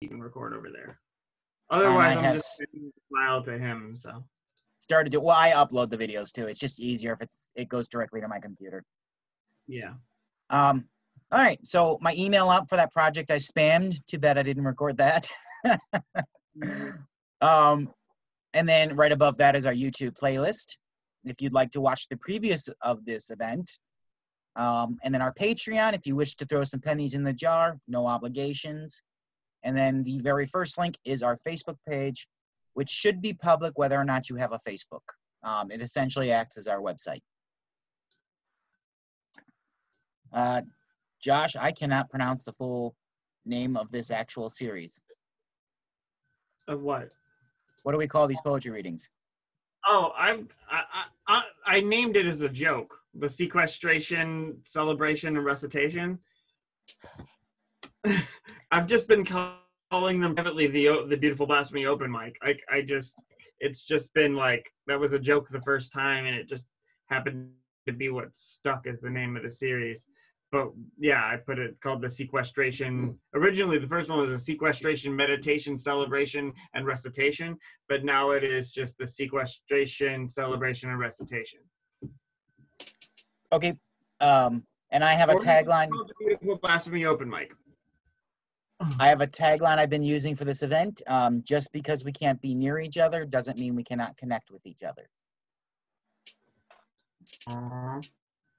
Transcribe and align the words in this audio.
you 0.00 0.08
can 0.08 0.20
record 0.20 0.54
over 0.54 0.68
there. 0.70 0.98
Otherwise, 1.70 2.16
I'm 2.18 2.34
just 2.34 2.56
sending 2.56 2.92
the 2.94 3.16
file 3.16 3.40
to 3.42 3.58
him. 3.58 3.96
So 3.96 4.24
Started 4.78 5.10
to 5.12 5.20
well, 5.20 5.36
I 5.36 5.50
upload 5.50 5.90
the 5.90 5.98
videos 5.98 6.30
too. 6.30 6.46
It's 6.46 6.58
just 6.58 6.80
easier 6.80 7.12
if 7.12 7.20
it's 7.20 7.48
it 7.56 7.68
goes 7.68 7.88
directly 7.88 8.20
to 8.20 8.28
my 8.28 8.38
computer. 8.38 8.84
yeah. 9.66 9.94
Um, 10.50 10.84
all 11.32 11.40
right. 11.40 11.58
So 11.64 11.98
my 12.00 12.14
email 12.16 12.48
up 12.48 12.66
for 12.68 12.76
that 12.76 12.92
project 12.92 13.30
I 13.30 13.36
spammed. 13.36 13.96
Too 14.06 14.18
bad 14.18 14.38
I 14.38 14.42
didn't 14.42 14.64
record 14.64 14.96
that. 14.98 15.28
um, 17.40 17.90
and 18.54 18.68
then 18.68 18.94
right 18.94 19.10
above 19.10 19.38
that 19.38 19.56
is 19.56 19.66
our 19.66 19.72
YouTube 19.72 20.12
playlist. 20.12 20.76
If 21.24 21.40
you'd 21.40 21.52
like 21.52 21.72
to 21.72 21.80
watch 21.80 22.06
the 22.08 22.16
previous 22.18 22.68
of 22.82 23.04
this 23.04 23.30
event, 23.30 23.68
um, 24.54 24.96
and 25.02 25.12
then 25.12 25.22
our 25.22 25.34
Patreon. 25.34 25.94
If 25.94 26.06
you 26.06 26.16
wish 26.16 26.34
to 26.36 26.44
throw 26.46 26.64
some 26.64 26.80
pennies 26.80 27.14
in 27.14 27.22
the 27.22 27.32
jar, 27.32 27.78
no 27.88 28.06
obligations. 28.06 29.02
And 29.66 29.76
then 29.76 30.04
the 30.04 30.20
very 30.20 30.46
first 30.46 30.78
link 30.78 30.96
is 31.04 31.24
our 31.24 31.36
Facebook 31.36 31.76
page, 31.88 32.28
which 32.74 32.88
should 32.88 33.20
be 33.20 33.32
public 33.32 33.76
whether 33.76 33.96
or 33.96 34.04
not 34.04 34.30
you 34.30 34.36
have 34.36 34.52
a 34.52 34.60
Facebook. 34.60 35.02
Um, 35.42 35.72
it 35.72 35.82
essentially 35.82 36.30
acts 36.30 36.56
as 36.56 36.68
our 36.68 36.80
website. 36.80 37.18
Uh, 40.32 40.62
Josh, 41.20 41.56
I 41.56 41.72
cannot 41.72 42.08
pronounce 42.08 42.44
the 42.44 42.52
full 42.52 42.94
name 43.44 43.76
of 43.76 43.90
this 43.90 44.12
actual 44.12 44.48
series. 44.48 45.02
Of 46.68 46.82
what? 46.82 47.10
What 47.82 47.90
do 47.90 47.98
we 47.98 48.06
call 48.06 48.28
these 48.28 48.40
poetry 48.42 48.70
readings? 48.70 49.10
Oh, 49.84 50.12
I'm, 50.16 50.48
I, 50.70 50.82
I, 50.94 51.04
I 51.26 51.42
I 51.78 51.80
named 51.80 52.16
it 52.16 52.26
as 52.26 52.40
a 52.40 52.48
joke. 52.48 52.96
The 53.14 53.28
sequestration, 53.28 54.58
celebration, 54.62 55.36
and 55.36 55.44
recitation. 55.44 56.20
I've 58.76 58.86
just 58.86 59.08
been 59.08 59.24
calling 59.24 60.20
them 60.20 60.34
privately 60.34 60.66
the 60.66 61.06
the 61.08 61.16
beautiful 61.16 61.46
blasphemy 61.46 61.86
open 61.86 62.10
mic. 62.10 62.36
I 62.42 62.56
I 62.70 62.82
just 62.82 63.14
it's 63.58 63.86
just 63.86 64.12
been 64.12 64.34
like 64.34 64.70
that 64.86 65.00
was 65.00 65.14
a 65.14 65.18
joke 65.18 65.48
the 65.48 65.62
first 65.62 65.94
time, 65.94 66.26
and 66.26 66.36
it 66.36 66.46
just 66.46 66.66
happened 67.08 67.52
to 67.86 67.94
be 67.94 68.10
what 68.10 68.36
stuck 68.36 68.86
as 68.86 69.00
the 69.00 69.08
name 69.08 69.34
of 69.34 69.44
the 69.44 69.50
series. 69.50 70.04
But 70.52 70.72
yeah, 70.98 71.22
I 71.24 71.36
put 71.38 71.58
it 71.58 71.74
called 71.82 72.02
the 72.02 72.10
sequestration. 72.10 73.18
Originally, 73.34 73.78
the 73.78 73.88
first 73.88 74.10
one 74.10 74.18
was 74.18 74.30
a 74.30 74.38
sequestration, 74.38 75.16
meditation, 75.16 75.78
celebration, 75.78 76.52
and 76.74 76.86
recitation 76.86 77.56
but 77.88 78.04
now 78.04 78.32
it 78.32 78.44
is 78.44 78.70
just 78.70 78.98
the 78.98 79.06
sequestration, 79.06 80.28
celebration, 80.28 80.90
and 80.90 80.98
recitation. 80.98 81.60
Okay. 83.52 83.78
Um, 84.20 84.66
and 84.90 85.02
I 85.02 85.14
have 85.14 85.30
a 85.30 85.34
Or 85.34 85.40
can 85.40 85.64
tagline. 85.64 85.90
Beautiful 86.18 86.56
Blasphemy 86.56 87.06
Open 87.06 87.30
Mic. 87.30 87.52
I 88.98 89.08
have 89.08 89.22
a 89.22 89.26
tagline 89.26 89.78
I've 89.78 89.90
been 89.90 90.02
using 90.02 90.36
for 90.36 90.44
this 90.44 90.62
event. 90.62 91.00
Um, 91.06 91.42
just 91.42 91.72
because 91.72 92.04
we 92.04 92.12
can't 92.12 92.40
be 92.42 92.54
near 92.54 92.78
each 92.78 92.98
other 92.98 93.24
doesn't 93.24 93.58
mean 93.58 93.74
we 93.74 93.82
cannot 93.82 94.16
connect 94.16 94.50
with 94.50 94.66
each 94.66 94.82
other. 94.82 95.08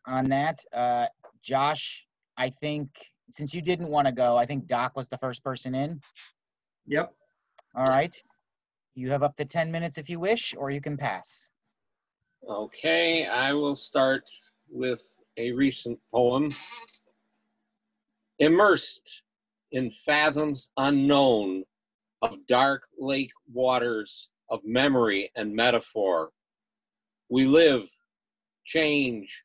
On 0.08 0.30
that, 0.30 0.60
uh, 0.74 1.08
Josh, 1.44 2.08
I 2.36 2.50
think 2.50 2.90
since 3.32 3.54
you 3.54 3.62
didn't 3.62 3.90
want 3.90 4.08
to 4.08 4.14
go, 4.14 4.38
I 4.38 4.46
think 4.46 4.66
Doc 4.68 4.96
was 4.96 5.08
the 5.08 5.18
first 5.18 5.44
person 5.44 5.76
in. 5.76 6.02
Yep. 6.88 7.14
All 7.76 7.88
right. 7.88 8.16
You 8.96 9.12
have 9.12 9.22
up 9.22 9.36
to 9.36 9.46
10 9.46 9.72
minutes 9.72 9.98
if 9.98 10.10
you 10.10 10.20
wish, 10.20 10.56
or 10.58 10.72
you 10.72 10.82
can 10.82 10.98
pass. 10.98 11.50
Okay, 12.50 13.28
I 13.28 13.54
will 13.54 13.76
start 13.76 14.24
with 14.70 15.02
a 15.38 15.52
recent 15.52 16.00
poem. 16.12 16.50
Immersed 18.40 19.24
in 19.72 19.92
fathoms 19.92 20.70
unknown 20.78 21.64
of 22.22 22.46
dark 22.48 22.84
lake 22.98 23.32
waters 23.52 24.30
of 24.50 24.62
memory 24.64 25.32
and 25.36 25.54
metaphor, 25.54 26.32
we 27.30 27.46
live, 27.46 27.84
change, 28.66 29.44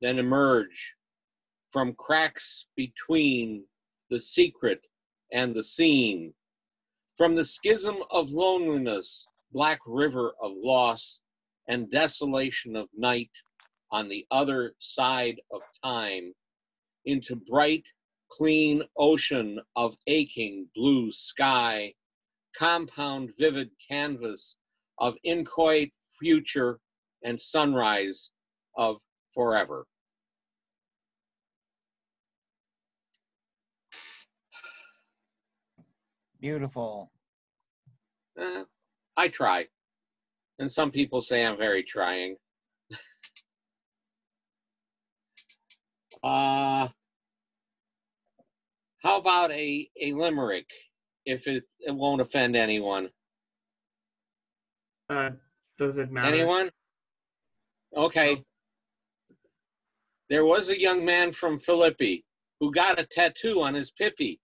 then 0.00 0.18
emerge 0.18 0.94
from 1.70 1.94
cracks 1.94 2.66
between 2.76 3.64
the 4.10 4.18
secret 4.18 4.86
and 5.32 5.54
the 5.54 5.62
seen, 5.62 6.34
from 7.16 7.36
the 7.36 7.44
schism 7.44 7.96
of 8.10 8.30
loneliness, 8.30 9.26
black 9.52 9.78
river 9.86 10.32
of 10.42 10.52
loss, 10.56 11.20
and 11.68 11.90
desolation 11.90 12.74
of 12.74 12.88
night 12.96 13.30
on 13.92 14.08
the 14.08 14.26
other 14.30 14.72
side 14.78 15.40
of 15.52 15.60
time 15.84 16.32
into 17.04 17.36
bright, 17.36 17.84
clean 18.30 18.82
ocean 18.96 19.60
of 19.76 19.96
aching 20.06 20.68
blue 20.74 21.12
sky, 21.12 21.92
compound 22.56 23.30
vivid 23.38 23.70
canvas 23.86 24.56
of 24.98 25.14
inchoate 25.24 25.92
future 26.18 26.78
and 27.24 27.40
sunrise 27.40 28.30
of 28.76 28.96
forever. 29.34 29.86
Beautiful. 36.40 37.10
Eh, 38.38 38.64
I 39.16 39.28
try. 39.28 39.66
And 40.58 40.70
some 40.70 40.90
people 40.90 41.20
say 41.20 41.44
I'm 41.44 41.58
very 41.58 41.82
trying. 41.82 42.36
uh, 46.22 46.88
how 49.02 49.18
about 49.18 49.50
a, 49.50 49.88
a 50.00 50.12
limerick, 50.12 50.68
if 51.24 51.46
it, 51.46 51.64
it 51.80 51.94
won't 51.94 52.20
offend 52.20 52.54
anyone? 52.54 53.08
Uh, 55.08 55.30
does 55.78 55.96
it 55.96 56.12
matter? 56.12 56.28
Anyone? 56.28 56.70
Okay. 57.96 58.44
There 60.28 60.44
was 60.44 60.68
a 60.68 60.80
young 60.80 61.04
man 61.04 61.32
from 61.32 61.58
Philippi 61.58 62.24
who 62.60 62.70
got 62.70 63.00
a 63.00 63.06
tattoo 63.06 63.62
on 63.62 63.74
his 63.74 63.90
pippy. 63.90 64.38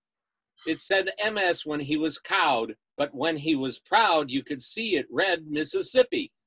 It 0.66 0.80
said 0.80 1.10
MS 1.32 1.66
when 1.66 1.80
he 1.80 1.98
was 1.98 2.18
cowed, 2.18 2.74
but 2.96 3.14
when 3.14 3.36
he 3.36 3.54
was 3.54 3.78
proud, 3.78 4.30
you 4.30 4.42
could 4.42 4.62
see 4.62 4.96
it 4.96 5.06
read 5.10 5.46
Mississippi. 5.48 6.32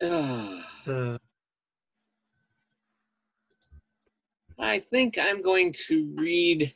Ah, 0.02 0.64
the, 0.86 1.20
I 4.60 4.78
think 4.78 5.16
I'm 5.18 5.40
going 5.42 5.74
to 5.88 6.14
read 6.16 6.74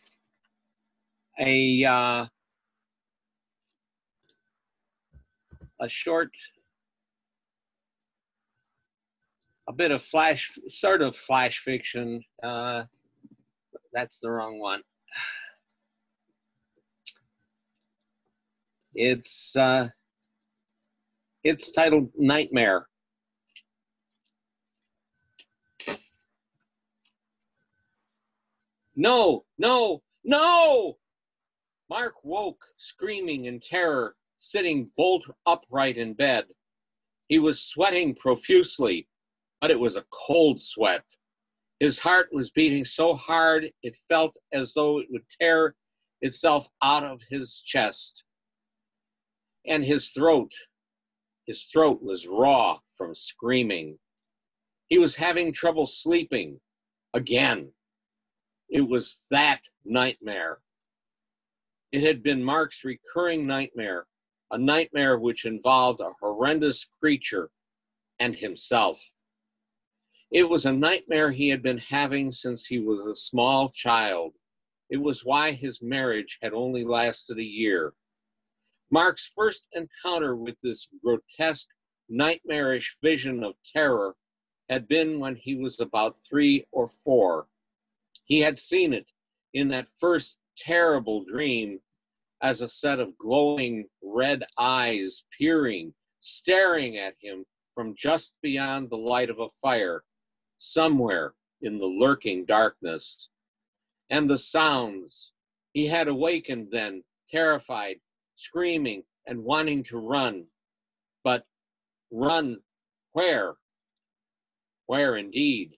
a 1.38 1.84
uh, 1.84 2.26
a 5.80 5.88
short, 5.88 6.30
a 9.68 9.72
bit 9.72 9.90
of 9.90 10.02
flash, 10.02 10.50
sort 10.66 11.02
of 11.02 11.14
flash 11.14 11.58
fiction. 11.58 12.22
Uh, 12.42 12.84
that's 13.92 14.18
the 14.18 14.30
wrong 14.30 14.58
one. 14.60 14.80
It's 18.94 19.54
uh, 19.56 19.88
it's 21.42 21.70
titled 21.70 22.10
Nightmare. 22.16 22.86
No, 28.96 29.44
no, 29.58 30.02
no! 30.24 30.96
Mark 31.90 32.14
woke, 32.22 32.64
screaming 32.76 33.46
in 33.46 33.60
terror, 33.60 34.16
sitting 34.38 34.90
bolt 34.96 35.24
upright 35.46 35.96
in 35.96 36.14
bed. 36.14 36.46
He 37.28 37.38
was 37.38 37.62
sweating 37.62 38.14
profusely, 38.14 39.08
but 39.60 39.70
it 39.70 39.80
was 39.80 39.96
a 39.96 40.04
cold 40.10 40.60
sweat. 40.60 41.04
His 41.80 41.98
heart 41.98 42.28
was 42.32 42.50
beating 42.50 42.84
so 42.84 43.14
hard 43.14 43.70
it 43.82 43.96
felt 44.08 44.36
as 44.52 44.74
though 44.74 45.00
it 45.00 45.06
would 45.10 45.24
tear 45.40 45.74
itself 46.20 46.68
out 46.82 47.04
of 47.04 47.20
his 47.28 47.62
chest. 47.62 48.24
And 49.66 49.84
his 49.84 50.10
throat, 50.10 50.52
his 51.46 51.64
throat 51.64 52.00
was 52.02 52.26
raw 52.26 52.78
from 52.94 53.14
screaming. 53.14 53.98
He 54.88 54.98
was 54.98 55.16
having 55.16 55.52
trouble 55.52 55.86
sleeping 55.86 56.60
again. 57.12 57.72
It 58.68 58.82
was 58.82 59.26
that 59.30 59.60
nightmare. 59.84 60.58
It 61.92 62.02
had 62.02 62.22
been 62.22 62.42
Mark's 62.42 62.84
recurring 62.84 63.46
nightmare, 63.46 64.06
a 64.50 64.58
nightmare 64.58 65.18
which 65.18 65.44
involved 65.44 66.00
a 66.00 66.12
horrendous 66.20 66.88
creature 67.00 67.50
and 68.18 68.34
himself. 68.34 69.00
It 70.30 70.48
was 70.48 70.66
a 70.66 70.72
nightmare 70.72 71.30
he 71.30 71.48
had 71.48 71.62
been 71.62 71.78
having 71.78 72.32
since 72.32 72.66
he 72.66 72.80
was 72.80 73.00
a 73.00 73.14
small 73.14 73.70
child. 73.70 74.32
It 74.90 74.96
was 74.96 75.24
why 75.24 75.52
his 75.52 75.80
marriage 75.82 76.38
had 76.42 76.52
only 76.52 76.84
lasted 76.84 77.38
a 77.38 77.44
year. 77.44 77.94
Mark's 78.90 79.30
first 79.36 79.68
encounter 79.72 80.34
with 80.34 80.58
this 80.60 80.88
grotesque, 81.02 81.68
nightmarish 82.08 82.96
vision 83.02 83.44
of 83.44 83.54
terror 83.64 84.16
had 84.68 84.88
been 84.88 85.20
when 85.20 85.36
he 85.36 85.54
was 85.54 85.80
about 85.80 86.14
three 86.28 86.66
or 86.72 86.88
four. 86.88 87.46
He 88.24 88.40
had 88.40 88.58
seen 88.58 88.92
it 88.92 89.10
in 89.52 89.68
that 89.68 89.88
first 89.98 90.38
terrible 90.56 91.24
dream 91.24 91.80
as 92.42 92.60
a 92.60 92.68
set 92.68 93.00
of 93.00 93.16
glowing 93.18 93.86
red 94.02 94.44
eyes 94.58 95.24
peering, 95.38 95.94
staring 96.20 96.96
at 96.98 97.14
him 97.20 97.44
from 97.74 97.94
just 97.96 98.36
beyond 98.42 98.90
the 98.90 98.96
light 98.96 99.30
of 99.30 99.38
a 99.40 99.48
fire, 99.60 100.04
somewhere 100.58 101.34
in 101.62 101.78
the 101.78 101.86
lurking 101.86 102.44
darkness. 102.44 103.30
And 104.10 104.28
the 104.28 104.38
sounds. 104.38 105.32
He 105.72 105.86
had 105.86 106.06
awakened 106.08 106.68
then, 106.70 107.02
terrified, 107.30 107.96
screaming, 108.36 109.02
and 109.26 109.42
wanting 109.42 109.82
to 109.84 109.98
run. 109.98 110.44
But 111.24 111.44
run 112.10 112.58
where? 113.12 113.54
Where 114.86 115.16
indeed? 115.16 115.76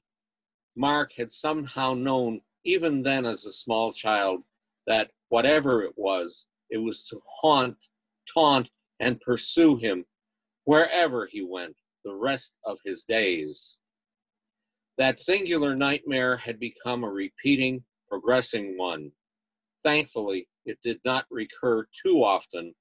Mark 0.76 1.12
had 1.16 1.32
somehow 1.32 1.94
known, 1.94 2.42
even 2.64 3.02
then 3.02 3.24
as 3.24 3.46
a 3.46 3.52
small 3.52 3.92
child, 3.92 4.42
that 4.86 5.10
whatever 5.30 5.82
it 5.82 5.94
was, 5.96 6.46
it 6.70 6.78
was 6.78 7.02
to 7.04 7.20
haunt, 7.40 7.76
taunt, 8.32 8.70
and 9.00 9.20
pursue 9.20 9.76
him 9.76 10.04
wherever 10.64 11.26
he 11.26 11.42
went 11.42 11.76
the 12.04 12.14
rest 12.14 12.58
of 12.64 12.78
his 12.84 13.04
days. 13.04 13.78
That 14.98 15.18
singular 15.18 15.74
nightmare 15.74 16.36
had 16.36 16.58
become 16.58 17.04
a 17.04 17.10
repeating, 17.10 17.84
progressing 18.08 18.76
one. 18.76 19.12
Thankfully, 19.82 20.48
it 20.64 20.78
did 20.82 21.00
not 21.04 21.26
recur 21.30 21.86
too 22.02 22.24
often, 22.24 22.74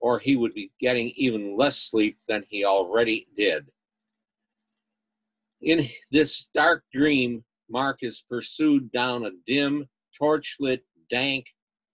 or 0.00 0.18
he 0.18 0.36
would 0.36 0.54
be 0.54 0.72
getting 0.80 1.10
even 1.16 1.56
less 1.56 1.78
sleep 1.78 2.18
than 2.28 2.44
he 2.48 2.64
already 2.64 3.28
did. 3.36 3.66
In 5.62 5.86
this 6.10 6.48
dark 6.54 6.84
dream, 6.92 7.44
Mark 7.70 7.98
is 8.02 8.24
pursued 8.28 8.92
down 8.92 9.24
a 9.24 9.30
dim, 9.46 9.88
torchlit, 10.20 10.80
dank, 11.10 11.46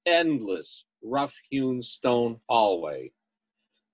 endless, 0.04 0.84
rough 1.02 1.34
hewn 1.48 1.82
stone 1.82 2.40
hallway. 2.48 3.12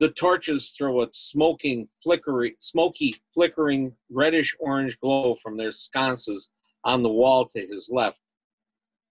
The 0.00 0.10
torches 0.10 0.70
throw 0.70 1.02
a 1.02 1.08
smoking, 1.12 1.88
flickering, 2.02 2.54
smoky, 2.60 3.14
flickering, 3.34 3.92
reddish 4.10 4.54
orange 4.60 4.98
glow 5.00 5.34
from 5.34 5.56
their 5.56 5.72
sconces 5.72 6.50
on 6.84 7.02
the 7.02 7.10
wall 7.10 7.46
to 7.48 7.60
his 7.60 7.90
left. 7.92 8.18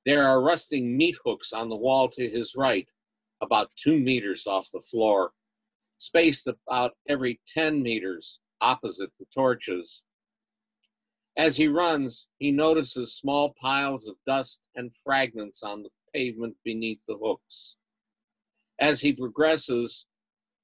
There 0.05 0.25
are 0.25 0.41
rusting 0.41 0.95
meat 0.95 1.17
hooks 1.25 1.51
on 1.51 1.67
the 1.67 1.75
wall 1.75 2.09
to 2.09 2.29
his 2.29 2.55
right, 2.55 2.87
about 3.41 3.71
two 3.75 3.99
meters 3.99 4.47
off 4.47 4.69
the 4.73 4.79
floor, 4.79 5.31
spaced 5.97 6.47
about 6.47 6.93
every 7.09 7.41
10 7.53 7.83
meters 7.83 8.39
opposite 8.61 9.11
the 9.19 9.25
torches. 9.33 10.03
As 11.37 11.55
he 11.55 11.67
runs, 11.67 12.27
he 12.39 12.51
notices 12.51 13.13
small 13.13 13.53
piles 13.61 14.07
of 14.07 14.15
dust 14.25 14.67
and 14.75 14.91
fragments 14.91 15.61
on 15.61 15.83
the 15.83 15.89
pavement 16.11 16.55
beneath 16.65 17.05
the 17.05 17.17
hooks. 17.17 17.77
As 18.79 19.01
he 19.01 19.13
progresses, 19.13 20.07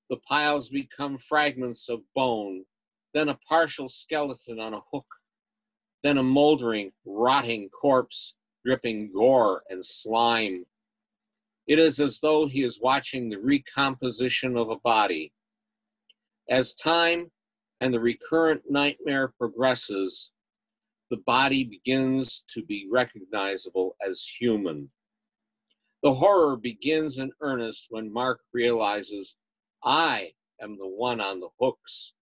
the 0.09 0.17
piles 0.27 0.69
become 0.69 1.19
fragments 1.19 1.89
of 1.89 2.01
bone, 2.15 2.65
then 3.13 3.29
a 3.29 3.37
partial 3.47 3.87
skeleton 3.87 4.59
on 4.59 4.73
a 4.73 4.81
hook, 4.91 5.05
then 6.01 6.17
a 6.17 6.23
moldering, 6.23 6.91
rotting 7.05 7.69
corpse 7.69 8.35
dripping 8.65 9.11
gore 9.13 9.61
and 9.69 9.85
slime. 9.85 10.65
It 11.67 11.77
is 11.77 11.99
as 11.99 12.19
though 12.19 12.47
he 12.47 12.63
is 12.63 12.81
watching 12.81 13.29
the 13.29 13.39
recomposition 13.39 14.57
of 14.57 14.69
a 14.69 14.79
body. 14.79 15.33
As 16.49 16.73
time 16.73 17.31
and 17.79 17.93
the 17.93 17.99
recurrent 17.99 18.63
nightmare 18.69 19.33
progresses, 19.37 20.32
the 21.13 21.21
body 21.27 21.63
begins 21.63 22.43
to 22.49 22.65
be 22.65 22.87
recognizable 22.91 23.95
as 24.03 24.23
human. 24.23 24.89
The 26.01 26.15
horror 26.15 26.57
begins 26.57 27.19
in 27.19 27.31
earnest 27.39 27.85
when 27.91 28.11
Mark 28.11 28.39
realizes, 28.51 29.35
I 29.83 30.31
am 30.59 30.75
the 30.75 30.87
one 30.87 31.21
on 31.21 31.39
the 31.39 31.49
hooks. 31.59 32.13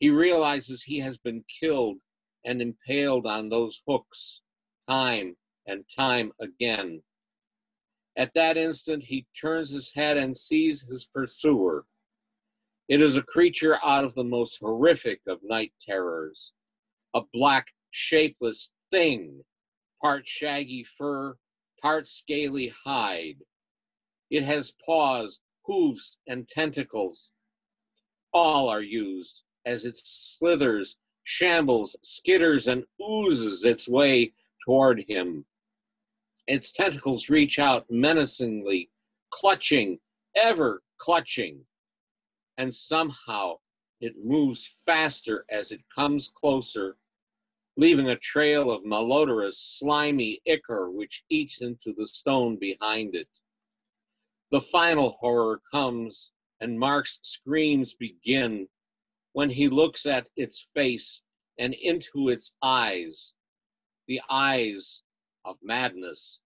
He 0.00 0.10
realizes 0.10 0.82
he 0.82 0.98
has 0.98 1.16
been 1.16 1.44
killed 1.60 1.98
and 2.44 2.60
impaled 2.60 3.24
on 3.24 3.50
those 3.50 3.82
hooks 3.86 4.42
time 4.88 5.36
and 5.68 5.84
time 5.96 6.32
again. 6.40 7.02
At 8.16 8.34
that 8.34 8.56
instant, 8.56 9.04
he 9.04 9.28
turns 9.40 9.70
his 9.70 9.92
head 9.94 10.16
and 10.16 10.36
sees 10.36 10.82
his 10.90 11.04
pursuer. 11.04 11.84
It 12.88 13.00
is 13.00 13.16
a 13.16 13.22
creature 13.22 13.78
out 13.84 14.02
of 14.02 14.16
the 14.16 14.24
most 14.24 14.58
horrific 14.58 15.20
of 15.28 15.38
night 15.44 15.72
terrors 15.80 16.52
a 17.14 17.22
black, 17.32 17.68
shapeless 17.90 18.72
thing, 18.90 19.44
part 20.02 20.26
shaggy 20.26 20.84
fur, 20.84 21.36
part 21.82 22.06
scaly 22.06 22.72
hide. 22.84 23.36
It 24.30 24.42
has 24.44 24.74
paws, 24.84 25.40
hooves, 25.64 26.18
and 26.26 26.48
tentacles. 26.48 27.32
All 28.32 28.68
are 28.68 28.82
used 28.82 29.42
as 29.64 29.84
it 29.84 29.96
slithers, 29.96 30.96
shambles, 31.24 31.96
skitters, 32.04 32.70
and 32.70 32.84
oozes 33.06 33.64
its 33.64 33.88
way 33.88 34.32
toward 34.64 35.04
him. 35.08 35.44
Its 36.46 36.72
tentacles 36.72 37.28
reach 37.28 37.58
out 37.58 37.86
menacingly, 37.90 38.90
clutching, 39.30 39.98
ever 40.34 40.82
clutching. 40.98 41.60
And 42.56 42.74
somehow 42.74 43.58
it 44.00 44.14
moves 44.24 44.70
faster 44.86 45.44
as 45.50 45.72
it 45.72 45.80
comes 45.94 46.30
closer 46.34 46.96
leaving 47.78 48.08
a 48.08 48.16
trail 48.16 48.72
of 48.72 48.84
malodorous, 48.84 49.54
slimy 49.78 50.42
ichor 50.44 50.90
which 50.90 51.22
eats 51.30 51.62
into 51.62 51.94
the 51.96 52.08
stone 52.08 52.58
behind 52.58 53.14
it. 53.14 53.28
The 54.50 54.60
final 54.60 55.16
horror 55.20 55.60
comes, 55.72 56.32
and 56.60 56.76
Mark's 56.76 57.20
screams 57.22 57.94
begin 57.94 58.66
when 59.32 59.48
he 59.48 59.68
looks 59.68 60.06
at 60.06 60.26
its 60.34 60.66
face 60.74 61.22
and 61.56 61.72
into 61.74 62.30
its 62.30 62.56
eyes, 62.60 63.34
the 64.08 64.20
eyes 64.28 65.02
of 65.44 65.56
madness. 65.62 66.40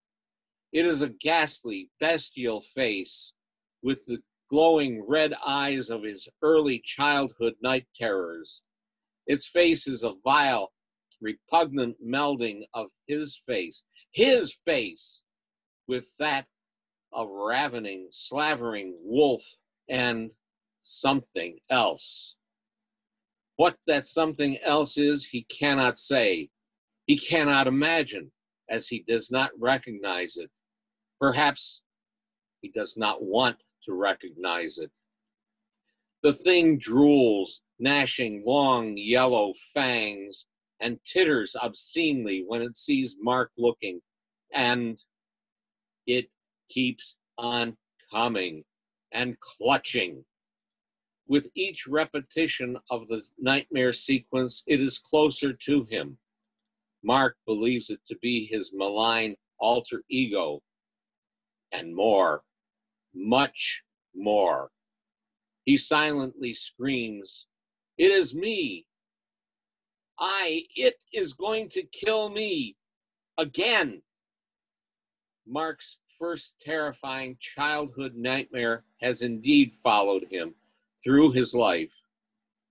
It 0.71 0.85
is 0.85 1.01
a 1.01 1.09
ghastly, 1.09 1.89
bestial 1.99 2.61
face 2.61 3.33
with 3.83 4.05
the 4.05 4.19
glowing 4.51 5.03
red 5.09 5.33
eyes 5.47 5.89
of 5.89 6.03
his 6.03 6.29
early 6.43 6.83
childhood 6.85 7.55
night 7.63 7.87
terrors. 7.99 8.61
Its 9.27 9.47
face 9.47 9.87
is 9.87 10.03
a 10.03 10.13
vile, 10.23 10.73
repugnant 11.23 11.97
melding 12.05 12.65
of 12.75 12.89
his 13.07 13.41
face, 13.47 13.85
his 14.11 14.53
face, 14.65 15.23
with 15.89 16.11
that 16.19 16.47
of 17.13 17.29
ravening, 17.29 18.09
slavering 18.11 18.95
wolf 19.03 19.43
and 19.89 20.31
something 20.83 21.59
else. 21.71 22.37
What 23.57 23.77
that 23.87 24.07
something 24.07 24.59
else 24.59 24.99
is, 24.99 25.27
he 25.27 25.45
cannot 25.45 25.99
say. 25.99 26.49
He 27.07 27.19
cannot 27.19 27.67
imagine, 27.67 28.33
as 28.69 28.89
he 28.89 29.05
does 29.07 29.31
not 29.31 29.51
recognize 29.59 30.37
it. 30.37 30.51
Perhaps 31.21 31.83
he 32.61 32.69
does 32.69 32.97
not 32.97 33.23
want 33.23 33.57
to 33.85 33.93
recognize 33.93 34.79
it. 34.79 34.91
The 36.23 36.33
thing 36.33 36.79
drools, 36.79 37.61
gnashing 37.79 38.45
long 38.47 38.97
yellow 38.97 39.53
fangs 39.75 40.47
and 40.83 40.99
titters 41.05 41.55
obscenely 41.63 42.45
when 42.47 42.61
it 42.61 42.77
sees 42.77 43.17
Mark 43.21 43.53
looking, 43.57 44.01
and 44.53 45.01
it 46.07 46.29
keeps 46.69 47.17
on 47.39 47.77
coming 48.13 48.65
and 49.13 49.39
clutching. 49.39 50.25
With 51.29 51.49
each 51.55 51.87
repetition 51.87 52.77
of 52.91 53.07
the 53.07 53.23
nightmare 53.39 53.93
sequence, 53.93 54.65
it 54.67 54.81
is 54.81 54.99
closer 54.99 55.53
to 55.53 55.85
him. 55.85 56.19
Mark 57.05 57.37
believes 57.47 57.89
it 57.89 58.01
to 58.09 58.17
be 58.21 58.47
his 58.47 58.73
malign 58.75 59.37
alter 59.61 60.03
ego, 60.11 60.61
and 61.71 61.95
more, 61.95 62.43
much 63.15 63.85
more. 64.15 64.71
He 65.65 65.77
silently 65.77 66.53
screams, 66.55 67.47
It 67.97 68.11
is 68.11 68.35
me, 68.35 68.87
I, 70.23 70.67
it 70.77 71.03
is 71.13 71.33
going 71.33 71.69
to 71.71 71.83
kill 71.83 72.31
me 72.31 72.77
again. 73.39 74.03
Mark's 75.49 75.99
first 76.17 76.55
terrifying 76.61 77.37
childhood 77.41 78.15
nightmare 78.15 78.85
has 79.01 79.23
indeed 79.23 79.75
followed 79.75 80.27
him 80.31 80.55
through 81.03 81.33
his 81.33 81.55
life. 81.55 81.91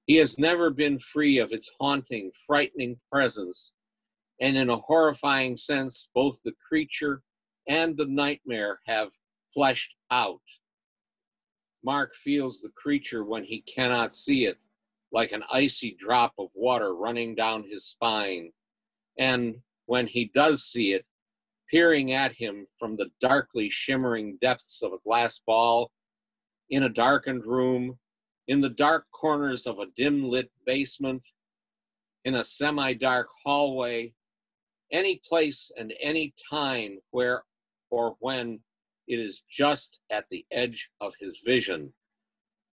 He 0.05 0.15
has 0.15 0.39
never 0.39 0.70
been 0.70 0.98
free 0.98 1.39
of 1.39 1.51
its 1.51 1.70
haunting, 1.77 2.31
frightening 2.48 2.98
presence, 3.12 3.74
and 4.39 4.55
in 4.55 4.70
a 4.70 4.77
horrifying 4.77 5.58
sense, 5.58 6.08
both 6.15 6.41
the 6.43 6.53
creature 6.65 7.22
and 7.67 7.98
the 7.98 8.05
nightmare 8.05 8.79
have 8.88 9.10
fleshed 9.53 9.93
out. 10.10 10.39
Mark 11.84 12.15
feels 12.15 12.62
the 12.62 12.72
creature 12.81 13.25
when 13.25 13.43
he 13.43 13.60
cannot 13.62 14.15
see 14.15 14.46
it, 14.46 14.58
like 15.12 15.32
an 15.32 15.44
icy 15.51 15.96
drop 16.00 16.34
of 16.38 16.50
water 16.53 16.96
running 16.96 17.36
down 17.36 17.65
his 17.70 17.86
spine. 17.86 18.51
And 19.18 19.56
when 19.86 20.08
he 20.08 20.32
does 20.34 20.63
see 20.63 20.94
it, 20.94 21.06
peering 21.70 22.12
at 22.12 22.34
him 22.34 22.68
from 22.77 22.98
the 22.98 23.10
darkly 23.22 23.70
shimmering 23.70 24.38
depths 24.41 24.82
of 24.82 24.94
a 24.94 25.00
glass 25.06 25.41
ball, 25.46 25.91
in 26.70 26.84
a 26.84 26.89
darkened 26.89 27.46
room, 27.46 28.00
in 28.48 28.62
the 28.62 28.70
dark 28.70 29.06
corners 29.12 29.68
of 29.68 29.80
a 29.80 29.88
dim 29.96 30.24
lit 30.24 30.50
basement, 30.65 31.25
in 32.24 32.36
a 32.36 32.44
semi 32.44 32.94
dark 32.94 33.27
hallway, 33.44 34.13
any 34.91 35.22
place 35.27 35.72
and 35.77 35.94
any 36.01 36.34
time 36.50 37.00
where 37.12 37.44
or 37.89 38.15
when 38.20 38.60
it 39.08 39.20
is 39.20 39.44
just 39.50 40.00
at 40.10 40.25
the 40.30 40.46
edge 40.51 40.89
of 41.01 41.13
his 41.20 41.41
vision. 41.46 41.94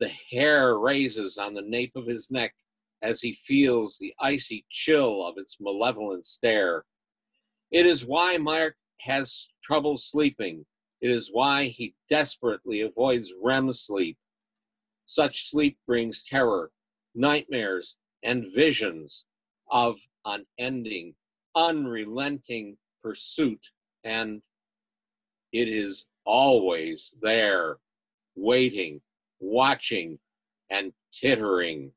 The 0.00 0.10
hair 0.30 0.78
raises 0.78 1.38
on 1.38 1.54
the 1.54 1.62
nape 1.62 1.96
of 1.96 2.06
his 2.06 2.30
neck 2.30 2.54
as 3.02 3.20
he 3.20 3.32
feels 3.32 3.98
the 3.98 4.14
icy 4.20 4.64
chill 4.70 5.26
of 5.26 5.38
its 5.38 5.58
malevolent 5.60 6.24
stare. 6.24 6.84
It 7.70 7.86
is 7.86 8.06
why 8.06 8.36
Mark 8.38 8.76
has 9.00 9.48
trouble 9.62 9.96
sleeping. 9.96 10.64
It 11.00 11.10
is 11.10 11.30
why 11.32 11.64
he 11.64 11.94
desperately 12.08 12.80
avoids 12.80 13.34
REM 13.42 13.72
sleep. 13.72 14.16
Such 15.06 15.50
sleep 15.50 15.78
brings 15.86 16.24
terror, 16.24 16.70
nightmares, 17.14 17.96
and 18.22 18.44
visions 18.52 19.24
of 19.70 19.98
unending, 20.24 21.14
unrelenting 21.54 22.76
pursuit, 23.02 23.64
and 24.04 24.42
it 25.52 25.68
is 25.68 26.04
always 26.24 27.14
there, 27.22 27.76
waiting, 28.36 29.00
watching, 29.40 30.18
and 30.70 30.92
tittering. 31.12 31.90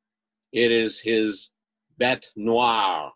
It 0.52 0.72
is 0.72 1.00
his 1.00 1.50
bête 2.00 2.26
noire. 2.36 3.12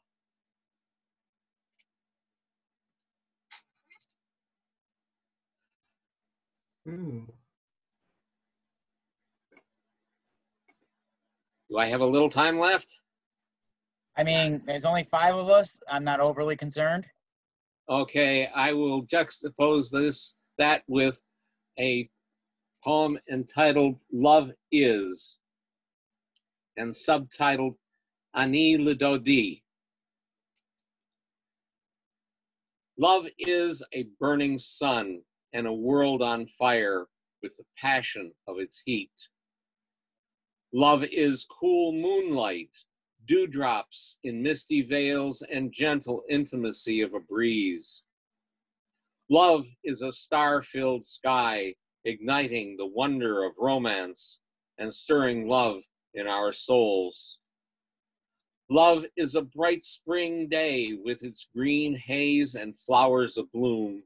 Ooh. 6.88 7.26
Do 11.70 11.78
I 11.78 11.88
have 11.88 12.02
a 12.02 12.06
little 12.06 12.30
time 12.30 12.60
left? 12.60 12.96
I 14.18 14.24
mean, 14.24 14.62
there's 14.66 14.86
only 14.86 15.04
five 15.04 15.36
of 15.36 15.50
us. 15.50 15.80
I'm 15.90 16.04
not 16.04 16.20
overly 16.20 16.56
concerned. 16.56 17.06
Okay, 17.90 18.50
I 18.54 18.74
will 18.74 19.06
juxtapose 19.06 19.92
this 19.92 20.36
that 20.58 20.84
with 20.88 21.22
a 21.78 22.10
poem 22.86 23.18
entitled 23.32 23.96
Love 24.14 24.52
Is 24.72 25.40
and 26.78 26.92
subtitled 26.92 27.76
Ani 28.36 28.78
le 28.78 28.94
Dodi. 28.94 29.64
Love 32.98 33.26
is 33.40 33.84
a 33.92 34.08
burning 34.20 34.60
sun 34.60 35.22
and 35.54 35.66
a 35.66 35.74
world 35.74 36.22
on 36.22 36.46
fire 36.46 37.08
with 37.42 37.58
the 37.58 37.64
passion 37.76 38.32
of 38.48 38.60
its 38.60 38.84
heat. 38.86 39.12
Love 40.72 41.04
is 41.06 41.46
cool 41.60 41.92
moonlight, 41.92 42.70
dewdrops 43.26 44.20
in 44.24 44.44
misty 44.44 44.82
veils, 44.84 45.42
and 45.52 45.74
gentle 45.74 46.24
intimacy 46.30 47.02
of 47.02 47.14
a 47.16 47.20
breeze. 47.20 48.04
Love 49.30 49.66
is 49.84 50.02
a 50.02 50.12
star 50.12 50.62
filled 50.62 51.04
sky, 51.04 51.74
igniting 52.06 52.78
the 52.78 52.86
wonder 52.86 53.44
of 53.44 53.54
romance 53.58 54.40
and 54.78 54.94
stirring 54.94 55.48
love 55.48 55.82
in 56.14 56.28
our 56.28 56.52
souls. 56.52 57.40
Love 58.70 59.06
is 59.18 59.36
a 59.36 59.42
bright 59.42 59.84
spring 59.84 60.48
day 60.48 60.94
with 61.04 61.24
its 61.24 61.48
green 61.56 61.96
haze 61.96 62.56
and 62.56 62.78
flowers 62.78 63.38
of 63.38 63.52
bloom. 63.52 64.04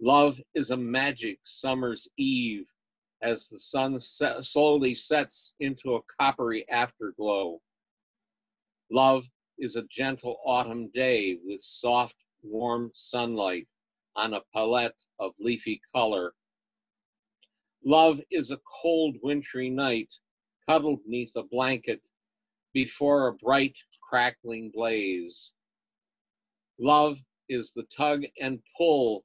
Love 0.00 0.40
is 0.54 0.70
a 0.70 0.76
magic 0.76 1.38
summer's 1.44 2.08
eve 2.16 2.66
as 3.22 3.48
the 3.48 3.58
sun 3.58 3.98
slowly 3.98 4.94
sets 4.94 5.54
into 5.60 5.94
a 5.94 6.00
coppery 6.20 6.68
afterglow. 6.68 7.60
Love 8.90 9.24
is 9.58 9.76
a 9.76 9.84
gentle 9.90 10.38
autumn 10.44 10.88
day 10.92 11.38
with 11.44 11.60
soft, 11.60 12.16
warm 12.42 12.90
sunlight 12.94 13.68
on 14.16 14.34
a 14.34 14.40
palette 14.54 15.04
of 15.18 15.32
leafy 15.38 15.80
color. 15.94 16.32
Love 17.84 18.20
is 18.30 18.50
a 18.50 18.60
cold, 18.82 19.16
wintry 19.22 19.70
night 19.70 20.12
cuddled 20.68 21.00
neath 21.06 21.34
a 21.36 21.42
blanket 21.42 22.00
before 22.74 23.26
a 23.26 23.34
bright, 23.34 23.76
crackling 24.08 24.70
blaze. 24.72 25.52
Love 26.78 27.18
is 27.48 27.72
the 27.72 27.84
tug 27.96 28.22
and 28.40 28.60
pull 28.76 29.24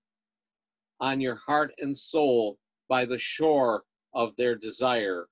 on 1.00 1.20
your 1.20 1.36
heart 1.36 1.74
and 1.80 1.96
soul 1.98 2.58
by 2.88 3.06
the 3.06 3.18
shore 3.18 3.84
of 4.14 4.36
their 4.38 4.56
desire. 4.56 5.28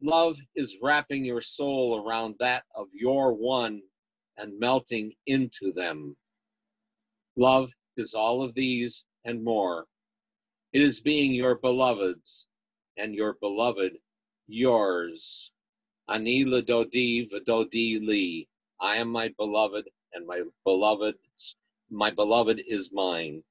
Love 0.00 0.36
is 0.54 0.78
wrapping 0.80 1.24
your 1.24 1.40
soul 1.40 2.04
around 2.06 2.36
that 2.38 2.64
of 2.76 2.86
your 2.92 3.32
one 3.34 3.80
and 4.36 4.58
melting 4.58 5.12
into 5.26 5.72
them. 5.72 6.16
Love 7.36 7.70
is 7.96 8.14
all 8.14 8.42
of 8.42 8.54
these 8.54 9.04
and 9.24 9.42
more. 9.42 9.86
It 10.74 10.82
is 10.82 10.98
being 10.98 11.32
your 11.32 11.54
beloved's 11.54 12.48
and 12.98 13.14
your 13.14 13.34
beloved 13.40 13.92
yours. 14.48 15.52
Ani 16.08 16.44
Dodi 16.44 17.30
Vadodi 17.30 18.04
Li. 18.04 18.48
I 18.80 18.96
am 18.96 19.08
my 19.08 19.32
beloved, 19.38 19.88
and 20.12 20.26
my 20.26 20.42
beloved, 20.64 21.14
my 21.92 22.10
beloved 22.10 22.60
is 22.66 22.90
mine. 22.92 23.44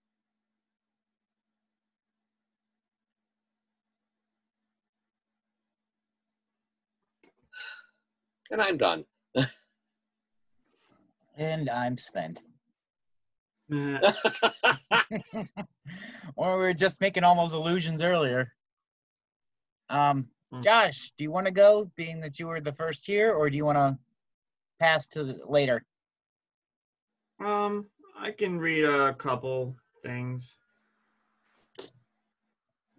And 8.51 8.61
I'm 8.61 8.75
done. 8.75 9.05
And 11.35 11.67
I'm 11.67 11.97
spent. 11.97 12.41
Or 16.35 16.57
we 16.57 16.63
were 16.63 16.73
just 16.73 17.01
making 17.01 17.23
all 17.23 17.35
those 17.35 17.53
illusions 17.53 18.01
earlier. 18.01 18.51
Um, 19.89 20.29
Hmm. 20.51 20.61
Josh, 20.61 21.11
do 21.17 21.23
you 21.23 21.31
want 21.31 21.45
to 21.47 21.51
go, 21.51 21.89
being 21.95 22.21
that 22.21 22.39
you 22.39 22.45
were 22.47 22.61
the 22.61 22.73
first 22.73 23.05
here, 23.07 23.33
or 23.33 23.49
do 23.49 23.57
you 23.57 23.65
want 23.65 23.77
to 23.77 23.97
pass 24.79 25.07
to 25.09 25.23
the- 25.23 25.45
later? 25.47 25.83
um, 27.39 27.87
I 28.17 28.31
can 28.31 28.59
read 28.59 28.85
a 28.85 29.13
couple 29.15 29.75
things. 30.03 30.55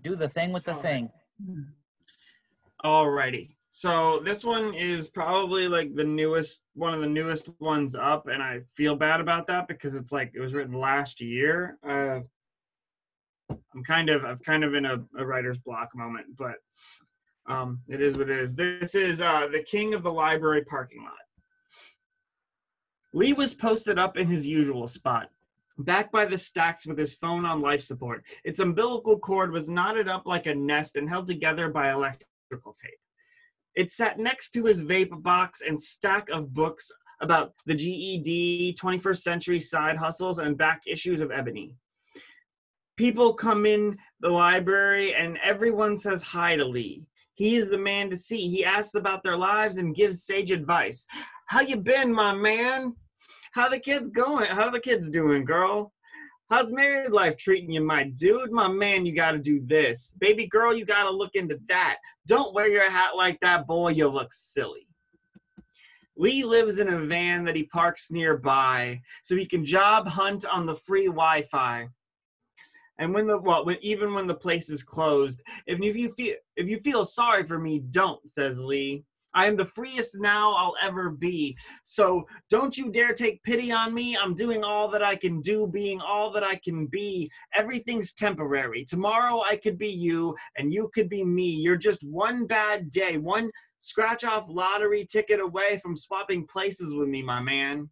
Do 0.02 0.16
the 0.16 0.28
thing 0.28 0.52
with 0.52 0.64
the 0.64 0.73
All 0.73 0.83
right. 0.83 1.09
thing. 1.47 1.73
Alrighty. 2.85 3.54
So 3.76 4.21
this 4.25 4.45
one 4.45 4.73
is 4.73 5.09
probably 5.09 5.66
like 5.66 5.97
the 5.97 6.04
newest, 6.04 6.62
one 6.75 6.95
of 6.95 7.00
the 7.00 7.09
newest 7.09 7.49
ones 7.59 7.97
up, 7.97 8.28
and 8.28 8.40
I 8.40 8.61
feel 8.76 8.95
bad 8.95 9.21
about 9.21 9.49
that 9.49 9.66
because 9.66 9.97
it's 9.97 10.12
like 10.12 10.31
it 10.33 10.38
was 10.38 10.54
written 10.54 10.78
last 10.78 11.21
year. 11.21 11.76
Uh, 11.85 12.21
I'm 13.50 13.83
kind 13.85 14.11
of, 14.11 14.25
I'm 14.25 14.38
kind 14.38 14.62
of 14.62 14.75
in 14.75 14.87
a, 14.87 15.02
a 15.19 15.26
writer's 15.26 15.59
block 15.59 15.88
moment, 15.97 16.26
but 16.38 16.54
um, 17.49 17.81
it 17.88 18.00
is 18.00 18.16
what 18.16 18.31
it 18.31 18.38
is. 18.38 18.54
This 18.54 18.95
is 18.95 19.21
uh, 19.21 19.49
the 19.50 19.64
King 19.64 19.93
of 19.93 20.04
the 20.04 20.12
Library 20.12 20.64
parking 20.64 21.02
lot. 21.02 21.12
Lee 23.12 23.33
was 23.33 23.54
posted 23.54 23.99
up 23.99 24.16
in 24.16 24.28
his 24.28 24.47
usual 24.47 24.87
spot, 24.87 25.31
back 25.78 26.12
by 26.12 26.26
the 26.26 26.38
stacks 26.38 26.87
with 26.87 26.97
his 26.97 27.16
phone 27.16 27.45
on 27.45 27.61
life 27.61 27.83
support. 27.83 28.23
Its 28.45 28.61
umbilical 28.61 29.19
cord 29.19 29.50
was 29.50 29.69
knotted 29.69 30.07
up 30.07 30.26
like 30.26 30.47
a 30.47 30.54
nest 30.54 30.95
and 30.95 31.09
held 31.09 31.26
together 31.26 31.69
by 31.69 31.90
electrical 31.90 32.76
tape. 32.81 33.00
It 33.76 33.90
sat 33.90 34.19
next 34.19 34.50
to 34.50 34.64
his 34.64 34.83
vape 34.83 35.23
box 35.23 35.62
and 35.66 35.81
stack 35.81 36.28
of 36.31 36.54
books 36.54 36.90
about 37.21 37.52
the 37.66 37.75
GED, 37.75 38.76
21st 38.81 39.23
century 39.23 39.61
side 39.61 39.97
hustles, 39.97 40.38
and 40.38 40.57
back 40.57 40.83
issues 40.87 41.21
of 41.21 41.31
Ebony. 41.31 41.76
People 42.97 43.35
come 43.35 43.66
in 43.66 43.97
the 44.21 44.28
library 44.28 45.14
and 45.14 45.38
everyone 45.43 45.97
says 45.97 46.23
hi 46.23 46.54
to 46.54 46.64
Lee. 46.64 47.02
He 47.35 47.57
is 47.57 47.69
the 47.69 47.78
man 47.78 48.11
to 48.11 48.16
see. 48.16 48.49
He 48.49 48.64
asks 48.64 48.95
about 48.95 49.25
their 49.25 49.37
lives 49.37 49.78
and 49.78 49.97
gives 49.97 50.25
sage 50.25 50.52
advice. 50.52 51.04
How 51.47 51.61
you 51.61 51.76
been, 51.76 52.12
my 52.12 52.33
man? 52.33 52.95
How 53.52 53.69
the 53.69 53.81
kids 53.81 54.11
going? 54.11 54.50
How 54.50 54.71
the 54.71 54.81
kids 54.81 55.11
doing, 55.11 55.45
girl? 55.45 55.93
How's 56.54 56.70
married 56.70 57.11
life 57.11 57.37
treating 57.37 57.73
you, 57.73 57.80
my 57.80 58.04
dude? 58.04 58.52
My 58.52 58.68
man, 58.68 59.04
you 59.04 59.12
gotta 59.12 59.38
do 59.38 59.61
this. 59.66 60.14
Baby 60.20 60.46
girl, 60.46 60.73
you 60.73 60.84
gotta 60.84 61.11
look 61.11 61.34
into 61.34 61.58
that. 61.66 61.96
Don't 62.28 62.54
wear 62.54 62.68
your 62.68 62.88
hat 62.88 63.16
like 63.16 63.40
that, 63.40 63.66
boy, 63.66 63.88
you 63.88 64.06
look 64.06 64.32
silly. 64.32 64.87
Lee 66.16 66.44
lives 66.44 66.78
in 66.78 66.90
a 66.90 66.99
van 67.00 67.42
that 67.42 67.56
he 67.56 67.64
parks 67.64 68.12
nearby 68.12 69.00
so 69.25 69.34
he 69.34 69.46
can 69.46 69.64
job 69.64 70.06
hunt 70.06 70.44
on 70.44 70.64
the 70.64 70.76
free 70.76 71.06
Wi 71.06 71.42
Fi. 71.42 71.88
And 72.99 73.12
when 73.12 73.26
the 73.26 73.38
well, 73.38 73.64
when 73.64 73.78
even 73.80 74.14
when 74.14 74.28
the 74.28 74.34
place 74.34 74.70
is 74.70 74.84
closed, 74.84 75.42
if 75.66 75.80
you 75.80 76.14
feel 76.14 76.37
if 76.54 76.68
you 76.68 76.78
feel 76.78 77.04
sorry 77.04 77.44
for 77.49 77.58
me, 77.58 77.80
don't, 77.80 78.30
says 78.30 78.61
Lee. 78.61 79.02
I 79.35 79.47
am 79.47 79.57
the 79.57 79.64
freest 79.64 80.17
now 80.19 80.53
I'll 80.55 80.76
ever 80.83 81.11
be. 81.11 81.57
So 81.83 82.26
don't 82.50 82.76
you 82.76 82.91
dare 82.91 83.14
take 83.14 83.43
pity 83.43 83.73
on 83.73 83.93
me. 83.93 84.17
I'm 84.17 84.35
doing 84.35 84.64
all 84.64 84.88
that 84.88 85.03
I 85.03 85.17
can 85.17 85.41
do, 85.41 85.67
being 85.67 86.00
all 86.00 86.31
that 86.33 86.45
I 86.45 86.57
can 86.57 86.87
be. 86.87 87.31
Everything's 87.55 88.12
temporary. 88.12 88.85
Tomorrow 88.85 89.43
I 89.43 89.57
could 89.57 89.79
be 89.79 89.91
you, 89.91 90.35
and 90.57 90.73
you 90.73 90.91
could 90.95 91.09
be 91.09 91.25
me. 91.25 91.50
You're 91.50 91.76
just 91.76 92.03
one 92.03 92.47
bad 92.47 92.91
day, 92.91 93.19
one 93.19 93.50
scratch 93.81 94.25
off 94.25 94.47
lottery 94.49 95.07
ticket 95.11 95.41
away 95.41 95.79
from 95.83 95.97
swapping 95.97 96.47
places 96.47 96.95
with 96.95 97.09
me, 97.09 97.23
my 97.23 97.41
man 97.41 97.91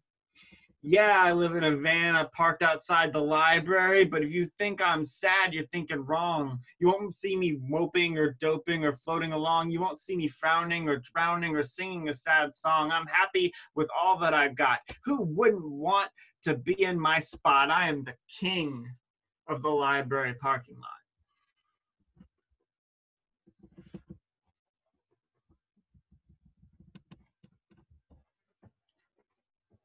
yeah, 0.85 1.23
I 1.23 1.31
live 1.31 1.55
in 1.55 1.63
a 1.63 1.77
van. 1.77 2.17
I 2.17 2.25
parked 2.35 2.61
outside 2.61 3.13
the 3.13 3.19
library. 3.19 4.03
But 4.03 4.21
if 4.21 4.31
you 4.31 4.49
think 4.59 4.81
I'm 4.81 5.05
sad, 5.05 5.53
you're 5.53 5.65
thinking 5.67 6.05
wrong. 6.05 6.59
You 6.79 6.87
won't 6.87 7.15
see 7.15 7.37
me 7.37 7.57
moping 7.61 8.17
or 8.17 8.35
doping 8.41 8.83
or 8.83 8.97
floating 8.97 9.31
along. 9.31 9.71
You 9.71 9.79
won't 9.79 9.99
see 9.99 10.17
me 10.17 10.27
frowning 10.27 10.89
or 10.89 10.97
drowning 10.97 11.55
or 11.55 11.63
singing 11.63 12.09
a 12.09 12.13
sad 12.13 12.53
song. 12.53 12.91
I'm 12.91 13.07
happy 13.07 13.53
with 13.75 13.87
all 13.97 14.19
that 14.19 14.33
I've 14.33 14.57
got. 14.57 14.79
Who 15.05 15.21
wouldn't 15.23 15.71
want 15.71 16.09
to 16.43 16.55
be 16.55 16.83
in 16.83 16.99
my 16.99 17.19
spot? 17.19 17.71
I 17.71 17.87
am 17.87 18.03
the 18.03 18.15
king 18.39 18.85
of 19.47 19.61
the 19.61 19.69
library 19.69 20.33
parking 20.35 20.75
lot. 20.75 21.02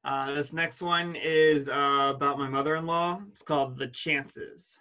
Uh, 0.05 0.33
this 0.33 0.53
next 0.53 0.81
one 0.81 1.17
is 1.17 1.69
uh, 1.69 2.13
about 2.15 2.39
my 2.39 2.49
mother-in-law. 2.49 3.21
It's 3.33 3.43
called 3.43 3.79
The 3.79 3.89
Chances. 3.89 4.79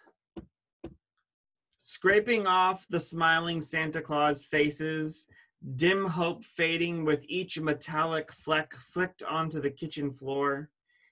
Scraping 1.80 2.46
off 2.46 2.86
the 2.90 3.00
smiling 3.00 3.62
Santa 3.62 4.02
Claus 4.02 4.46
faces, 4.46 5.28
dim 5.76 6.06
hope 6.06 6.44
fading 6.44 7.04
with 7.04 7.24
each 7.28 7.60
metallic 7.60 8.32
fleck 8.32 8.76
flicked 8.76 9.24
onto 9.24 9.60
the 9.60 9.72
kitchen 9.72 10.12
floor. 10.12 10.70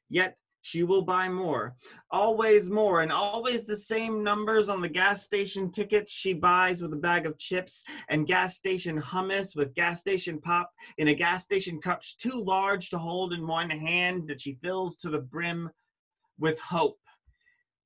Yet 0.10 0.38
she 0.66 0.82
will 0.82 1.04
buy 1.04 1.30
more. 1.30 1.76
Always 2.10 2.72
more, 2.72 3.02
and 3.02 3.12
always 3.12 3.66
the 3.66 3.78
same 3.78 4.24
numbers 4.24 4.68
on 4.68 4.82
the 4.82 4.90
gas 4.90 5.24
station 5.24 5.72
tickets 5.72 6.12
she 6.12 6.34
buys 6.34 6.82
with 6.82 6.92
a 6.92 6.98
bag 6.98 7.28
of 7.28 7.38
chips, 7.38 7.84
and 8.10 8.26
gas 8.26 8.56
station 8.56 9.00
hummus 9.00 9.56
with 9.56 9.76
gas 9.76 10.00
station 10.00 10.42
pop 10.42 10.72
in 10.98 11.10
a 11.10 11.14
gas 11.14 11.44
station 11.44 11.80
cup 11.80 12.02
too 12.18 12.42
large 12.44 12.90
to 12.90 12.98
hold 12.98 13.32
in 13.32 13.46
one 13.46 13.70
hand 13.70 14.28
that 14.28 14.42
she 14.42 14.58
fills 14.64 14.98
to 14.98 15.12
the 15.12 15.20
brim 15.20 15.70
with 16.40 16.60
hope. 16.60 16.98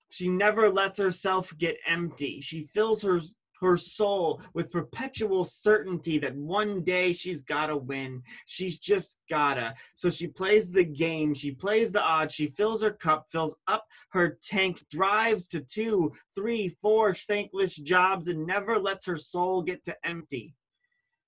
She 0.10 0.30
never 0.30 0.70
lets 0.70 1.00
herself 1.00 1.54
get 1.58 1.78
empty. 1.86 2.40
She 2.40 2.64
fills 2.74 3.02
her 3.04 3.20
her 3.60 3.78
soul 3.78 4.42
with 4.54 4.72
perpetual 4.72 5.44
certainty 5.44 6.18
that 6.20 6.36
one 6.36 6.82
day 6.82 7.14
she's 7.14 7.42
gotta 7.42 7.76
win. 7.76 8.22
She's 8.46 8.78
just 8.78 9.18
gotta. 9.30 9.76
So 9.96 10.10
she 10.10 10.28
plays 10.28 10.72
the 10.72 10.84
game, 10.84 11.34
she 11.34 11.52
plays 11.52 11.92
the 11.92 12.02
odds, 12.02 12.34
she 12.34 12.48
fills 12.48 12.82
her 12.82 12.92
cup, 12.92 13.28
fills 13.32 13.56
up 13.68 13.86
her 14.12 14.38
tank, 14.44 14.84
drives 14.90 15.48
to 15.50 15.62
two, 15.62 16.14
three, 16.36 16.70
four 16.82 17.14
thankless 17.14 17.76
jobs, 17.76 18.28
and 18.28 18.46
never 18.46 18.80
lets 18.80 19.06
her 19.06 19.18
soul 19.18 19.62
get 19.62 19.84
to 19.86 19.96
empty. 20.04 20.56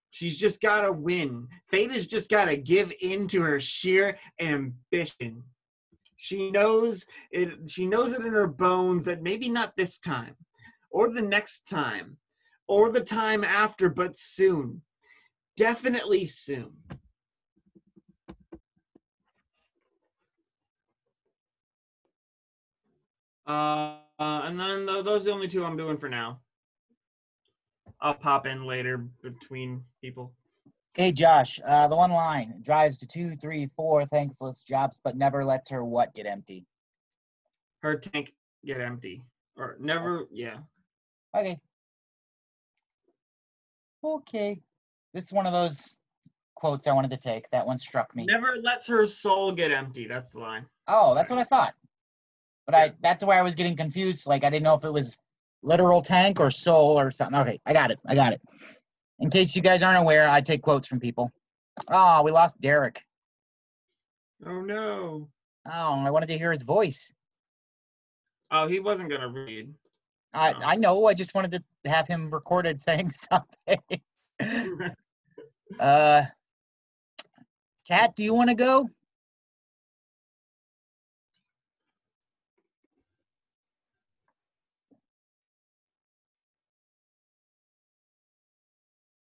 She's 0.10 0.38
just 0.38 0.62
gotta 0.62 0.92
win. 0.92 1.48
Fate 1.70 1.92
has 1.92 2.06
just 2.06 2.30
gotta 2.30 2.58
give 2.58 2.92
in 3.02 3.28
to 3.28 3.42
her 3.42 3.60
sheer 3.60 4.18
ambition. 4.40 5.44
She 6.18 6.52
knows 6.52 7.06
it 7.32 7.70
she 7.70 7.88
knows 7.88 8.12
it 8.12 8.24
in 8.24 8.34
her 8.34 8.48
bones 8.48 9.06
that 9.06 9.24
maybe 9.24 9.50
not 9.50 9.76
this 9.76 9.98
time 9.98 10.36
or 10.92 11.10
the 11.10 11.22
next 11.22 11.68
time 11.68 12.18
or 12.72 12.90
the 12.90 13.02
time 13.02 13.44
after, 13.44 13.90
but 13.90 14.16
soon. 14.16 14.82
Definitely 15.58 16.26
soon. 16.26 16.72
Uh, 23.46 23.98
and 24.18 24.58
then 24.58 24.86
those 24.86 25.24
are 25.24 25.26
the 25.26 25.32
only 25.32 25.50
two 25.50 25.66
I'm 25.66 25.76
doing 25.76 25.98
for 25.98 26.08
now. 26.08 26.40
I'll 28.00 28.14
pop 28.14 28.48
in 28.48 28.66
later 28.66 29.00
between 29.22 29.84
people. 30.02 30.32
Hey 30.94 31.12
Josh, 31.12 31.60
uh, 31.68 31.90
the 31.90 31.98
one 31.98 32.12
line 32.12 32.62
drives 32.62 33.00
to 33.00 33.08
two, 33.08 33.36
three, 33.36 33.70
four 33.76 34.06
thankless 34.06 34.62
jobs, 34.62 35.02
but 35.04 35.18
never 35.18 35.44
lets 35.44 35.70
her 35.70 35.84
what 35.84 36.16
get 36.16 36.26
empty. 36.26 36.66
Her 37.82 37.98
tank 37.98 38.32
get 38.66 38.80
empty, 38.80 39.24
or 39.58 39.76
never. 39.78 40.28
Yeah. 40.32 40.60
Okay. 41.36 41.60
Okay. 44.04 44.60
This 45.14 45.26
is 45.26 45.34
one 45.34 45.46
of 45.46 45.54
those 45.54 45.96
quotes 46.56 46.88
I 46.88 46.94
wanted 46.94 47.12
to 47.12 47.18
take. 47.18 47.50
That 47.52 47.66
one 47.66 47.80
struck 47.80 48.16
me. 48.16 48.26
Never 48.26 48.58
lets 48.62 48.88
her 48.88 49.06
soul 49.06 49.52
get 49.52 49.72
empty. 49.72 50.08
That's 50.08 50.32
the 50.32 50.40
line. 50.40 50.66
Oh, 50.88 51.14
that's 51.16 51.32
what 51.32 51.40
I 51.40 51.44
thought. 51.44 51.74
But 52.66 52.76
I 52.76 52.94
that's 53.02 53.24
where 53.24 53.38
I 53.38 53.42
was 53.42 53.56
getting 53.56 53.76
confused. 53.76 54.28
Like 54.28 54.44
I 54.44 54.50
didn't 54.50 54.64
know 54.64 54.76
if 54.76 54.84
it 54.84 54.94
was 54.94 55.18
literal 55.64 56.02
tank 56.02 56.40
or 56.40 56.50
soul 56.50 57.00
or 57.00 57.12
something. 57.12 57.40
Okay, 57.40 57.60
I 57.66 57.74
got 57.74 57.92
it. 57.92 58.00
I 58.08 58.16
got 58.16 58.34
it. 58.34 58.42
In 59.20 59.30
case 59.30 59.56
you 59.56 59.62
guys 59.62 59.84
aren't 59.84 60.00
aware, 60.00 60.30
I 60.30 60.42
take 60.42 60.62
quotes 60.62 60.88
from 60.88 61.00
people. 61.00 61.32
Oh, 61.90 62.24
we 62.24 62.32
lost 62.32 62.60
Derek. 62.62 63.04
Oh 64.46 64.62
no. 64.62 65.28
Oh, 65.68 66.04
I 66.06 66.10
wanted 66.10 66.28
to 66.28 66.38
hear 66.38 66.52
his 66.52 66.64
voice. 66.64 67.14
Oh, 68.52 68.68
he 68.68 68.80
wasn't 68.80 69.10
gonna 69.10 69.30
read. 69.30 69.74
I, 70.34 70.54
I 70.64 70.76
know. 70.76 71.08
I 71.08 71.14
just 71.14 71.36
wanted 71.36 71.52
to 71.52 71.90
have 71.90 72.08
him 72.08 72.30
recorded 72.32 72.80
saying 72.82 73.12
something. 73.12 74.02
uh, 75.80 76.24
Kat, 77.88 78.16
do 78.16 78.24
you 78.24 78.34
want 78.34 78.50
to 78.50 78.56
go? 78.56 78.88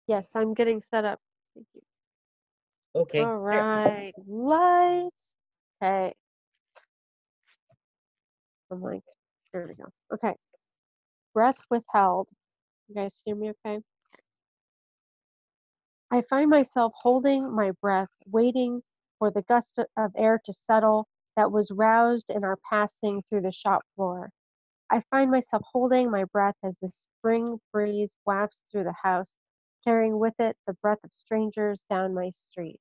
Yes, 0.06 0.30
I'm 0.34 0.54
getting 0.54 0.82
set 0.90 1.04
up. 1.04 1.20
Thank 1.54 1.66
you. 1.74 1.82
Okay. 2.96 3.20
All 3.20 3.38
right. 3.38 4.12
Lights. 4.26 5.34
Okay. 5.82 6.12
I'm 8.70 8.82
like, 8.82 9.02
there 9.52 9.66
we 9.68 9.74
go. 9.74 9.90
Okay 10.12 10.34
breath 11.34 11.58
withheld. 11.70 12.28
You 12.88 12.94
guys 12.96 13.20
hear 13.24 13.36
me 13.36 13.50
okay? 13.50 13.80
I 16.10 16.22
find 16.22 16.50
myself 16.50 16.92
holding 16.96 17.54
my 17.54 17.70
breath, 17.80 18.08
waiting 18.26 18.82
for 19.18 19.30
the 19.30 19.42
gust 19.42 19.78
of 19.96 20.12
air 20.16 20.40
to 20.44 20.52
settle 20.52 21.06
that 21.36 21.52
was 21.52 21.70
roused 21.70 22.30
in 22.30 22.44
our 22.44 22.58
passing 22.68 23.22
through 23.28 23.42
the 23.42 23.52
shop 23.52 23.82
floor. 23.94 24.30
I 24.90 25.02
find 25.10 25.30
myself 25.30 25.62
holding 25.72 26.10
my 26.10 26.24
breath 26.24 26.56
as 26.64 26.78
the 26.78 26.90
spring 26.90 27.60
breeze 27.72 28.16
wafts 28.26 28.64
through 28.70 28.84
the 28.84 28.96
house, 29.04 29.38
carrying 29.84 30.18
with 30.18 30.34
it 30.40 30.56
the 30.66 30.74
breath 30.82 30.98
of 31.04 31.12
strangers 31.12 31.84
down 31.88 32.12
my 32.12 32.30
street. 32.30 32.80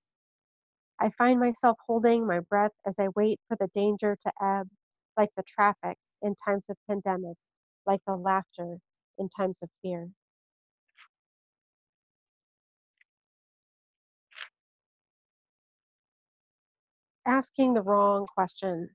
I 1.00 1.12
find 1.12 1.40
myself 1.40 1.78
holding 1.86 2.26
my 2.26 2.40
breath 2.40 2.74
as 2.86 2.96
I 3.00 3.10
wait 3.16 3.40
for 3.48 3.56
the 3.58 3.70
danger 3.76 4.18
to 4.24 4.32
ebb, 4.42 4.70
like 5.16 5.30
the 5.38 5.44
traffic 5.44 5.98
in 6.22 6.36
times 6.36 6.70
of 6.70 6.78
pandemic 6.88 7.38
like 7.86 8.02
the 8.06 8.16
laughter 8.16 8.78
in 9.18 9.30
times 9.30 9.62
of 9.64 9.70
fear. 9.82 10.10
Asking 17.26 17.74
the 17.74 17.82
wrong 17.82 18.28
question. 18.28 18.90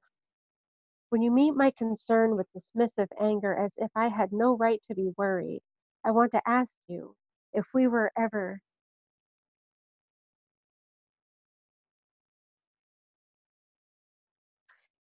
When 1.10 1.22
you 1.22 1.30
meet 1.30 1.52
my 1.52 1.70
concern 1.70 2.36
with 2.36 2.48
dismissive 2.52 3.08
anger 3.20 3.54
as 3.56 3.74
if 3.78 3.90
I 3.96 4.08
had 4.08 4.32
no 4.32 4.56
right 4.56 4.82
to 4.84 4.94
be 4.94 5.12
worried, 5.16 5.62
I 6.04 6.10
want 6.10 6.32
to 6.32 6.42
ask 6.48 6.76
you 6.88 7.16
if 7.52 7.66
we 7.74 7.86
were 7.88 8.12
ever 8.18 8.60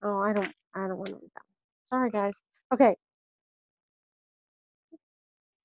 Oh, 0.03 0.19
I 0.19 0.33
don't 0.33 0.53
I 0.75 0.87
don't 0.87 0.97
want 0.97 1.09
to 1.09 1.15
read 1.15 1.31
that. 1.35 1.43
Sorry 1.85 2.11
guys. 2.11 2.35
Okay, 2.73 2.95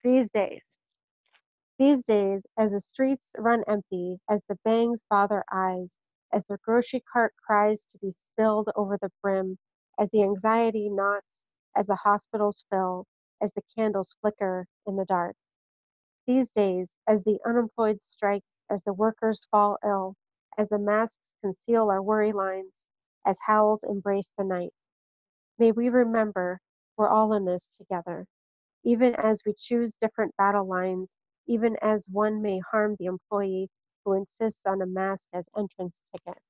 these 0.09 0.31
days. 0.31 0.79
These 1.79 2.05
days, 2.07 2.47
as 2.57 2.73
the 2.73 2.81
streets 2.81 3.33
run 3.39 3.65
empty, 3.69 4.21
as 4.31 4.43
the 4.49 4.57
bangs 4.65 5.05
bother 5.11 5.45
eyes, 5.53 5.99
as 6.33 6.45
the 6.47 6.59
grocery 6.59 7.03
cart 7.13 7.35
cries 7.47 7.85
to 7.87 7.99
be 7.99 8.13
spilled 8.13 8.71
over 8.77 8.97
the 8.97 9.11
brim, 9.23 9.59
as 9.99 10.11
the 10.11 10.23
anxiety 10.23 10.89
knots, 10.89 11.47
as 11.77 11.87
the 11.87 11.97
hospitals 11.97 12.65
fill, 12.71 13.07
as 13.41 13.53
the 13.53 13.63
candles 13.77 14.15
flicker 14.21 14.67
in 14.87 14.97
the 14.97 15.05
dark. 15.05 15.37
These 16.27 16.51
days, 16.51 16.95
as 17.07 17.25
the 17.25 17.41
unemployed 17.45 18.03
strike, 18.03 18.45
as 18.71 18.85
the 18.85 18.95
workers 18.95 19.47
fall 19.51 19.79
ill, 19.85 20.17
as 20.59 20.69
the 20.69 20.79
masks 20.79 21.35
conceal 21.43 21.91
our 21.91 22.03
worry 22.03 22.33
lines, 22.33 22.85
as 23.27 23.39
howls 23.47 23.83
embrace 23.85 24.31
the 24.39 24.45
night. 24.45 24.75
May 25.59 25.73
we 25.73 25.89
remember 25.91 26.61
We're 26.97 27.09
all 27.09 27.33
in 27.35 27.45
this 27.45 27.67
together. 27.77 28.27
Even 28.85 29.15
as 29.17 29.43
we 29.47 29.55
choose 29.55 29.97
different 29.97 30.37
battle 30.37 30.67
lines, 30.67 31.17
even 31.47 31.77
as 31.83 32.09
one 32.09 32.43
may 32.43 32.59
harm 32.59 32.97
the 32.99 33.07
employee 33.07 33.71
who 34.05 34.13
insists 34.15 34.67
on 34.67 34.83
a 34.83 34.87
mask 34.87 35.29
as 35.33 35.49
entrance 35.57 36.03
ticket, 36.11 36.43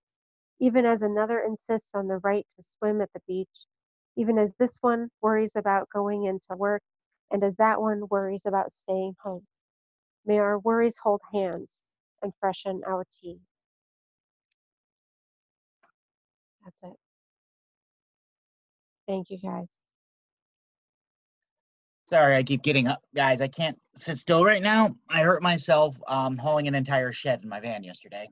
even 0.60 0.86
as 0.86 1.02
another 1.02 1.40
insists 1.40 1.94
on 1.94 2.08
the 2.08 2.18
right 2.18 2.46
to 2.56 2.62
swim 2.62 3.00
at 3.00 3.12
the 3.12 3.20
beach, 3.26 3.66
even 4.16 4.38
as 4.38 4.54
this 4.54 4.76
one 4.82 5.10
worries 5.20 5.56
about 5.56 5.88
going 5.90 6.24
into 6.24 6.56
work, 6.56 6.82
and 7.30 7.42
as 7.44 7.56
that 7.56 7.80
one 7.80 8.08
worries 8.08 8.46
about 8.46 8.72
staying 8.72 9.16
home. 9.22 9.46
May 10.24 10.38
our 10.38 10.58
worries 10.58 10.98
hold 10.98 11.22
hands 11.32 11.82
and 12.22 12.34
freshen 12.40 12.82
our 12.84 13.04
tea. 13.10 13.40
That's 16.64 16.76
it. 16.82 16.98
Thank 19.06 19.30
you, 19.30 19.38
guys. 19.38 19.68
Sorry, 22.08 22.36
I 22.36 22.42
keep 22.42 22.62
getting 22.62 22.88
up. 22.88 23.02
Guys, 23.14 23.42
I 23.42 23.48
can't 23.48 23.78
sit 23.94 24.16
still 24.16 24.42
right 24.42 24.62
now. 24.62 24.96
I 25.10 25.20
hurt 25.20 25.42
myself 25.42 25.94
um, 26.08 26.38
hauling 26.38 26.66
an 26.66 26.74
entire 26.74 27.12
shed 27.12 27.40
in 27.42 27.50
my 27.50 27.60
van 27.60 27.84
yesterday, 27.84 28.30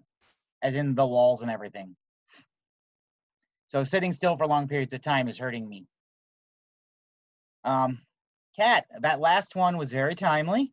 as 0.63 0.77
in 0.77 0.95
the 0.95 1.07
walls 1.07 1.43
and 1.43 1.51
everything. 1.51 1.95
So 3.67 3.85
sitting 3.85 4.13
still 4.13 4.35
for 4.35 4.47
long 4.47 4.67
periods 4.67 4.95
of 4.95 5.03
time 5.03 5.29
is 5.29 5.39
hurting 5.39 5.69
me. 5.69 5.85
Um, 7.65 7.99
Kat, 8.57 8.87
that 9.01 9.21
last 9.21 9.55
one 9.55 9.77
was 9.77 9.93
very 9.93 10.15
timely. 10.15 10.73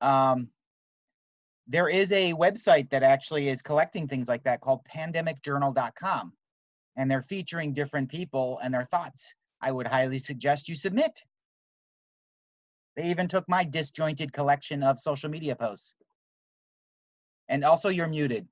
Um, 0.00 0.50
there 1.66 1.88
is 1.88 2.12
a 2.12 2.32
website 2.34 2.90
that 2.90 3.02
actually 3.02 3.48
is 3.48 3.60
collecting 3.60 4.06
things 4.06 4.28
like 4.28 4.44
that 4.44 4.60
called 4.60 4.84
pandemicjournal.com, 4.84 6.32
and 6.96 7.10
they're 7.10 7.22
featuring 7.22 7.72
different 7.72 8.08
people 8.08 8.60
and 8.62 8.72
their 8.72 8.84
thoughts. 8.84 9.34
I 9.60 9.72
would 9.72 9.88
highly 9.88 10.20
suggest 10.20 10.68
you 10.68 10.76
submit. 10.76 11.20
They 12.96 13.04
even 13.10 13.28
took 13.28 13.48
my 13.48 13.64
disjointed 13.64 14.32
collection 14.32 14.82
of 14.82 14.98
social 14.98 15.30
media 15.30 15.56
posts. 15.56 15.96
And 17.48 17.64
also, 17.64 17.88
you're 17.88 18.08
muted. 18.08 18.46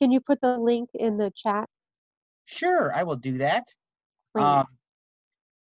Can 0.00 0.10
you 0.10 0.20
put 0.20 0.40
the 0.40 0.58
link 0.58 0.90
in 0.94 1.16
the 1.16 1.32
chat? 1.34 1.68
Sure, 2.44 2.92
I 2.94 3.04
will 3.04 3.16
do 3.16 3.38
that. 3.38 3.64
Um, 4.34 4.66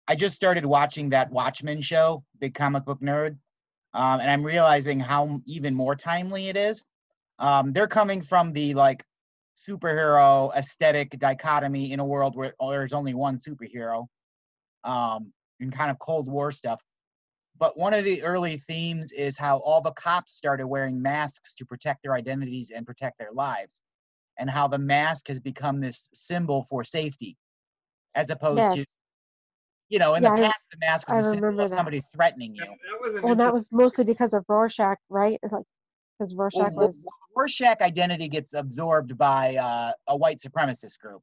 I 0.09 0.15
just 0.15 0.35
started 0.35 0.65
watching 0.65 1.11
that 1.11 1.31
Watchmen 1.31 1.81
show, 1.81 2.25
Big 2.41 2.55
Comic 2.55 2.85
Book 2.85 3.01
Nerd, 3.01 3.37
um, 3.95 4.21
and 4.21 4.31
I'm 4.31 4.45
realizing 4.45 4.99
how 4.99 5.41
even 5.47 5.75
more 5.75 5.95
timely 5.95 6.49
it 6.49 6.57
is. 6.57 6.85
Um, 7.39 7.73
they're 7.73 7.87
coming 7.87 8.23
from 8.23 8.53
the 8.53 8.75
like 8.75 9.05
superhero 9.57 10.55
aesthetic 10.57 11.11
dichotomy 11.19 11.93
in 11.93 12.01
a 12.01 12.05
world 12.05 12.35
where 12.37 12.55
oh, 12.61 12.71
there's 12.71 12.93
only 12.93 13.15
one 13.15 13.39
superhero, 13.39 14.07
um, 14.85 15.33
and 15.61 15.73
kind 15.73 15.91
of 15.91 15.99
Cold 15.99 16.29
War 16.29 16.53
stuff. 16.53 16.81
But 17.59 17.77
one 17.79 17.93
of 17.93 18.05
the 18.05 18.23
early 18.23 18.57
themes 18.57 19.13
is 19.13 19.37
how 19.37 19.59
all 19.59 19.83
the 19.83 19.93
cops 19.93 20.33
started 20.33 20.67
wearing 20.67 21.01
masks 21.01 21.55
to 21.57 21.67
protect 21.67 22.03
their 22.03 22.15
identities 22.15 22.71
and 22.75 22.87
protect 22.87 23.19
their 23.19 23.33
lives, 23.33 23.83
and 24.39 24.49
how 24.49 24.67
the 24.67 24.79
mask 24.79 25.29
has 25.29 25.41
become 25.41 25.81
this 25.81 26.09
symbol 26.15 26.65
for 26.65 26.85
safety, 26.85 27.37
as 28.15 28.31
opposed 28.31 28.73
to 28.73 28.85
you 29.91 29.99
know, 29.99 30.15
in 30.15 30.23
Yeah, 30.23 30.31
the 30.31 30.35
I- 30.35 30.43
past, 30.43 30.67
the 30.71 30.79
mask 30.79 31.09
was 31.09 31.19
a 31.19 31.23
symbol 31.25 31.47
remember 31.47 31.65
of 31.65 31.69
that. 31.71 31.77
somebody 31.77 32.01
threatening 32.15 32.55
you. 32.55 32.63
That, 32.63 32.69
that 32.93 33.01
was 33.03 33.15
an 33.17 33.23
Well, 33.25 33.35
that 33.35 33.53
was 33.53 33.69
mostly 33.73 34.05
because 34.05 34.33
of 34.35 34.45
Rorschach, 34.49 34.99
right? 35.09 35.39
It's 35.43 35.53
like 35.53 35.65
because 36.19 36.33
Well, 36.33 36.43
Rorschach 36.45 36.73
Ro- 36.77 36.87
was 36.87 37.09
Rorschach 37.37 37.81
identity 37.81 38.29
gets 38.29 38.55
absorbed 38.55 39.19
by 39.19 39.57
uh, 39.57 39.93
a 40.07 40.17
white 40.17 40.39
supremacist 40.39 40.99
group. 41.01 41.23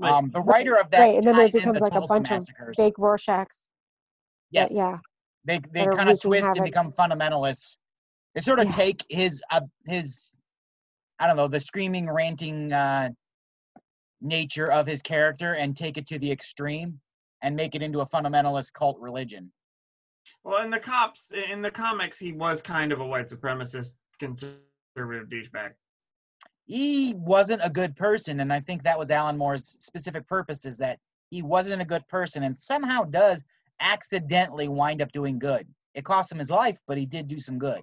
Right. 0.00 0.12
Um, 0.12 0.30
the 0.30 0.40
writer 0.40 0.76
of 0.78 0.90
that 0.90 1.00
right, 1.00 1.14
and 1.16 1.22
then 1.24 1.34
there 1.36 1.44
ties 1.46 1.54
in 1.54 1.60
becomes 1.60 1.78
the 1.78 1.84
like 1.84 1.92
a 1.92 1.94
Tulsa 1.96 2.14
bunch 2.20 2.30
of 2.30 2.76
fake 2.76 2.94
Rorschachs. 2.98 3.68
yes, 4.52 4.72
yeah, 4.74 4.96
they 5.44 5.60
they 5.72 5.86
kind 5.88 6.08
of 6.08 6.20
twist 6.20 6.50
and 6.54 6.64
become 6.64 6.92
fundamentalists. 6.92 7.78
They 8.34 8.40
sort 8.42 8.60
of 8.60 8.66
Yeah. 8.66 8.70
take 8.70 9.04
his 9.08 9.42
uh, 9.50 9.62
his 9.86 10.36
I 11.18 11.26
don't 11.26 11.36
know 11.36 11.48
the 11.48 11.58
screaming, 11.58 12.08
ranting 12.08 12.72
uh, 12.72 13.10
nature 14.20 14.70
of 14.70 14.86
his 14.86 15.02
character 15.02 15.54
and 15.54 15.76
take 15.76 15.96
it 15.96 16.06
to 16.06 16.18
the 16.20 16.30
extreme 16.30 17.00
and 17.42 17.56
make 17.56 17.74
it 17.74 17.82
into 17.82 18.00
a 18.00 18.06
fundamentalist 18.06 18.72
cult 18.74 19.00
religion. 19.00 19.52
well, 20.44 20.62
in 20.64 20.70
the 20.70 20.78
cops, 20.78 21.32
in 21.50 21.60
the 21.62 21.70
comics, 21.72 22.18
he 22.20 22.32
was 22.32 22.62
kind 22.62 22.92
of 22.92 23.00
a 23.00 23.06
white 23.06 23.28
supremacist, 23.28 23.94
conservative 24.20 25.28
douchebag. 25.28 25.72
He 26.68 27.14
wasn't 27.16 27.60
a 27.64 27.70
good 27.70 27.96
person 27.96 28.40
and 28.40 28.52
i 28.52 28.60
think 28.60 28.82
that 28.82 28.98
was 28.98 29.10
alan 29.10 29.36
moore's 29.36 29.64
specific 29.80 30.26
purpose 30.28 30.64
is 30.64 30.76
that 30.76 30.98
he 31.30 31.42
wasn't 31.42 31.82
a 31.82 31.86
good 31.86 32.06
person 32.08 32.44
and 32.44 32.56
somehow 32.56 33.02
does 33.02 33.42
accidentally 33.80 34.68
wind 34.68 35.02
up 35.02 35.12
doing 35.12 35.38
good. 35.38 35.66
It 35.94 36.04
cost 36.04 36.30
him 36.32 36.38
his 36.38 36.50
life 36.50 36.78
but 36.86 36.98
he 36.98 37.06
did 37.06 37.26
do 37.26 37.38
some 37.38 37.58
good. 37.58 37.80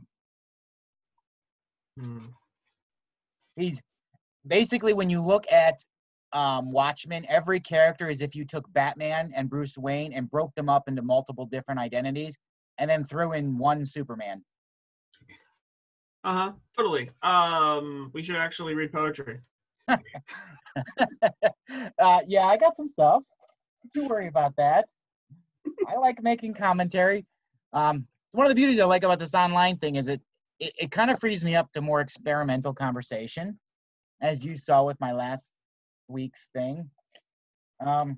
Hmm. 2.00 2.26
he's 3.56 3.82
basically 4.46 4.94
when 4.94 5.10
you 5.10 5.22
look 5.22 5.46
at 5.52 5.80
um, 6.34 6.74
watchmen 6.74 7.26
every 7.30 7.62
character 7.62 8.10
is 8.10 8.22
if 8.22 8.36
you 8.36 8.44
took 8.44 8.72
batman 8.74 9.32
and 9.34 9.50
bruce 9.50 9.78
wayne 9.78 10.12
and 10.12 10.30
broke 10.30 10.54
them 10.56 10.68
up 10.68 10.90
into 10.90 11.02
multiple 11.02 11.46
different 11.46 11.80
identities 11.80 12.38
and 12.80 12.90
then 12.90 13.06
threw 13.06 13.32
in 13.32 13.58
one 13.58 13.86
superman 13.86 14.44
Uh 16.26 16.34
huh. 16.34 16.52
Totally. 16.76 17.12
Um, 17.22 18.10
we 18.14 18.24
should 18.24 18.36
actually 18.36 18.74
read 18.74 18.92
poetry. 18.92 19.40
uh, 19.88 19.98
yeah, 22.26 22.48
I 22.48 22.58
got 22.58 22.76
some 22.76 22.88
stuff. 22.88 23.24
Don't 23.94 24.10
worry 24.10 24.28
about 24.28 24.56
that. 24.58 24.88
I 25.88 25.98
like 25.98 26.24
making 26.24 26.56
commentary. 26.56 27.28
Um, 27.74 28.08
one 28.32 28.48
of 28.48 28.50
the 28.50 28.56
beauties 28.56 28.80
I 28.80 28.86
like 28.86 29.04
about 29.04 29.20
this 29.20 29.36
online 29.36 29.78
thing 29.78 29.98
is 29.98 30.08
it 30.08 30.20
it, 30.60 30.74
it 30.80 30.92
kind 30.92 31.12
of 31.12 31.20
frees 31.20 31.44
me 31.44 31.56
up 31.56 31.72
to 31.74 31.82
more 31.82 32.02
experimental 32.02 32.74
conversation, 32.74 33.60
as 34.20 34.44
you 34.44 34.56
saw 34.56 34.84
with 34.84 35.00
my 35.00 35.12
last 35.12 35.54
week's 36.08 36.50
thing. 36.56 36.90
Um, 37.86 38.18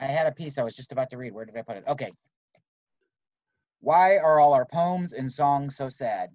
I 0.00 0.06
had 0.06 0.26
a 0.26 0.32
piece 0.32 0.58
I 0.58 0.64
was 0.64 0.74
just 0.74 0.90
about 0.90 1.10
to 1.10 1.18
read. 1.18 1.32
Where 1.32 1.44
did 1.44 1.56
I 1.56 1.62
put 1.62 1.76
it? 1.76 1.84
Okay. 1.86 2.10
Why 3.82 4.18
are 4.18 4.38
all 4.38 4.52
our 4.52 4.66
poems 4.66 5.14
and 5.14 5.32
songs 5.32 5.76
so 5.76 5.88
sad? 5.88 6.30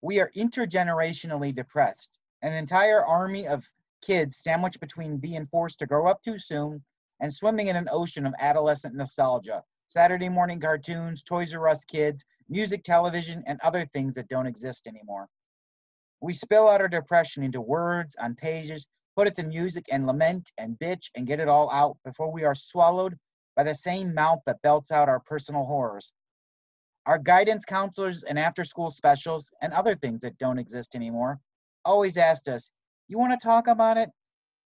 We 0.00 0.20
are 0.20 0.30
intergenerationally 0.36 1.52
depressed. 1.52 2.20
An 2.42 2.52
entire 2.52 3.04
army 3.04 3.48
of 3.48 3.66
kids 4.00 4.36
sandwiched 4.36 4.78
between 4.78 5.16
being 5.16 5.46
forced 5.46 5.80
to 5.80 5.86
grow 5.86 6.06
up 6.06 6.22
too 6.22 6.38
soon 6.38 6.84
and 7.20 7.32
swimming 7.32 7.66
in 7.66 7.74
an 7.74 7.88
ocean 7.90 8.26
of 8.26 8.34
adolescent 8.38 8.94
nostalgia. 8.94 9.64
Saturday 9.88 10.28
morning 10.28 10.60
cartoons, 10.60 11.24
Toys 11.24 11.52
R 11.52 11.66
Us 11.66 11.84
kids, 11.84 12.24
music, 12.48 12.84
television, 12.84 13.42
and 13.46 13.58
other 13.62 13.84
things 13.86 14.14
that 14.14 14.28
don't 14.28 14.46
exist 14.46 14.86
anymore. 14.86 15.28
We 16.20 16.32
spill 16.32 16.68
out 16.68 16.80
our 16.80 16.88
depression 16.88 17.42
into 17.42 17.60
words 17.60 18.14
on 18.20 18.36
pages, 18.36 18.86
put 19.16 19.26
it 19.26 19.34
to 19.36 19.42
music, 19.44 19.86
and 19.90 20.06
lament 20.06 20.52
and 20.58 20.78
bitch 20.78 21.10
and 21.16 21.26
get 21.26 21.40
it 21.40 21.48
all 21.48 21.70
out 21.72 21.96
before 22.04 22.30
we 22.30 22.44
are 22.44 22.54
swallowed 22.54 23.18
by 23.56 23.62
the 23.62 23.74
same 23.74 24.14
mouth 24.14 24.40
that 24.46 24.62
belts 24.62 24.90
out 24.90 25.08
our 25.08 25.20
personal 25.20 25.64
horrors. 25.64 26.12
Our 27.06 27.18
guidance 27.18 27.64
counselors 27.64 28.22
and 28.22 28.38
after 28.38 28.64
school 28.64 28.90
specials 28.90 29.50
and 29.60 29.72
other 29.72 29.94
things 29.94 30.22
that 30.22 30.38
don't 30.38 30.58
exist 30.58 30.94
anymore 30.94 31.38
always 31.84 32.16
asked 32.16 32.48
us, 32.48 32.70
You 33.08 33.18
want 33.18 33.38
to 33.38 33.46
talk 33.46 33.68
about 33.68 33.98
it? 33.98 34.10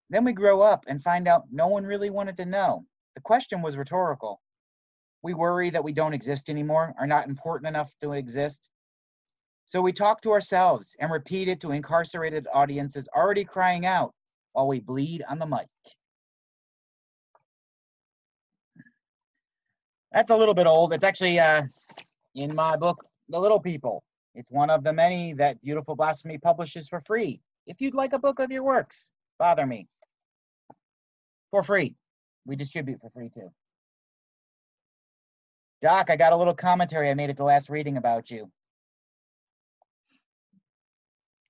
Then 0.10 0.24
we 0.24 0.34
grow 0.34 0.62
up 0.62 0.84
and 0.88 1.02
find 1.02 1.28
out 1.28 1.46
no 1.52 1.68
one 1.68 1.86
really 1.86 2.10
wanted 2.10 2.38
to 2.38 2.46
know. 2.46 2.86
The 3.16 3.22
question 3.22 3.62
was 3.62 3.78
rhetorical. 3.78 4.42
We 5.24 5.34
worry 5.34 5.70
that 5.72 5.84
we 5.84 5.94
don't 5.94 6.14
exist 6.14 6.50
anymore, 6.50 6.94
are 7.00 7.08
not 7.08 7.28
important 7.28 7.68
enough 7.68 7.96
to 8.02 8.12
exist. 8.12 8.70
So 9.66 9.82
we 9.82 9.92
talk 9.92 10.22
to 10.22 10.32
ourselves 10.32 10.96
and 11.00 11.12
repeat 11.12 11.48
it 11.48 11.60
to 11.62 11.72
incarcerated 11.72 12.48
audiences 12.54 13.10
already 13.16 13.44
crying 13.44 13.86
out 13.86 14.14
while 14.52 14.68
we 14.68 14.80
bleed 14.80 15.24
on 15.28 15.40
the 15.40 15.48
mic. 15.48 15.68
That's 20.16 20.30
a 20.30 20.38
little 20.38 20.54
bit 20.54 20.66
old. 20.66 20.94
It's 20.94 21.04
actually 21.04 21.40
uh, 21.42 21.64
in 22.36 22.56
my 22.56 22.78
book, 22.78 23.06
The 23.28 23.38
Little 23.38 23.60
People. 23.60 24.02
It's 24.34 24.50
one 24.50 24.70
of 24.70 24.82
the 24.82 24.94
many 24.94 25.34
that 25.34 25.62
Beautiful 25.62 25.94
Blasphemy 25.94 26.38
publishes 26.38 26.88
for 26.88 27.02
free. 27.02 27.42
If 27.68 27.82
you'd 27.82 27.96
like 27.96 28.14
a 28.14 28.20
book 28.20 28.40
of 28.40 28.50
your 28.50 28.64
works, 28.64 29.12
bother 29.40 29.66
me. 29.66 29.90
For 31.52 31.64
free. 31.64 31.96
We 32.46 32.56
distribute 32.56 33.02
for 33.02 33.10
free 33.10 33.28
too. 33.28 33.52
Doc, 35.82 36.10
I 36.10 36.16
got 36.16 36.32
a 36.32 36.38
little 36.38 36.56
commentary 36.56 37.10
I 37.10 37.14
made 37.14 37.30
at 37.30 37.36
the 37.36 37.44
last 37.44 37.70
reading 37.70 37.98
about 37.98 38.32
you. 38.32 38.50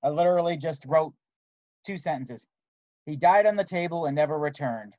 I 0.03 0.09
literally 0.09 0.57
just 0.57 0.85
wrote 0.87 1.13
two 1.85 1.99
sentences. 1.99 2.47
He 3.05 3.15
died 3.15 3.45
on 3.45 3.57
the 3.57 3.63
table 3.63 4.07
and 4.07 4.15
never 4.15 4.39
returned. 4.39 4.93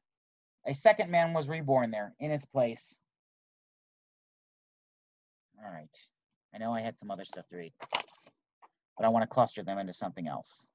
A 0.68 0.72
second 0.72 1.11
man 1.11 1.33
was 1.33 1.48
reborn 1.48 1.90
there 1.90 2.14
in 2.20 2.31
his 2.31 2.46
place. 2.46 3.00
All 5.64 5.71
right. 5.71 5.95
I 6.55 6.59
know 6.59 6.73
I 6.73 6.81
had 6.81 6.97
some 6.97 7.11
other 7.11 7.25
stuff 7.25 7.47
to 7.49 7.57
read, 7.57 7.73
but 8.97 9.05
I 9.05 9.09
want 9.09 9.23
to 9.23 9.27
cluster 9.27 9.62
them 9.62 9.79
into 9.79 9.92
something 9.92 10.27
else. 10.29 10.66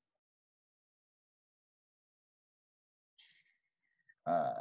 Uh, 4.26 4.54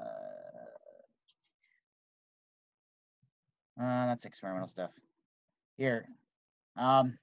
uh, 3.81 4.07
that's 4.07 4.25
experimental 4.25 4.69
stuff. 4.69 4.93
Here. 5.77 6.07
Um, 6.77 7.19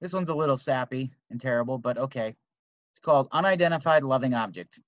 this 0.00 0.12
one's 0.12 0.28
a 0.28 0.34
little 0.34 0.56
sappy 0.56 1.12
and 1.30 1.40
terrible, 1.40 1.78
but 1.78 1.98
okay. 1.98 2.34
It's 2.92 3.00
called 3.00 3.28
Unidentified 3.32 4.02
Loving 4.02 4.34
Object. 4.34 4.80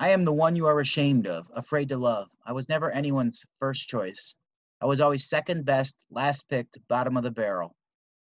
I 0.00 0.10
am 0.10 0.24
the 0.24 0.32
one 0.32 0.56
you 0.56 0.66
are 0.66 0.80
ashamed 0.80 1.26
of, 1.26 1.50
afraid 1.54 1.88
to 1.88 1.96
love. 1.96 2.28
I 2.46 2.52
was 2.52 2.68
never 2.68 2.90
anyone's 2.90 3.44
first 3.58 3.88
choice. 3.88 4.36
I 4.80 4.86
was 4.86 5.00
always 5.00 5.28
second 5.28 5.64
best, 5.64 5.96
last 6.10 6.48
picked, 6.48 6.78
bottom 6.88 7.16
of 7.16 7.24
the 7.24 7.30
barrel. 7.30 7.74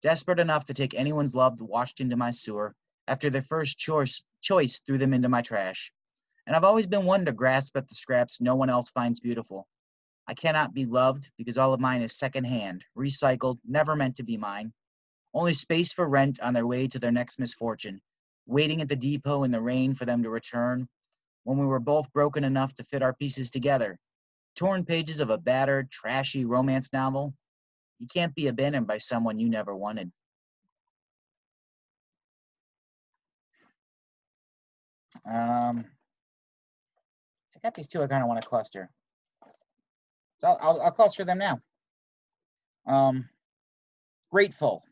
Desperate 0.01 0.39
enough 0.39 0.65
to 0.67 0.75
take 0.75 0.95
anyone's 0.95 1.35
love 1.35 1.61
washed 1.61 2.01
into 2.01 2.17
my 2.17 2.31
sewer, 2.31 2.75
after 3.09 3.31
their 3.31 3.43
first 3.43 3.79
choice, 3.79 4.23
choice 4.41 4.81
threw 4.81 4.99
them 4.99 5.13
into 5.13 5.29
my 5.29 5.43
trash. 5.43 5.93
And 6.47 6.55
I've 6.55 6.65
always 6.65 6.87
been 6.87 7.05
one 7.05 7.25
to 7.25 7.33
grasp 7.33 7.77
at 7.77 7.89
the 7.89 7.95
scraps 7.97 8.41
no 8.41 8.55
one 8.55 8.71
else 8.71 8.91
finds 8.91 9.19
beautiful. 9.19 9.67
I 10.29 10.35
cannot 10.35 10.75
be 10.75 10.85
loved 10.85 11.31
because 11.37 11.59
all 11.59 11.75
of 11.75 11.81
mine 11.81 12.03
is 12.03 12.17
secondhand, 12.17 12.85
recycled, 12.97 13.59
never 13.65 13.97
meant 13.97 14.17
to 14.17 14.25
be 14.25 14.37
mine. 14.37 14.73
Only 15.35 15.55
space 15.55 15.93
for 15.93 16.09
rent 16.09 16.41
on 16.41 16.55
their 16.55 16.67
way 16.67 16.87
to 16.89 16.99
their 16.99 17.13
next 17.13 17.39
misfortune, 17.39 18.01
waiting 18.47 18.81
at 18.81 18.89
the 18.89 18.97
depot 18.97 19.43
in 19.43 19.51
the 19.51 19.61
rain 19.61 19.95
for 19.95 20.05
them 20.05 20.23
to 20.23 20.31
return 20.31 20.89
when 21.45 21.59
we 21.59 21.67
were 21.67 21.81
both 21.81 22.13
broken 22.13 22.43
enough 22.45 22.75
to 22.75 22.85
fit 22.85 23.03
our 23.03 23.15
pieces 23.15 23.51
together. 23.51 23.99
Torn 24.57 24.85
pages 24.85 25.21
of 25.21 25.31
a 25.31 25.39
battered, 25.39 25.91
trashy 25.91 26.45
romance 26.45 26.93
novel. 26.93 27.35
You 27.99 28.07
can't 28.13 28.35
be 28.35 28.49
abandoned 28.49 28.87
by 28.87 28.99
someone 28.99 29.39
you 29.39 29.49
never 29.49 29.77
wanted. 29.77 30.11
Um, 35.31 35.85
so 37.49 37.59
I 37.63 37.67
got 37.67 37.75
these 37.75 37.89
two 37.89 38.03
I 38.03 38.07
kind 38.07 38.23
of 38.23 38.29
want 38.29 38.41
to 38.41 38.49
cluster. 38.49 38.91
So 40.39 40.49
I'll, 40.49 40.59
I'll, 40.61 40.81
I'll 40.83 40.91
cluster 40.91 41.25
them 41.25 41.39
now. 41.39 41.61
Um, 42.87 43.29
grateful. 44.31 44.83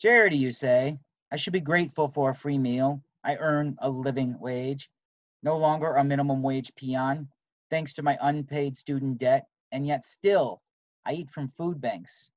Charity, 0.00 0.36
you 0.36 0.52
say? 0.52 0.98
I 1.32 1.36
should 1.36 1.52
be 1.52 1.60
grateful 1.60 2.08
for 2.08 2.30
a 2.30 2.34
free 2.34 2.58
meal. 2.58 3.02
I 3.24 3.36
earn 3.36 3.76
a 3.80 3.90
living 3.90 4.38
wage. 4.38 4.88
No 5.42 5.56
longer 5.56 5.94
a 5.94 6.04
minimum 6.04 6.42
wage 6.42 6.74
peon, 6.76 7.28
thanks 7.70 7.92
to 7.94 8.02
my 8.02 8.16
unpaid 8.20 8.76
student 8.76 9.18
debt, 9.18 9.46
and 9.72 9.86
yet 9.86 10.04
still 10.04 10.62
I 11.04 11.12
eat 11.12 11.30
from 11.30 11.48
food 11.48 11.80
banks. 11.80 12.30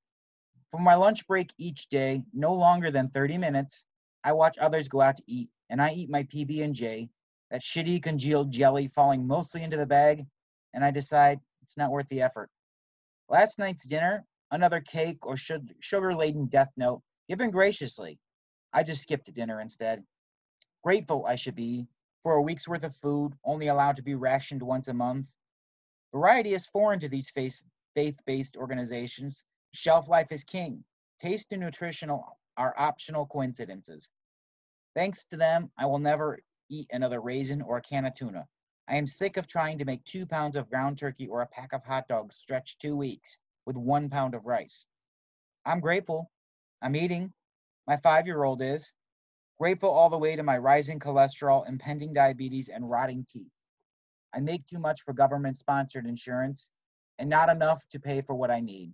For 0.72 0.80
my 0.80 0.96
lunch 0.96 1.26
break 1.28 1.52
each 1.58 1.90
day, 1.90 2.24
no 2.34 2.54
longer 2.54 2.92
than 2.92 3.08
30 3.08 3.38
minutes, 3.38 3.84
I 4.24 4.34
watch 4.34 4.58
others 4.60 4.88
go 4.88 5.02
out 5.02 5.16
to 5.16 5.24
eat, 5.26 5.50
and 5.70 5.82
I 5.82 5.92
eat 5.92 6.10
my 6.10 6.24
PB&J, 6.24 7.10
that 7.52 7.62
shitty 7.62 8.04
congealed 8.04 8.52
jelly 8.52 8.88
falling 8.88 9.26
mostly 9.26 9.64
into 9.64 9.78
the 9.78 9.88
bag, 9.88 10.26
and 10.74 10.86
I 10.86 10.92
decide 10.92 11.40
it's 11.62 11.78
not 11.78 11.92
worth 11.92 12.08
the 12.10 12.22
effort. 12.22 12.50
Last 13.30 13.58
night's 13.58 13.88
dinner, 13.88 14.26
another 14.52 14.82
cake 14.82 15.26
or 15.26 15.36
sugar-laden 15.38 16.48
death 16.48 16.72
note, 16.78 17.02
given 17.28 17.50
graciously. 17.50 18.20
I 18.74 18.84
just 18.84 19.02
skipped 19.02 19.34
dinner 19.34 19.62
instead. 19.62 20.04
Grateful 20.84 21.26
I 21.26 21.36
should 21.36 21.56
be 21.56 21.88
for 22.24 22.34
a 22.34 22.42
week's 22.42 22.68
worth 22.68 22.84
of 22.84 22.96
food, 22.96 23.34
only 23.44 23.68
allowed 23.68 23.96
to 23.96 24.04
be 24.04 24.16
rationed 24.16 24.62
once 24.62 24.88
a 24.88 24.94
month. 24.94 25.28
Variety 26.12 26.54
is 26.54 26.68
foreign 26.68 27.00
to 27.00 27.10
these 27.10 27.32
faith-based 27.32 28.58
organizations. 28.58 29.44
Shelf 29.74 30.08
life 30.08 30.32
is 30.32 30.44
king. 30.44 30.84
Taste 31.20 31.52
and 31.54 31.62
nutritional 31.62 32.38
are 32.58 32.74
optional 32.78 33.26
coincidences. 33.26 34.10
Thanks 34.96 35.24
to 35.26 35.38
them, 35.38 35.72
I 35.78 35.86
will 35.86 36.00
never 36.00 36.40
eat 36.70 36.88
another 36.92 37.22
raisin 37.22 37.62
or 37.62 37.78
a 37.78 37.82
can 37.82 38.06
of 38.06 38.14
tuna. 38.14 38.48
I 38.88 38.98
am 38.98 39.06
sick 39.06 39.38
of 39.38 39.48
trying 39.48 39.78
to 39.78 39.86
make 39.86 40.04
two 40.04 40.26
pounds 40.26 40.56
of 40.56 40.70
ground 40.70 40.98
turkey 40.98 41.28
or 41.28 41.42
a 41.42 41.48
pack 41.48 41.74
of 41.74 41.84
hot 41.84 42.08
dogs 42.08 42.36
stretch 42.36 42.78
two 42.78 42.98
weeks 42.98 43.38
with 43.66 43.78
one 43.78 44.10
pound 44.10 44.34
of 44.34 44.46
rice. 44.46 44.88
I'm 45.66 45.80
grateful. 45.80 46.32
I'm 46.82 46.96
eating. 46.96 47.32
My 47.86 47.98
five 47.98 48.26
year 48.26 48.44
old 48.44 48.62
is. 48.62 48.94
Grateful 49.60 49.90
all 49.90 50.10
the 50.10 50.18
way 50.18 50.38
to 50.38 50.44
my 50.44 50.58
rising 50.58 51.00
cholesterol, 51.00 51.68
impending 51.68 52.14
diabetes, 52.14 52.70
and 52.70 52.90
rotting 52.90 53.26
teeth. 53.28 53.52
I 54.34 54.40
make 54.40 54.64
too 54.66 54.80
much 54.80 55.02
for 55.02 55.14
government 55.14 55.58
sponsored 55.58 56.08
insurance 56.08 56.70
and 57.18 57.30
not 57.30 57.50
enough 57.50 57.86
to 57.90 58.00
pay 58.00 58.22
for 58.22 58.36
what 58.36 58.52
I 58.52 58.62
need. 58.62 58.94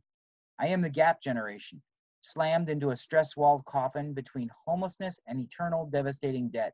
I 0.57 0.67
am 0.67 0.81
the 0.81 0.89
gap 0.89 1.21
generation, 1.21 1.83
slammed 2.21 2.69
into 2.69 2.89
a 2.89 2.95
stress 2.95 3.37
walled 3.37 3.63
coffin 3.65 4.13
between 4.13 4.49
homelessness 4.65 5.19
and 5.27 5.39
eternal 5.39 5.85
devastating 5.85 6.49
debt. 6.49 6.73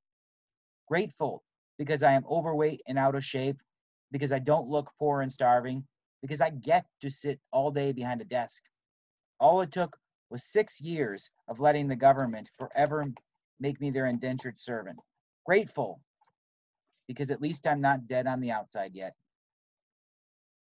Grateful 0.87 1.43
because 1.77 2.01
I 2.01 2.13
am 2.13 2.25
overweight 2.29 2.81
and 2.87 2.97
out 2.97 3.15
of 3.15 3.25
shape, 3.25 3.57
because 4.11 4.31
I 4.31 4.39
don't 4.39 4.69
look 4.69 4.89
poor 4.99 5.21
and 5.21 5.31
starving, 5.31 5.85
because 6.21 6.39
I 6.39 6.51
get 6.51 6.85
to 7.01 7.09
sit 7.09 7.41
all 7.51 7.71
day 7.71 7.91
behind 7.91 8.21
a 8.21 8.25
desk. 8.25 8.63
All 9.39 9.59
it 9.59 9.71
took 9.73 9.97
was 10.29 10.45
six 10.45 10.79
years 10.79 11.29
of 11.49 11.59
letting 11.59 11.87
the 11.89 11.95
government 11.95 12.51
forever 12.57 13.03
make 13.61 13.79
me 13.79 13.91
their 13.91 14.07
indentured 14.07 14.59
servant. 14.59 14.99
Grateful, 15.45 16.01
because 17.07 17.31
at 17.31 17.41
least 17.41 17.67
I'm 17.67 17.79
not 17.79 18.07
dead 18.07 18.27
on 18.27 18.41
the 18.41 18.51
outside 18.51 18.91
yet. 18.93 19.13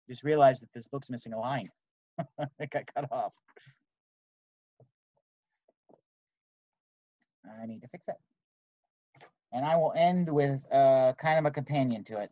Just 0.08 0.22
realized 0.22 0.62
that 0.62 0.72
this 0.74 0.86
book's 0.86 1.10
missing 1.10 1.32
a 1.32 1.40
line. 1.40 1.70
it 2.60 2.70
got 2.70 2.86
cut 2.94 3.10
off. 3.10 3.34
I 7.60 7.66
need 7.66 7.82
to 7.82 7.88
fix 7.88 8.08
it. 8.08 8.16
And 9.52 9.64
I 9.64 9.76
will 9.76 9.92
end 9.96 10.28
with 10.28 10.64
uh, 10.72 11.12
kind 11.16 11.38
of 11.38 11.46
a 11.46 11.50
companion 11.50 12.04
to 12.04 12.20
it. 12.20 12.30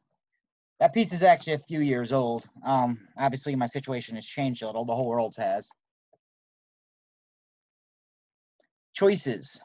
That 0.81 0.93
piece 0.93 1.13
is 1.13 1.23
actually 1.23 1.55
a 1.55 1.59
few 1.59 1.81
years 1.81 2.13
old. 2.13 2.49
Um, 2.65 2.99
obviously, 3.19 3.55
my 3.55 3.67
situation 3.67 4.17
has 4.17 4.27
changed 4.27 4.63
a 4.63 4.67
little. 4.67 4.85
The 4.85 4.95
whole 4.95 5.09
world 5.09 5.35
has. 5.39 5.71
Choices. 8.93 9.63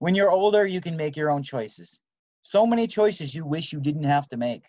When 0.00 0.14
you're 0.14 0.30
older, 0.30 0.64
you 0.64 0.80
can 0.80 0.96
make 0.96 1.16
your 1.16 1.30
own 1.30 1.42
choices. 1.42 2.00
So 2.42 2.64
many 2.64 2.86
choices 2.86 3.34
you 3.34 3.44
wish 3.44 3.72
you 3.72 3.80
didn't 3.80 4.04
have 4.04 4.28
to 4.28 4.36
make, 4.36 4.62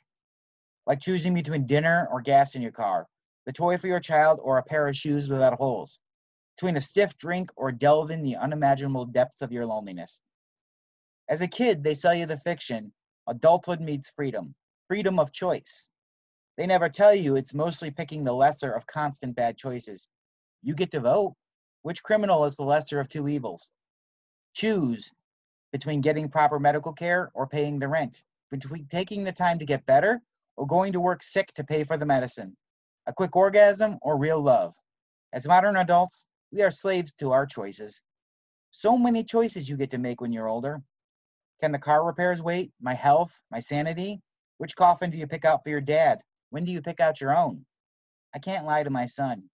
like 0.88 1.00
choosing 1.00 1.36
between 1.36 1.68
dinner 1.68 2.08
or 2.12 2.20
gas 2.20 2.56
in 2.56 2.64
your 2.64 2.72
car, 2.72 3.08
the 3.46 3.54
toy 3.54 3.78
for 3.78 3.86
your 3.86 4.00
child 4.00 4.40
or 4.42 4.58
a 4.58 4.64
pair 4.64 4.88
of 4.88 4.98
shoes 4.98 5.30
without 5.30 5.54
holes, 5.54 6.00
between 6.56 6.78
a 6.78 6.82
stiff 6.82 7.16
drink 7.18 7.52
or 7.56 7.72
delve 7.72 8.10
in 8.10 8.24
the 8.24 8.36
unimaginable 8.36 9.06
depths 9.06 9.44
of 9.44 9.52
your 9.52 9.68
loneliness. 9.68 10.20
As 11.30 11.42
a 11.42 11.48
kid, 11.48 11.84
they 11.84 11.94
sell 11.94 12.16
you 12.16 12.26
the 12.26 12.38
fiction 12.38 12.92
adulthood 13.28 13.82
meets 13.82 14.10
freedom, 14.10 14.56
freedom 14.88 15.20
of 15.20 15.32
choice. 15.32 15.92
They 16.58 16.66
never 16.66 16.90
tell 16.90 17.14
you 17.14 17.36
it's 17.36 17.54
mostly 17.54 17.92
picking 17.92 18.24
the 18.24 18.34
lesser 18.34 18.72
of 18.72 18.88
constant 18.88 19.36
bad 19.36 19.58
choices. 19.58 20.10
You 20.64 20.74
get 20.74 20.90
to 20.92 21.00
vote. 21.00 21.36
Which 21.84 22.02
criminal 22.02 22.46
is 22.46 22.58
the 22.58 22.64
lesser 22.64 23.00
of 23.00 23.08
two 23.08 23.28
evils? 23.28 23.70
Choose 24.54 25.12
between 25.72 26.02
getting 26.02 26.30
proper 26.30 26.60
medical 26.60 26.94
care 26.94 27.32
or 27.34 27.48
paying 27.48 27.80
the 27.80 27.88
rent, 27.88 28.24
between 28.52 28.86
taking 28.88 29.24
the 29.24 29.32
time 29.32 29.60
to 29.60 29.66
get 29.66 29.86
better 29.86 30.22
or 30.58 30.66
going 30.66 30.92
to 30.94 31.00
work 31.00 31.24
sick 31.24 31.52
to 31.54 31.64
pay 31.64 31.84
for 31.84 31.98
the 31.98 32.06
medicine, 32.06 32.56
a 33.08 33.14
quick 33.14 33.36
orgasm 33.36 33.98
or 34.02 34.18
real 34.18 34.42
love. 34.42 34.74
As 35.34 35.48
modern 35.48 35.78
adults, 35.78 36.26
we 36.52 36.62
are 36.62 36.72
slaves 36.72 37.14
to 37.14 37.32
our 37.32 37.46
choices. 37.46 38.02
So 38.72 38.98
many 38.98 39.24
choices 39.24 39.70
you 39.70 39.78
get 39.78 39.92
to 39.92 39.98
make 39.98 40.22
when 40.22 40.34
you're 40.34 40.48
older. 40.48 40.82
Can 41.62 41.72
the 41.72 41.80
car 41.80 42.06
repairs 42.06 42.42
wait? 42.42 42.72
My 42.82 42.94
health? 42.94 43.42
My 43.52 43.60
sanity? 43.60 44.22
Which 44.58 44.76
coffin 44.76 45.10
do 45.10 45.18
you 45.18 45.28
pick 45.28 45.46
out 45.46 45.64
for 45.64 45.70
your 45.70 45.82
dad? 45.82 46.22
When 46.50 46.66
do 46.66 46.72
you 46.72 46.82
pick 46.82 47.00
out 47.00 47.22
your 47.22 47.36
own? 47.36 47.66
I 48.34 48.40
can't 48.40 48.66
lie 48.66 48.84
to 48.84 48.90
my 48.90 49.06
son. 49.06 49.50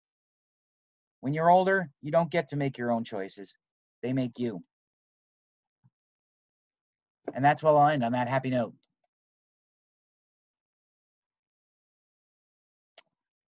When 1.22 1.34
you're 1.34 1.50
older, 1.50 1.90
you 2.02 2.12
don't 2.12 2.32
get 2.32 2.48
to 2.50 2.56
make 2.56 2.78
your 2.78 2.92
own 2.92 3.04
choices. 3.04 3.56
They 4.02 4.14
make 4.14 4.38
you. 4.38 4.64
And 7.34 7.44
that's 7.44 7.64
where 7.64 7.74
I'll 7.74 7.88
end 7.88 8.04
on 8.04 8.12
that 8.12 8.28
happy 8.28 8.50
note. 8.50 8.74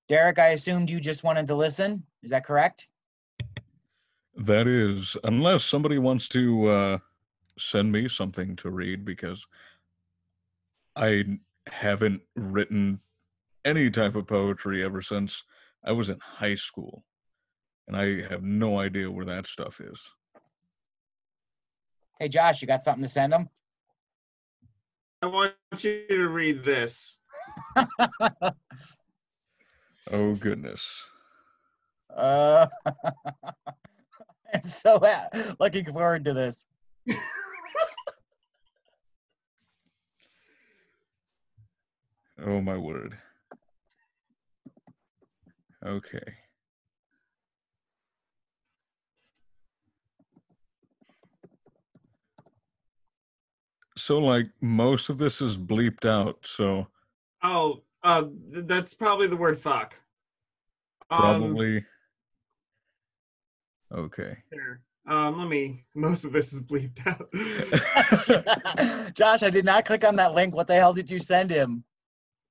Derek, 0.07 0.39
I 0.39 0.49
assumed 0.49 0.89
you 0.89 0.99
just 0.99 1.23
wanted 1.23 1.45
to 1.47 1.55
listen. 1.55 2.03
Is 2.23 2.31
that 2.31 2.45
correct? 2.45 2.87
That 4.35 4.67
is, 4.67 5.15
unless 5.23 5.63
somebody 5.63 5.99
wants 5.99 6.27
to 6.29 6.67
uh, 6.67 6.97
send 7.57 7.91
me 7.91 8.07
something 8.07 8.55
to 8.57 8.71
read 8.71 9.05
because 9.05 9.45
I 10.95 11.25
haven't 11.67 12.21
written 12.35 13.01
any 13.63 13.91
type 13.91 14.15
of 14.15 14.27
poetry 14.27 14.83
ever 14.83 15.01
since 15.01 15.43
I 15.83 15.91
was 15.91 16.09
in 16.09 16.19
high 16.19 16.55
school. 16.55 17.03
And 17.87 17.95
I 17.95 18.27
have 18.29 18.43
no 18.43 18.79
idea 18.79 19.11
where 19.11 19.25
that 19.25 19.45
stuff 19.45 19.79
is. 19.79 20.13
Hey, 22.19 22.29
Josh, 22.29 22.61
you 22.61 22.67
got 22.67 22.83
something 22.83 23.03
to 23.03 23.09
send 23.09 23.33
them? 23.33 23.49
I 25.21 25.25
want 25.25 25.53
you 25.79 26.05
to 26.09 26.29
read 26.29 26.63
this. 26.63 27.17
oh 30.11 30.35
goodness. 30.35 31.03
Uh, 32.15 32.67
I'm 34.53 34.61
so 34.61 35.01
looking 35.59 35.85
forward 35.85 36.23
to 36.25 36.33
this. 36.33 36.67
oh 42.45 42.61
my 42.61 42.77
word. 42.77 43.17
Okay. 45.85 46.23
So 53.99 54.17
like 54.19 54.47
most 54.61 55.09
of 55.09 55.17
this 55.17 55.41
is 55.41 55.57
bleeped 55.57 56.05
out, 56.05 56.37
so 56.43 56.87
Oh, 57.43 57.81
uh, 58.03 58.25
that's 58.51 58.93
probably 58.93 59.27
the 59.27 59.35
word 59.35 59.59
fuck. 59.59 59.93
Um, 61.11 61.19
probably 61.19 61.85
Okay. 63.93 64.37
here. 64.51 64.81
Um, 65.07 65.39
let 65.39 65.47
me. 65.47 65.83
Most 65.95 66.23
of 66.23 66.31
this 66.31 66.53
is 66.53 66.61
bleeped 66.61 67.05
out. 67.07 67.29
Josh, 69.15 69.41
I 69.43 69.49
did 69.49 69.65
not 69.65 69.85
click 69.85 70.03
on 70.05 70.15
that 70.17 70.33
link. 70.33 70.53
What 70.55 70.67
the 70.67 70.75
hell 70.75 70.93
did 70.93 71.09
you 71.09 71.19
send 71.19 71.49
him? 71.49 71.83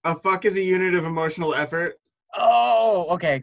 a 0.04 0.14
fuck 0.18 0.44
is 0.44 0.56
a 0.56 0.62
unit 0.62 0.94
of 0.94 1.04
emotional 1.04 1.54
effort. 1.54 1.98
Oh, 2.36 3.06
okay. 3.10 3.42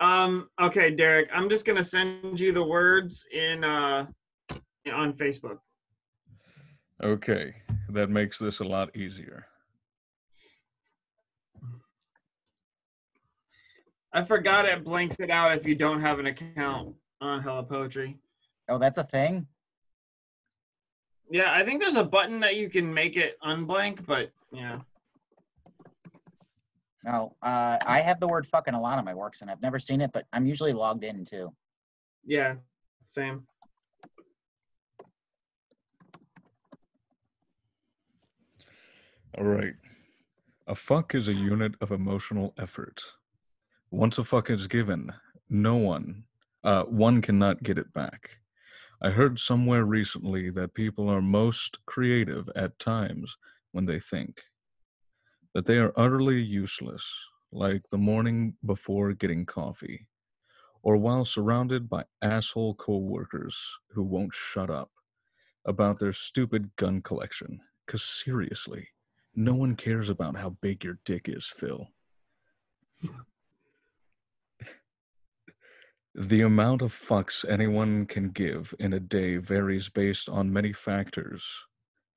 Um. 0.00 0.48
Okay, 0.60 0.90
Derek. 0.90 1.28
I'm 1.32 1.48
just 1.48 1.64
gonna 1.64 1.84
send 1.84 2.38
you 2.38 2.52
the 2.52 2.62
words 2.64 3.26
in 3.32 3.64
uh 3.64 4.06
on 4.92 5.12
Facebook. 5.14 5.58
Okay. 7.02 7.54
That 7.90 8.10
makes 8.10 8.38
this 8.38 8.60
a 8.60 8.64
lot 8.64 8.94
easier. 8.96 9.46
I 14.12 14.24
forgot 14.24 14.64
it 14.64 14.84
blanks 14.84 15.16
it 15.18 15.30
out 15.30 15.56
if 15.56 15.66
you 15.66 15.74
don't 15.74 16.00
have 16.00 16.20
an 16.20 16.26
account 16.26 16.94
on 17.20 17.42
Hello 17.42 17.62
Poetry. 17.64 18.16
Oh, 18.68 18.78
that's 18.78 18.98
a 18.98 19.02
thing. 19.02 19.46
Yeah, 21.30 21.52
I 21.52 21.64
think 21.64 21.80
there's 21.80 21.96
a 21.96 22.04
button 22.04 22.38
that 22.40 22.54
you 22.56 22.70
can 22.70 22.92
make 22.92 23.16
it 23.16 23.36
unblank, 23.42 24.06
but 24.06 24.30
yeah. 24.52 24.78
No, 27.04 27.34
uh, 27.42 27.78
I 27.84 28.00
have 28.00 28.20
the 28.20 28.28
word 28.28 28.46
fuck 28.46 28.68
in 28.68 28.74
a 28.74 28.80
lot 28.80 28.98
of 28.98 29.04
my 29.04 29.14
works, 29.14 29.42
and 29.42 29.50
I've 29.50 29.60
never 29.60 29.78
seen 29.78 30.00
it, 30.00 30.12
but 30.12 30.26
I'm 30.32 30.46
usually 30.46 30.72
logged 30.72 31.04
in 31.04 31.24
too. 31.24 31.52
Yeah, 32.24 32.54
same. 33.06 33.46
All 39.36 39.44
right. 39.44 39.74
A 40.68 40.76
fuck 40.76 41.12
is 41.12 41.26
a 41.26 41.34
unit 41.34 41.74
of 41.80 41.90
emotional 41.90 42.54
effort. 42.56 43.02
Once 43.90 44.16
a 44.16 44.22
fuck 44.22 44.48
is 44.48 44.68
given, 44.68 45.12
no 45.48 45.74
one, 45.74 46.24
uh, 46.62 46.84
one 46.84 47.20
cannot 47.20 47.64
get 47.64 47.76
it 47.76 47.92
back. 47.92 48.38
I 49.02 49.10
heard 49.10 49.40
somewhere 49.40 49.84
recently 49.84 50.50
that 50.50 50.74
people 50.74 51.08
are 51.08 51.20
most 51.20 51.84
creative 51.84 52.48
at 52.54 52.78
times 52.78 53.36
when 53.72 53.86
they 53.86 53.98
think. 53.98 54.42
That 55.52 55.66
they 55.66 55.78
are 55.78 55.92
utterly 55.96 56.40
useless, 56.40 57.04
like 57.50 57.88
the 57.90 57.98
morning 57.98 58.54
before 58.64 59.14
getting 59.14 59.46
coffee, 59.46 60.06
or 60.80 60.96
while 60.96 61.24
surrounded 61.24 61.88
by 61.88 62.04
asshole 62.22 62.74
coworkers 62.74 63.78
who 63.90 64.04
won't 64.04 64.32
shut 64.32 64.70
up 64.70 64.92
about 65.64 65.98
their 65.98 66.12
stupid 66.12 66.76
gun 66.76 67.02
collection. 67.02 67.58
Because 67.84 68.02
seriously, 68.02 68.88
no 69.34 69.54
one 69.54 69.76
cares 69.76 70.08
about 70.08 70.36
how 70.36 70.50
big 70.50 70.84
your 70.84 70.98
dick 71.04 71.28
is, 71.28 71.46
Phil. 71.46 71.88
the 76.14 76.42
amount 76.42 76.80
of 76.80 76.92
fucks 76.92 77.44
anyone 77.48 78.06
can 78.06 78.30
give 78.30 78.72
in 78.78 78.92
a 78.92 79.00
day 79.00 79.36
varies 79.36 79.88
based 79.88 80.28
on 80.28 80.52
many 80.52 80.72
factors. 80.72 81.44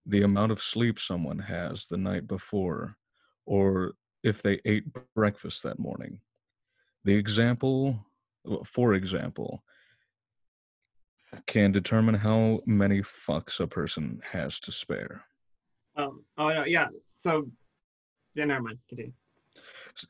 The 0.06 0.22
amount 0.22 0.52
of 0.52 0.62
sleep 0.62 1.00
someone 1.00 1.40
has 1.40 1.88
the 1.88 1.98
night 1.98 2.28
before, 2.28 2.96
or 3.46 3.94
if 4.24 4.44
they 4.44 4.62
ate 4.66 4.86
breakfast 5.16 5.64
that 5.64 5.80
morning. 5.80 6.22
The 7.06 7.16
example, 7.16 8.06
for 8.64 8.94
example, 8.94 9.64
can 11.48 11.72
determine 11.72 12.16
how 12.16 12.62
many 12.66 13.02
fucks 13.02 13.60
a 13.60 13.68
person 13.68 14.22
has 14.32 14.60
to 14.62 14.72
spare. 14.72 15.26
Um. 15.98 16.24
Oh 16.38 16.50
no. 16.50 16.64
Yeah. 16.66 16.88
So. 17.20 17.48
Yeah. 18.36 18.46
Never 18.46 18.62
mind. 18.62 18.78
Continue. 18.88 19.12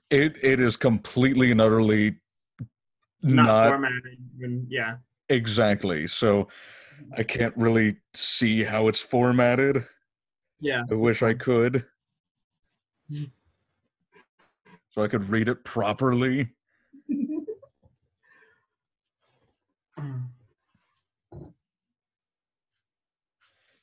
It 0.09 0.35
it 0.43 0.59
is 0.59 0.75
completely 0.75 1.51
and 1.51 1.61
utterly 1.61 2.17
Not, 3.21 3.45
not, 3.45 3.67
formatted. 3.69 4.17
Even, 4.37 4.67
yeah. 4.69 4.97
exactly. 5.29 6.07
So 6.07 6.49
I 7.15 7.23
can't 7.23 7.55
really 7.55 7.97
see 8.13 8.63
how 8.63 8.89
it's 8.89 8.99
formatted. 8.99 9.85
Yeah. 10.59 10.83
I 10.91 10.95
wish 10.95 11.23
I 11.23 11.33
could. 11.33 11.85
So 14.89 15.03
I 15.03 15.07
could 15.07 15.29
read 15.29 15.47
it 15.47 15.63
properly. 15.63 16.49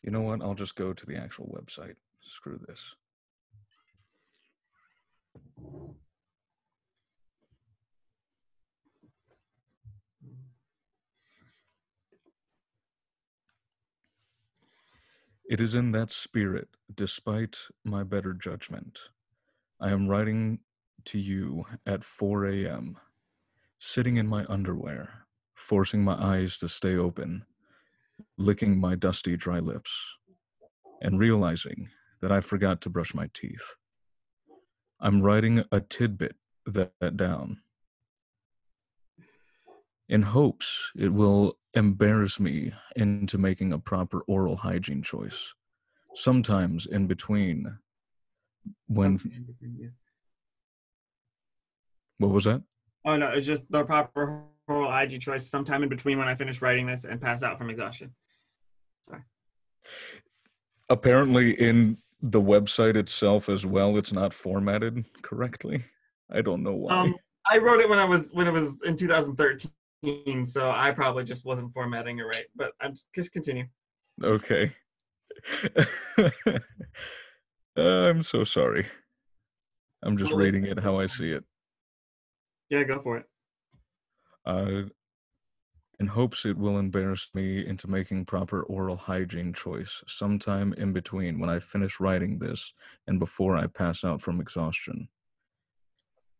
You 0.05 0.11
know 0.11 0.21
what? 0.21 0.43
I'll 0.43 0.55
just 0.55 0.77
go 0.77 0.93
to 0.93 1.07
the 1.07 1.17
actual 1.17 1.47
website. 1.47 1.95
Screw 2.21 2.61
this. 2.69 2.95
It 15.49 15.59
is 15.59 15.75
in 15.75 15.93
that 15.93 16.11
spirit, 16.11 16.69
despite 16.95 17.57
my 17.83 18.03
better 18.03 18.35
judgment. 18.35 19.09
I 19.81 19.90
am 19.90 20.09
writing 20.09 20.59
to 21.07 21.19
you 21.19 21.64
at 21.87 22.05
4 22.05 22.45
a.m., 22.47 22.99
sitting 23.79 24.19
in 24.19 24.27
my 24.27 24.45
underwear, 24.51 25.27
forcing 25.55 26.05
my 26.05 26.14
eyes 26.14 26.59
to 26.59 26.69
stay 26.69 26.95
open, 26.95 27.47
licking 28.38 28.79
my 28.79 28.94
dusty, 28.94 29.37
dry 29.37 29.59
lips, 29.59 29.92
and 31.03 31.18
realizing 31.18 31.88
that 32.20 32.33
I 32.33 32.40
forgot 32.40 32.81
to 32.83 32.90
brush 32.90 33.14
my 33.14 33.29
teeth. 33.35 33.74
I'm 35.00 35.22
writing 35.22 35.64
a 35.70 35.81
tidbit 35.81 36.37
that, 36.66 36.92
that 37.00 37.16
down 37.16 37.59
in 40.09 40.22
hopes 40.22 40.90
it 40.96 41.12
will 41.12 41.59
embarrass 41.74 42.38
me 42.38 42.72
into 42.96 43.38
making 43.38 43.72
a 43.72 43.79
proper 43.79 44.20
oral 44.29 44.57
hygiene 44.57 45.03
choice. 45.03 45.55
Sometimes 46.14 46.87
in 46.87 47.07
between, 47.07 47.79
when 48.87 49.18
in 49.24 49.44
between, 49.44 49.77
yeah. 49.79 49.88
what 52.18 52.31
was 52.31 52.44
that? 52.44 52.62
Oh 53.05 53.16
no, 53.16 53.29
it's 53.29 53.46
just 53.46 53.64
the 53.70 53.85
proper 53.85 54.44
oral 54.68 54.96
IG 54.96 55.20
choice 55.20 55.48
sometime 55.48 55.83
in 55.83 55.88
between 55.88 56.18
when 56.18 56.29
I 56.29 56.35
finish 56.35 56.62
writing 56.62 56.87
this 56.87 57.05
and 57.05 57.20
pass 57.20 57.42
out 57.42 57.59
from 57.59 57.70
exhaustion. 57.70 58.14
Sorry. 59.09 59.22
Apparently, 60.88 61.53
in 61.53 61.98
the 62.22 62.40
website 62.40 62.96
itself 62.96 63.48
as 63.48 63.66
well, 63.66 63.96
it's 63.96 64.12
not 64.12 64.33
formatted 64.33 65.05
correctly. 65.22 65.85
I 66.31 66.40
don't 66.40 66.62
know 66.62 66.74
why. 66.74 67.00
Um, 67.00 67.14
I 67.50 67.59
wrote 67.59 67.81
it 67.81 67.88
when 67.88 67.98
I 67.98 68.05
was 68.05 68.31
when 68.33 68.46
it 68.46 68.53
was 68.53 68.81
in 68.85 68.96
2013, 68.96 70.46
so 70.46 70.70
I 70.70 70.90
probably 70.92 71.24
just 71.24 71.44
wasn't 71.44 71.72
formatting 71.72 72.18
it 72.18 72.22
right. 72.22 72.46
But 72.57 72.72
I'm 72.81 72.94
just, 73.14 73.33
continue. 73.33 73.66
Okay. 74.22 74.72
I'm 77.77 78.22
so 78.22 78.44
sorry. 78.44 78.87
I'm 80.03 80.16
just 80.16 80.33
reading 80.33 80.64
it 80.64 80.79
how 80.79 80.98
I 80.98 81.07
see 81.07 81.33
it. 81.33 81.44
Yeah, 82.70 82.85
go 82.85 83.00
for 83.03 83.18
it. 83.18 83.27
Uh, 84.45 84.83
in 86.01 86.09
hopes 86.09 86.45
it 86.45 86.59
will 86.59 86.79
embarrass 86.79 87.31
me 87.35 87.65
into 87.65 87.89
making 87.89 88.25
proper 88.25 88.63
oral 88.65 88.97
hygiene 88.97 89.53
choice 89.53 90.03
sometime 90.07 90.73
in 90.75 90.93
between 90.93 91.39
when 91.39 91.49
I 91.49 91.61
finish 91.61 92.01
writing 92.01 92.39
this 92.39 92.73
and 93.07 93.19
before 93.21 93.57
I 93.57 93.69
pass 93.69 94.03
out 94.05 94.21
from 94.21 94.41
exhaustion. 94.41 95.09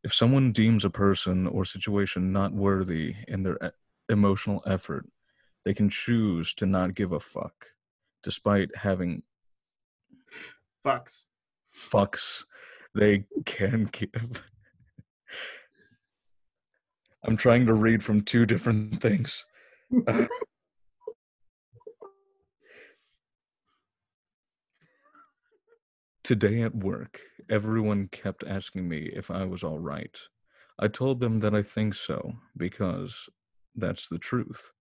If 0.03 0.13
someone 0.13 0.53
deems 0.53 0.85
a 0.85 0.91
person 0.91 1.47
or 1.47 1.65
situation 1.65 2.33
not 2.33 2.53
worthy 2.53 3.15
in 3.29 3.43
their 3.43 3.57
e- 3.65 3.69
emotional 4.09 4.63
effort, 4.67 5.07
they 5.65 5.73
can 5.73 5.89
choose 5.89 6.53
to 6.55 6.67
not 6.67 6.95
give 6.95 7.13
a 7.13 7.21
fuck, 7.21 7.69
despite 8.23 8.77
having 8.77 9.23
Fucks. 10.85 11.25
fucks 11.75 12.45
they 12.95 13.25
can 13.47 13.85
give. 13.85 14.45
I'm 17.25 17.37
trying 17.37 17.67
to 17.67 17.75
read 17.75 18.03
from 18.05 18.23
two 18.23 18.47
different 18.47 19.01
things. 19.03 19.45
Today 26.25 26.63
at 26.63 26.75
work, 26.75 27.21
everyone 27.51 28.09
kept 28.09 28.45
asking 28.47 28.89
me 28.89 29.11
if 29.15 29.31
I 29.31 29.45
was 29.45 29.63
all 29.65 29.79
right. 29.79 30.17
I 30.79 30.89
told 30.89 31.21
them 31.21 31.41
that 31.41 31.55
I 31.55 31.63
think 31.63 31.95
so 31.95 32.35
because 32.57 33.29
that's 33.77 34.09
the 34.09 34.19
truth. 34.19 34.73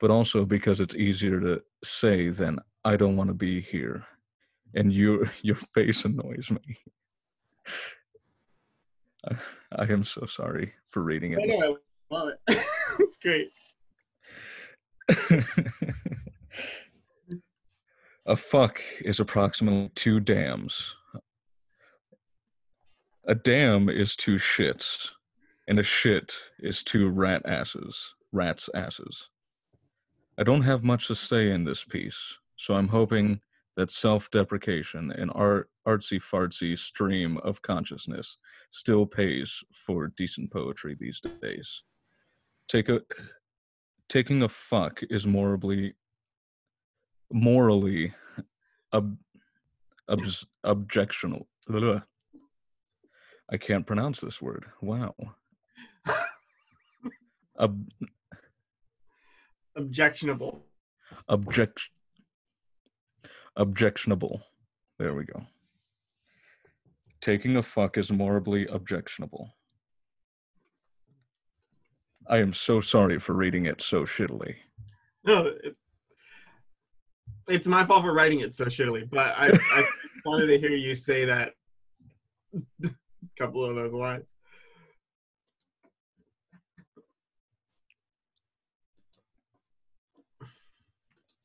But 0.00 0.10
also 0.10 0.44
because 0.46 0.80
it's 0.80 0.94
easier 0.94 1.40
to 1.40 1.62
say 1.84 2.28
than 2.30 2.60
I 2.84 2.96
don't 2.96 3.16
want 3.16 3.28
to 3.28 3.34
be 3.34 3.60
here. 3.60 4.04
and 4.74 4.92
your 4.92 5.30
your 5.42 5.56
face 5.56 6.04
annoys 6.04 6.50
me. 6.50 6.78
I, 9.28 9.36
I 9.72 9.84
am 9.84 10.04
so 10.04 10.26
sorry 10.26 10.74
for 10.86 11.02
reading 11.02 11.32
it. 11.32 11.40
I 11.42 11.46
know, 11.46 11.78
I 12.10 12.14
love 12.14 12.28
it. 12.28 12.38
it's 13.00 13.18
great. 13.18 13.50
a 18.26 18.36
fuck 18.36 18.80
is 19.00 19.20
approximately 19.20 19.90
two 19.94 20.20
dams. 20.20 20.94
A 23.26 23.34
dam 23.34 23.88
is 23.88 24.16
two 24.16 24.36
shits, 24.36 25.12
and 25.66 25.78
a 25.78 25.82
shit 25.82 26.34
is 26.58 26.82
two 26.82 27.10
rat 27.10 27.42
asses, 27.44 28.14
rats' 28.32 28.70
asses. 28.74 29.28
I 30.38 30.44
don't 30.44 30.62
have 30.62 30.84
much 30.84 31.08
to 31.08 31.14
say 31.14 31.50
in 31.50 31.64
this 31.64 31.84
piece, 31.84 32.38
so 32.56 32.74
I'm 32.74 32.88
hoping 32.88 33.40
that 33.78 33.92
self 33.92 34.28
deprecation 34.32 35.12
and 35.12 35.30
art, 35.36 35.70
artsy 35.86 36.20
fartsy 36.20 36.76
stream 36.76 37.38
of 37.38 37.62
consciousness 37.62 38.36
still 38.72 39.06
pays 39.06 39.62
for 39.72 40.08
decent 40.08 40.50
poetry 40.52 40.96
these 40.98 41.22
days. 41.40 41.84
Take 42.66 42.88
a, 42.88 43.02
taking 44.08 44.42
a 44.42 44.48
fuck 44.48 45.00
is 45.08 45.28
morally 45.28 45.94
morally 47.32 48.14
ob, 48.92 49.16
obs, 50.08 50.44
objectional. 50.66 51.46
Ugh. 51.72 52.02
I 53.48 53.56
can't 53.58 53.86
pronounce 53.86 54.20
this 54.20 54.42
word. 54.42 54.66
Wow. 54.82 55.14
Ob, 57.60 57.88
Objectionable. 59.76 60.64
object 61.28 61.90
objectionable. 63.58 64.42
There 64.98 65.14
we 65.14 65.24
go. 65.24 65.42
Taking 67.20 67.56
a 67.56 67.62
fuck 67.62 67.98
is 67.98 68.10
morally 68.10 68.66
objectionable. 68.66 69.50
I 72.28 72.38
am 72.38 72.52
so 72.52 72.80
sorry 72.80 73.18
for 73.18 73.34
reading 73.34 73.66
it 73.66 73.82
so 73.82 74.02
shittily. 74.02 74.56
No, 75.24 75.46
it, 75.46 75.76
it's 77.48 77.66
my 77.66 77.84
fault 77.84 78.04
for 78.04 78.12
writing 78.12 78.40
it 78.40 78.54
so 78.54 78.66
shittily, 78.66 79.08
but 79.10 79.34
I, 79.36 79.50
I 79.72 79.84
wanted 80.24 80.46
to 80.46 80.58
hear 80.58 80.70
you 80.70 80.94
say 80.94 81.24
that 81.24 81.52
a 82.54 82.90
couple 83.38 83.64
of 83.64 83.74
those 83.74 83.92
lines. 83.92 84.32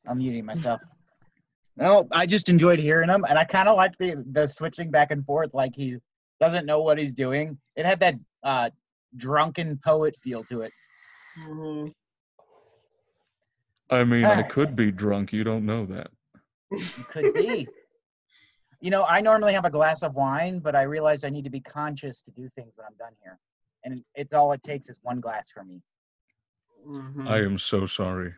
I'm 0.06 0.18
muting 0.18 0.44
myself. 0.44 0.82
No, 1.76 2.06
I 2.12 2.26
just 2.26 2.48
enjoyed 2.48 2.78
hearing 2.78 3.08
him, 3.10 3.24
and 3.28 3.38
I 3.38 3.44
kind 3.44 3.68
of 3.68 3.76
like 3.76 3.96
the 3.98 4.24
the 4.30 4.46
switching 4.46 4.90
back 4.90 5.10
and 5.10 5.24
forth, 5.26 5.52
like 5.54 5.74
he 5.74 5.98
doesn't 6.40 6.66
know 6.66 6.80
what 6.82 6.98
he's 6.98 7.12
doing. 7.12 7.58
It 7.74 7.84
had 7.84 7.98
that 8.00 8.14
uh, 8.44 8.70
drunken 9.16 9.78
poet 9.84 10.14
feel 10.16 10.44
to 10.44 10.62
it. 10.62 10.72
Mhm. 11.38 11.92
I 13.90 14.04
mean, 14.04 14.24
I 14.24 14.42
could 14.42 14.76
be 14.76 14.90
drunk. 14.92 15.32
You 15.32 15.44
don't 15.44 15.66
know 15.66 15.84
that. 15.86 16.10
You 16.70 17.04
could 17.08 17.32
be. 17.34 17.68
you 18.80 18.90
know, 18.90 19.04
I 19.08 19.20
normally 19.20 19.52
have 19.54 19.64
a 19.64 19.70
glass 19.70 20.02
of 20.02 20.14
wine, 20.14 20.60
but 20.60 20.76
I 20.76 20.82
realize 20.82 21.24
I 21.24 21.30
need 21.30 21.44
to 21.44 21.50
be 21.50 21.60
conscious 21.60 22.20
to 22.22 22.30
do 22.30 22.48
things 22.50 22.72
when 22.76 22.86
I'm 22.86 22.96
done 22.96 23.14
here, 23.22 23.38
and 23.84 24.02
it's 24.14 24.32
all 24.32 24.52
it 24.52 24.62
takes 24.62 24.88
is 24.88 25.00
one 25.02 25.18
glass 25.18 25.50
for 25.50 25.64
me. 25.64 25.80
Mhm. 26.86 27.28
I 27.28 27.38
am 27.38 27.58
so 27.58 27.86
sorry. 27.86 28.34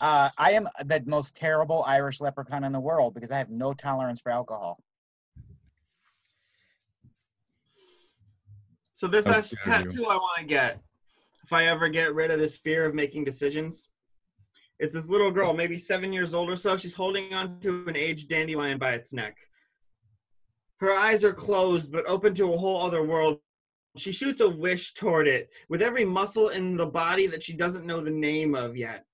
Uh, 0.00 0.30
I 0.38 0.52
am 0.52 0.68
the 0.84 1.02
most 1.06 1.34
terrible 1.34 1.82
Irish 1.86 2.20
leprechaun 2.20 2.64
in 2.64 2.72
the 2.72 2.80
world 2.80 3.14
because 3.14 3.30
I 3.30 3.38
have 3.38 3.50
no 3.50 3.72
tolerance 3.72 4.20
for 4.20 4.30
alcohol. 4.30 4.78
So 8.92 9.06
this 9.06 9.26
How 9.26 9.32
last 9.32 9.54
dare 9.64 9.80
you. 9.80 9.90
tattoo 9.90 10.06
I 10.06 10.16
want 10.16 10.40
to 10.40 10.44
get, 10.44 10.80
if 11.44 11.52
I 11.52 11.66
ever 11.66 11.88
get 11.88 12.14
rid 12.14 12.30
of 12.30 12.38
this 12.38 12.56
fear 12.56 12.84
of 12.84 12.94
making 12.94 13.24
decisions, 13.24 13.88
it's 14.78 14.92
this 14.92 15.08
little 15.08 15.32
girl, 15.32 15.52
maybe 15.52 15.78
seven 15.78 16.12
years 16.12 16.34
old 16.34 16.50
or 16.50 16.56
so. 16.56 16.76
She's 16.76 16.94
holding 16.94 17.34
on 17.34 17.58
to 17.60 17.84
an 17.88 17.96
aged 17.96 18.28
dandelion 18.28 18.78
by 18.78 18.92
its 18.92 19.12
neck. 19.12 19.36
Her 20.78 20.96
eyes 20.96 21.24
are 21.24 21.32
closed, 21.32 21.90
but 21.90 22.06
open 22.06 22.34
to 22.36 22.52
a 22.52 22.56
whole 22.56 22.82
other 22.82 23.02
world. 23.02 23.40
She 23.96 24.12
shoots 24.12 24.40
a 24.40 24.48
wish 24.48 24.94
toward 24.94 25.26
it 25.26 25.50
with 25.68 25.82
every 25.82 26.04
muscle 26.04 26.50
in 26.50 26.76
the 26.76 26.86
body 26.86 27.26
that 27.26 27.42
she 27.42 27.54
doesn't 27.54 27.86
know 27.86 28.00
the 28.00 28.10
name 28.10 28.54
of 28.54 28.76
yet. 28.76 29.04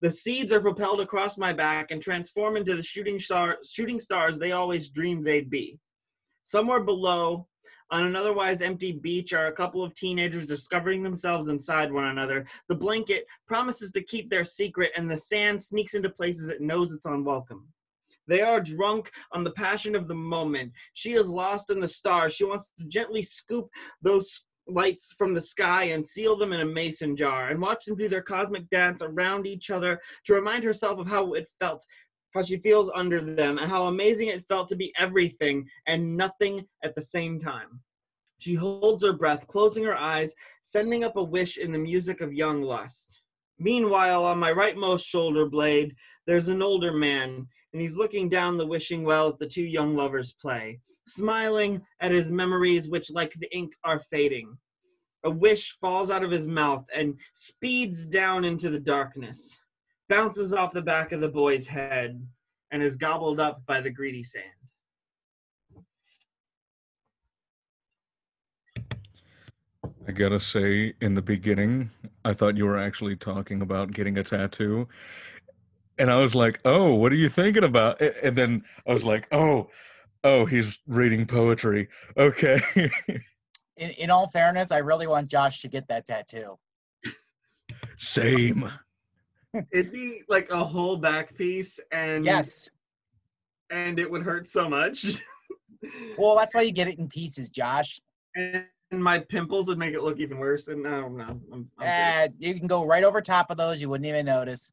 The 0.00 0.10
seeds 0.10 0.52
are 0.52 0.60
propelled 0.60 1.00
across 1.00 1.36
my 1.36 1.52
back 1.52 1.90
and 1.90 2.00
transform 2.00 2.56
into 2.56 2.76
the 2.76 2.82
shooting 2.82 3.18
star 3.18 3.58
shooting 3.68 3.98
stars 3.98 4.38
they 4.38 4.52
always 4.52 4.88
dreamed 4.88 5.26
they'd 5.26 5.50
be. 5.50 5.78
Somewhere 6.44 6.80
below, 6.80 7.48
on 7.90 8.04
an 8.04 8.14
otherwise 8.14 8.60
empty 8.60 8.92
beach, 8.92 9.32
are 9.32 9.46
a 9.46 9.52
couple 9.52 9.82
of 9.82 9.94
teenagers 9.94 10.46
discovering 10.46 11.02
themselves 11.02 11.48
inside 11.48 11.92
one 11.92 12.04
another. 12.04 12.46
The 12.68 12.74
blanket 12.74 13.26
promises 13.46 13.90
to 13.92 14.02
keep 14.02 14.30
their 14.30 14.44
secret, 14.44 14.92
and 14.96 15.10
the 15.10 15.16
sand 15.16 15.62
sneaks 15.62 15.94
into 15.94 16.10
places 16.10 16.48
it 16.48 16.60
knows 16.60 16.92
it's 16.92 17.06
unwelcome. 17.06 17.66
They 18.28 18.42
are 18.42 18.60
drunk 18.60 19.10
on 19.32 19.42
the 19.42 19.52
passion 19.52 19.96
of 19.96 20.06
the 20.06 20.14
moment. 20.14 20.72
She 20.92 21.14
is 21.14 21.28
lost 21.28 21.70
in 21.70 21.80
the 21.80 21.88
stars. 21.88 22.34
She 22.34 22.44
wants 22.44 22.70
to 22.78 22.84
gently 22.84 23.22
scoop 23.22 23.68
those 24.02 24.44
lights 24.68 25.14
from 25.16 25.34
the 25.34 25.42
sky 25.42 25.84
and 25.84 26.06
seal 26.06 26.36
them 26.36 26.52
in 26.52 26.60
a 26.60 26.64
mason 26.64 27.16
jar 27.16 27.48
and 27.48 27.60
watch 27.60 27.84
them 27.84 27.96
do 27.96 28.08
their 28.08 28.22
cosmic 28.22 28.68
dance 28.70 29.02
around 29.02 29.46
each 29.46 29.70
other 29.70 30.00
to 30.24 30.34
remind 30.34 30.64
herself 30.64 30.98
of 30.98 31.08
how 31.08 31.32
it 31.32 31.48
felt, 31.60 31.84
how 32.34 32.42
she 32.42 32.58
feels 32.58 32.90
under 32.94 33.20
them, 33.20 33.58
and 33.58 33.70
how 33.70 33.86
amazing 33.86 34.28
it 34.28 34.44
felt 34.48 34.68
to 34.68 34.76
be 34.76 34.92
everything 34.98 35.66
and 35.86 36.16
nothing 36.16 36.64
at 36.84 36.94
the 36.94 37.02
same 37.02 37.40
time. 37.40 37.80
She 38.38 38.54
holds 38.54 39.04
her 39.04 39.12
breath, 39.12 39.46
closing 39.48 39.84
her 39.84 39.96
eyes, 39.96 40.32
sending 40.62 41.02
up 41.02 41.16
a 41.16 41.22
wish 41.22 41.58
in 41.58 41.72
the 41.72 41.78
music 41.78 42.20
of 42.20 42.32
young 42.32 42.62
lust. 42.62 43.22
Meanwhile, 43.58 44.24
on 44.24 44.38
my 44.38 44.52
rightmost 44.52 45.04
shoulder 45.04 45.46
blade, 45.46 45.94
there's 46.26 46.46
an 46.48 46.62
older 46.62 46.92
man, 46.92 47.48
and 47.72 47.82
he's 47.82 47.96
looking 47.96 48.28
down 48.28 48.56
the 48.56 48.66
wishing 48.66 49.02
well 49.02 49.28
at 49.28 49.38
the 49.38 49.48
two 49.48 49.62
young 49.62 49.96
lovers 49.96 50.32
play, 50.40 50.78
smiling 51.08 51.82
at 52.00 52.12
his 52.12 52.30
memories, 52.30 52.88
which, 52.88 53.10
like 53.10 53.32
the 53.34 53.54
ink, 53.56 53.72
are 53.84 54.02
fading. 54.10 54.56
A 55.24 55.30
wish 55.30 55.76
falls 55.80 56.10
out 56.10 56.22
of 56.22 56.30
his 56.30 56.46
mouth 56.46 56.84
and 56.94 57.18
speeds 57.34 58.06
down 58.06 58.44
into 58.44 58.70
the 58.70 58.78
darkness, 58.78 59.60
bounces 60.08 60.52
off 60.52 60.72
the 60.72 60.82
back 60.82 61.12
of 61.12 61.20
the 61.20 61.28
boy's 61.28 61.66
head, 61.66 62.22
and 62.70 62.82
is 62.82 62.96
gobbled 62.96 63.40
up 63.40 63.62
by 63.66 63.80
the 63.80 63.90
greedy 63.90 64.22
sand. 64.22 64.44
I 70.06 70.12
gotta 70.12 70.40
say, 70.40 70.94
in 71.02 71.14
the 71.14 71.22
beginning, 71.22 71.90
I 72.24 72.32
thought 72.32 72.56
you 72.56 72.64
were 72.64 72.78
actually 72.78 73.16
talking 73.16 73.60
about 73.60 73.92
getting 73.92 74.16
a 74.16 74.22
tattoo. 74.22 74.88
And 75.98 76.10
I 76.10 76.16
was 76.20 76.34
like, 76.34 76.60
oh, 76.64 76.94
what 76.94 77.12
are 77.12 77.16
you 77.16 77.28
thinking 77.28 77.64
about? 77.64 78.00
And 78.00 78.38
then 78.38 78.62
I 78.86 78.92
was 78.92 79.04
like, 79.04 79.26
oh, 79.32 79.68
oh, 80.24 80.44
he's 80.46 80.78
reading 80.86 81.26
poetry. 81.26 81.88
Okay. 82.16 82.60
In, 83.76 83.90
in 83.90 84.10
all 84.10 84.26
fairness, 84.26 84.72
I 84.72 84.78
really 84.78 85.06
want 85.06 85.28
Josh 85.28 85.62
to 85.62 85.68
get 85.68 85.86
that 85.86 86.04
tattoo. 86.04 86.58
Same. 87.96 88.68
It'd 89.70 89.92
be 89.92 90.22
like 90.28 90.50
a 90.50 90.64
whole 90.64 90.96
back 90.96 91.36
piece, 91.36 91.78
and 91.92 92.24
Yes. 92.24 92.70
and 93.70 94.00
it 94.00 94.10
would 94.10 94.24
hurt 94.24 94.48
so 94.48 94.68
much. 94.68 95.06
Well, 96.18 96.36
that's 96.36 96.56
why 96.56 96.62
you 96.62 96.72
get 96.72 96.88
it 96.88 96.98
in 96.98 97.06
pieces, 97.06 97.50
Josh. 97.50 98.00
and 98.34 98.64
my 98.90 99.20
pimples 99.20 99.68
would 99.68 99.78
make 99.78 99.94
it 99.94 100.02
look 100.02 100.18
even 100.18 100.38
worse. 100.38 100.66
And 100.66 100.84
I 100.84 101.00
don't 101.00 101.16
know. 101.16 101.40
I'm, 101.52 101.70
I'm 101.78 101.78
good. 101.78 101.86
Uh, 101.86 102.28
you 102.40 102.54
can 102.58 102.66
go 102.66 102.84
right 102.84 103.04
over 103.04 103.20
top 103.20 103.52
of 103.52 103.58
those. 103.58 103.80
You 103.80 103.88
wouldn't 103.88 104.06
even 104.08 104.26
notice. 104.26 104.72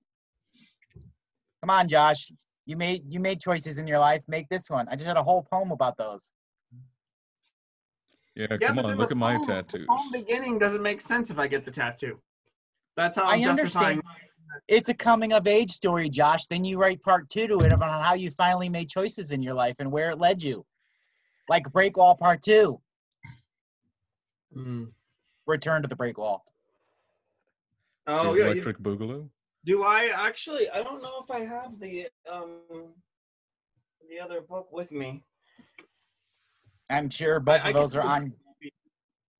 Come 1.62 1.70
on, 1.70 1.88
Josh. 1.88 2.32
You 2.66 2.78
made 2.78 3.04
you 3.08 3.20
made 3.20 3.40
choices 3.40 3.78
in 3.78 3.88
your 3.88 4.00
life. 4.00 4.24
Make 4.28 4.50
this 4.50 4.70
one. 4.70 4.88
I 4.90 4.96
just 4.96 5.06
had 5.06 5.18
a 5.18 5.24
whole 5.24 5.44
poem 5.52 5.72
about 5.72 5.98
those. 5.98 6.32
Yeah, 8.36 8.48
Yeah, 8.60 8.68
come 8.68 8.80
on, 8.80 8.96
look 8.98 9.10
the 9.10 9.14
at 9.16 9.18
my 9.18 9.36
poem- 9.38 9.46
tattoos. 9.48 9.82
The 9.82 9.86
poem 9.88 10.12
beginning 10.12 10.60
doesn't 10.60 10.82
make 10.82 11.00
sense 11.00 11.30
if 11.30 11.38
I 11.40 11.48
get 11.48 11.64
the 11.64 11.72
tattoo. 11.72 12.20
That's 12.98 13.18
how 13.18 13.26
I 13.26 13.34
I'm 13.36 13.44
justifying. 13.56 14.00
understand. 14.00 14.02
It's 14.68 14.90
a 14.90 14.94
coming 14.94 15.34
of 15.34 15.48
age 15.48 15.70
story, 15.70 16.10
Josh. 16.10 16.46
Then 16.48 16.64
you 16.64 16.78
write 16.80 17.02
part 17.04 17.30
two 17.30 17.48
to 17.48 17.60
it 17.62 17.72
about 17.72 18.02
how 18.02 18.14
you 18.14 18.32
finally 18.32 18.70
made 18.70 18.90
choices 18.90 19.32
in 19.32 19.42
your 19.44 19.54
life 19.54 19.76
and 19.80 19.92
where 19.92 20.10
it 20.12 20.18
led 20.18 20.42
you. 20.42 20.66
Like 21.50 21.72
Break 21.72 21.98
Wall 21.98 22.16
Part 22.16 22.42
Two. 22.42 22.82
Mm. 24.56 24.92
Return 25.46 25.82
to 25.84 25.88
the 25.88 25.96
Break 25.96 26.18
Wall. 26.18 26.44
Oh 28.08 28.34
The 28.34 28.40
yeah. 28.40 28.46
you- 28.46 28.52
Electric 28.52 28.80
Boogaloo. 28.80 29.30
Do 29.66 29.84
I 29.84 30.12
actually? 30.16 30.70
I 30.70 30.84
don't 30.84 31.02
know 31.02 31.24
if 31.24 31.32
I 31.32 31.40
have 31.42 31.80
the 31.80 32.08
um 32.32 32.60
the 34.10 34.20
other 34.24 34.42
book 34.42 34.68
with 34.72 34.92
me. 34.92 35.24
I'm 36.90 37.10
sure 37.10 37.40
both 37.40 37.62
I- 37.64 37.70
I 37.70 37.74
those 37.74 37.96
are 37.96 38.02
on. 38.02 38.34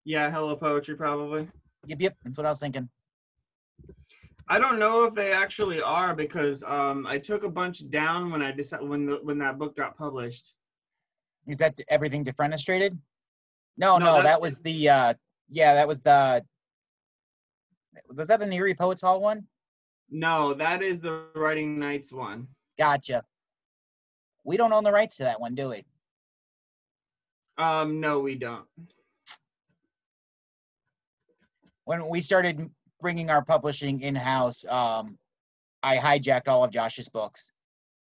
Yeah, 0.04 0.30
Hello 0.30 0.56
Poetry 0.56 0.96
probably. 0.96 1.48
Yep, 1.88 2.02
yep. 2.02 2.16
That's 2.24 2.38
what 2.38 2.46
I 2.46 2.50
was 2.50 2.60
thinking. 2.60 2.90
I 4.48 4.60
don't 4.60 4.78
know 4.78 5.06
if 5.06 5.16
they 5.16 5.32
actually 5.34 5.82
are 5.82 6.14
because 6.16 6.62
um, 6.64 7.08
I 7.08 7.18
took 7.18 7.44
a 7.44 7.50
bunch 7.50 7.90
down 7.90 8.30
when 8.30 8.44
I 8.44 8.52
decided 8.52 8.88
when 8.88 9.06
the 9.08 9.16
when 9.24 9.38
that 9.40 9.58
book 9.58 9.76
got 9.76 9.98
published. 9.98 10.54
Is 11.48 11.58
that 11.58 11.80
everything 11.90 12.24
defenestrated? 12.24 12.98
No, 13.78 13.98
No, 13.98 14.06
no, 14.06 14.14
that- 14.16 14.24
that 14.24 14.42
was 14.42 14.60
the 14.60 14.90
uh 14.90 15.14
yeah, 15.50 15.74
that 15.76 15.88
was 15.88 16.02
the 16.02 16.44
was 18.14 18.28
that 18.28 18.42
an 18.42 18.52
Erie 18.54 18.74
Poets 18.74 19.02
Hall 19.02 19.22
one? 19.22 19.46
No, 20.10 20.54
that 20.54 20.82
is 20.82 21.02
the 21.02 21.24
Writing 21.36 21.80
Knights 21.80 22.12
one. 22.12 22.48
Gotcha. 22.78 23.24
We 24.44 24.58
don't 24.58 24.74
own 24.74 24.84
the 24.84 24.92
rights 24.92 25.18
to 25.18 25.24
that 25.24 25.40
one, 25.40 25.56
do 25.56 25.70
we? 25.70 25.86
Um, 27.58 28.00
no, 28.00 28.20
we 28.20 28.36
don't. 28.36 28.66
When 31.86 32.08
we 32.10 32.22
started 32.22 32.70
bringing 33.02 33.30
our 33.30 33.44
publishing 33.44 34.02
in 34.02 34.16
house, 34.16 34.66
um, 34.66 35.18
I 35.84 35.98
hijacked 35.98 36.48
all 36.48 36.64
of 36.64 36.72
Josh's 36.72 37.10
books. 37.10 37.52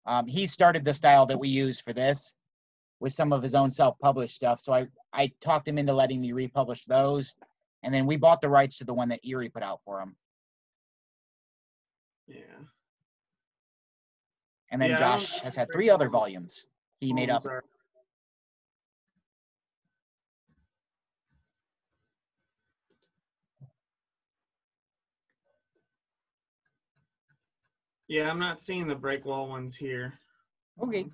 Um, 0.06 0.26
he 0.26 0.46
started 0.46 0.84
the 0.84 0.94
style 0.94 1.26
that 1.26 1.38
we 1.38 1.48
use 1.48 1.80
for 1.80 1.92
this 1.92 2.34
with 3.00 3.12
some 3.12 3.32
of 3.32 3.42
his 3.42 3.54
own 3.54 3.70
self-published 3.70 4.34
stuff. 4.34 4.60
So 4.60 4.72
I 4.72 4.86
I 5.12 5.32
talked 5.40 5.68
him 5.68 5.78
into 5.78 5.94
letting 5.94 6.20
me 6.20 6.32
republish 6.32 6.84
those, 6.84 7.34
and 7.82 7.94
then 7.94 8.06
we 8.06 8.16
bought 8.16 8.40
the 8.40 8.48
rights 8.48 8.78
to 8.78 8.84
the 8.84 8.94
one 8.94 9.08
that 9.10 9.24
Erie 9.24 9.48
put 9.48 9.62
out 9.62 9.80
for 9.84 10.00
him. 10.00 10.16
Yeah. 12.28 12.42
And 14.70 14.80
then 14.80 14.90
Yeah, 14.90 14.98
Josh 14.98 15.40
has 15.40 15.56
had 15.56 15.72
three 15.72 15.88
other 15.88 16.08
volumes 16.10 16.66
he 17.00 17.12
made 17.12 17.30
Oh, 17.30 17.36
up. 17.36 17.42
sorry. 17.42 17.62
Yeah, 28.08 28.30
I'm 28.30 28.38
not 28.38 28.60
seeing 28.60 28.86
the 28.86 28.94
break 28.94 29.24
wall 29.24 29.48
ones 29.48 29.76
here. 29.76 30.18
Okay. 30.82 31.06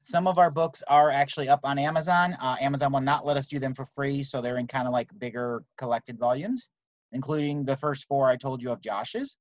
Some 0.00 0.26
of 0.26 0.38
our 0.38 0.50
books 0.50 0.82
are 0.88 1.10
actually 1.10 1.48
up 1.48 1.60
on 1.64 1.78
Amazon. 1.78 2.34
Uh, 2.40 2.56
Amazon 2.60 2.92
will 2.92 3.00
not 3.00 3.26
let 3.26 3.36
us 3.36 3.46
do 3.46 3.58
them 3.58 3.74
for 3.74 3.84
free, 3.84 4.22
so 4.22 4.40
they're 4.40 4.58
in 4.58 4.66
kind 4.66 4.86
of 4.86 4.92
like 4.92 5.10
bigger 5.18 5.62
collected 5.76 6.18
volumes, 6.18 6.70
including 7.12 7.64
the 7.64 7.76
first 7.76 8.06
four 8.06 8.26
I 8.26 8.36
told 8.36 8.62
you 8.62 8.70
of 8.70 8.80
Josh's. 8.80 9.36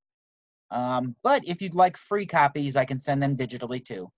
Um, 0.71 1.15
but 1.23 1.47
if 1.47 1.61
you'd 1.61 1.73
like 1.73 1.97
free 1.97 2.25
copies, 2.25 2.75
I 2.75 2.85
can 2.85 2.99
send 2.99 3.21
them 3.23 3.37
digitally 3.37 3.83
too. 3.83 4.09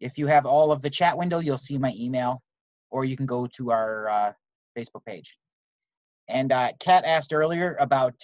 If 0.00 0.18
you 0.18 0.26
have 0.26 0.46
all 0.46 0.72
of 0.72 0.82
the 0.82 0.90
chat 0.90 1.16
window, 1.16 1.38
you'll 1.38 1.58
see 1.58 1.78
my 1.78 1.92
email, 1.96 2.42
or 2.90 3.04
you 3.04 3.16
can 3.16 3.26
go 3.26 3.46
to 3.56 3.70
our 3.70 4.08
uh, 4.08 4.32
Facebook 4.76 5.04
page. 5.06 5.36
And 6.28 6.52
uh, 6.52 6.72
Kat 6.80 7.04
asked 7.04 7.32
earlier 7.32 7.76
about 7.80 8.14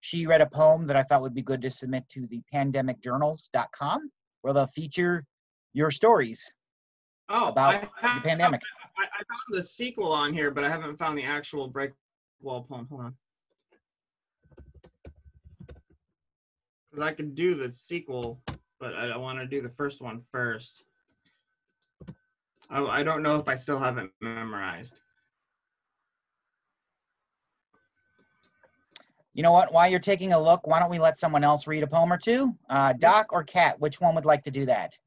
she 0.00 0.26
read 0.26 0.40
a 0.40 0.46
poem 0.46 0.86
that 0.86 0.96
I 0.96 1.02
thought 1.02 1.22
would 1.22 1.34
be 1.34 1.42
good 1.42 1.62
to 1.62 1.70
submit 1.70 2.08
to 2.10 2.26
the 2.28 2.40
pandemicjournals.com, 2.54 4.10
where 4.42 4.54
they'll 4.54 4.66
feature 4.68 5.24
your 5.72 5.90
stories 5.90 6.52
Oh, 7.30 7.48
about 7.48 7.88
I 8.02 8.16
the 8.16 8.20
pandemic. 8.22 8.60
I, 8.98 9.02
I 9.02 9.22
found 9.28 9.62
the 9.62 9.62
sequel 9.62 10.10
on 10.10 10.32
here, 10.32 10.50
but 10.50 10.64
I 10.64 10.68
haven't 10.68 10.98
found 10.98 11.16
the 11.16 11.22
actual 11.22 11.68
break 11.68 11.92
wall 12.42 12.64
poem. 12.68 12.86
Hold 12.90 13.02
on. 13.02 13.14
Because 16.90 17.04
I 17.04 17.12
can 17.12 17.34
do 17.34 17.54
the 17.54 17.70
sequel, 17.70 18.40
but 18.80 18.94
I, 18.94 19.16
want 19.16 19.38
to 19.38 19.46
do 19.46 19.62
the 19.62 19.68
first 19.68 20.00
one 20.00 20.22
first. 20.32 20.84
I, 22.68 22.82
I 22.82 23.02
don't 23.02 23.22
know 23.22 23.36
if 23.36 23.48
I 23.48 23.54
still 23.54 23.78
have 23.78 23.98
it 23.98 24.10
memorized. 24.20 24.98
You 29.34 29.44
know 29.44 29.52
what? 29.52 29.72
While 29.72 29.88
you're 29.88 30.00
taking 30.00 30.32
a 30.32 30.42
look, 30.42 30.66
why 30.66 30.80
don't 30.80 30.90
we 30.90 30.98
let 30.98 31.16
someone 31.16 31.44
else 31.44 31.68
read 31.68 31.84
a 31.84 31.86
poem 31.86 32.12
or 32.12 32.18
two? 32.18 32.56
Uh, 32.68 32.92
Doc 32.94 33.32
or 33.32 33.44
Kat, 33.44 33.78
which 33.80 34.00
one 34.00 34.14
would 34.16 34.24
like 34.24 34.42
to 34.44 34.50
do 34.50 34.66
that? 34.66 34.98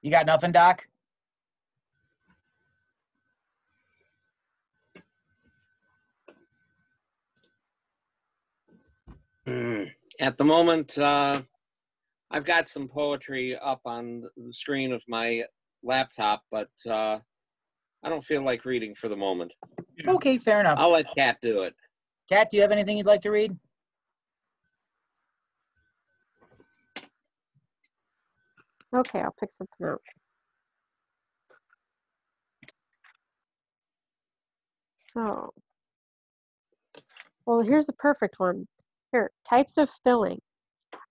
You 0.00 0.10
got 0.10 0.26
nothing, 0.26 0.52
Doc? 0.52 0.86
Mm. 9.46 9.90
At 10.20 10.38
the 10.38 10.44
moment, 10.44 10.96
uh, 10.98 11.42
I've 12.30 12.44
got 12.44 12.68
some 12.68 12.88
poetry 12.88 13.56
up 13.56 13.80
on 13.84 14.22
the 14.36 14.54
screen 14.54 14.92
of 14.92 15.02
my 15.08 15.44
laptop, 15.82 16.42
but 16.50 16.70
uh, 16.88 17.18
I 18.02 18.08
don't 18.08 18.24
feel 18.24 18.42
like 18.42 18.64
reading 18.64 18.94
for 18.94 19.08
the 19.08 19.16
moment. 19.16 19.52
Okay, 20.06 20.38
fair 20.38 20.60
enough. 20.60 20.78
I'll 20.78 20.92
let 20.92 21.06
Kat 21.16 21.38
do 21.42 21.62
it. 21.62 21.74
Kat, 22.28 22.50
do 22.50 22.56
you 22.56 22.62
have 22.62 22.72
anything 22.72 22.96
you'd 22.96 23.06
like 23.06 23.22
to 23.22 23.30
read? 23.30 23.56
Okay, 28.94 29.20
I'll 29.20 29.34
pick 29.40 29.50
something 29.50 29.86
out. 29.86 30.02
So, 34.96 35.52
well, 37.46 37.60
here's 37.60 37.86
the 37.86 37.92
perfect 37.94 38.38
one. 38.38 38.66
Here, 39.12 39.30
types 39.48 39.76
of 39.78 39.90
filling. 40.04 40.40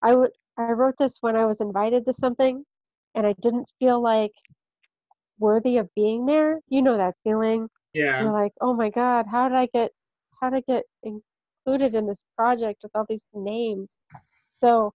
I 0.02 0.16
would 0.16 0.32
I 0.58 0.72
wrote 0.72 0.96
this 0.98 1.18
when 1.22 1.36
I 1.36 1.46
was 1.46 1.62
invited 1.62 2.06
to 2.06 2.14
something 2.14 2.66
and 3.16 3.26
I 3.28 3.34
didn't 3.42 3.68
feel 3.80 4.02
like 4.02 4.34
worthy 5.40 5.78
of 5.78 5.90
being 5.96 6.26
there. 6.26 6.60
You 6.68 6.82
know 6.82 6.98
that 6.98 7.16
feeling. 7.24 7.70
Yeah. 7.94 8.24
You're 8.24 8.34
like, 8.34 8.54
"Oh 8.62 8.74
my 8.74 8.90
god, 8.90 9.28
how 9.28 9.50
did 9.50 9.58
I 9.58 9.68
get 9.68 9.92
how 10.42 10.50
did 10.50 10.64
I 10.68 10.74
get 10.74 10.86
included 11.04 11.96
in 11.96 12.08
this 12.08 12.24
project 12.38 12.82
with 12.84 12.92
all 12.96 13.06
these 13.08 13.26
names?" 13.34 13.92
So, 14.56 14.94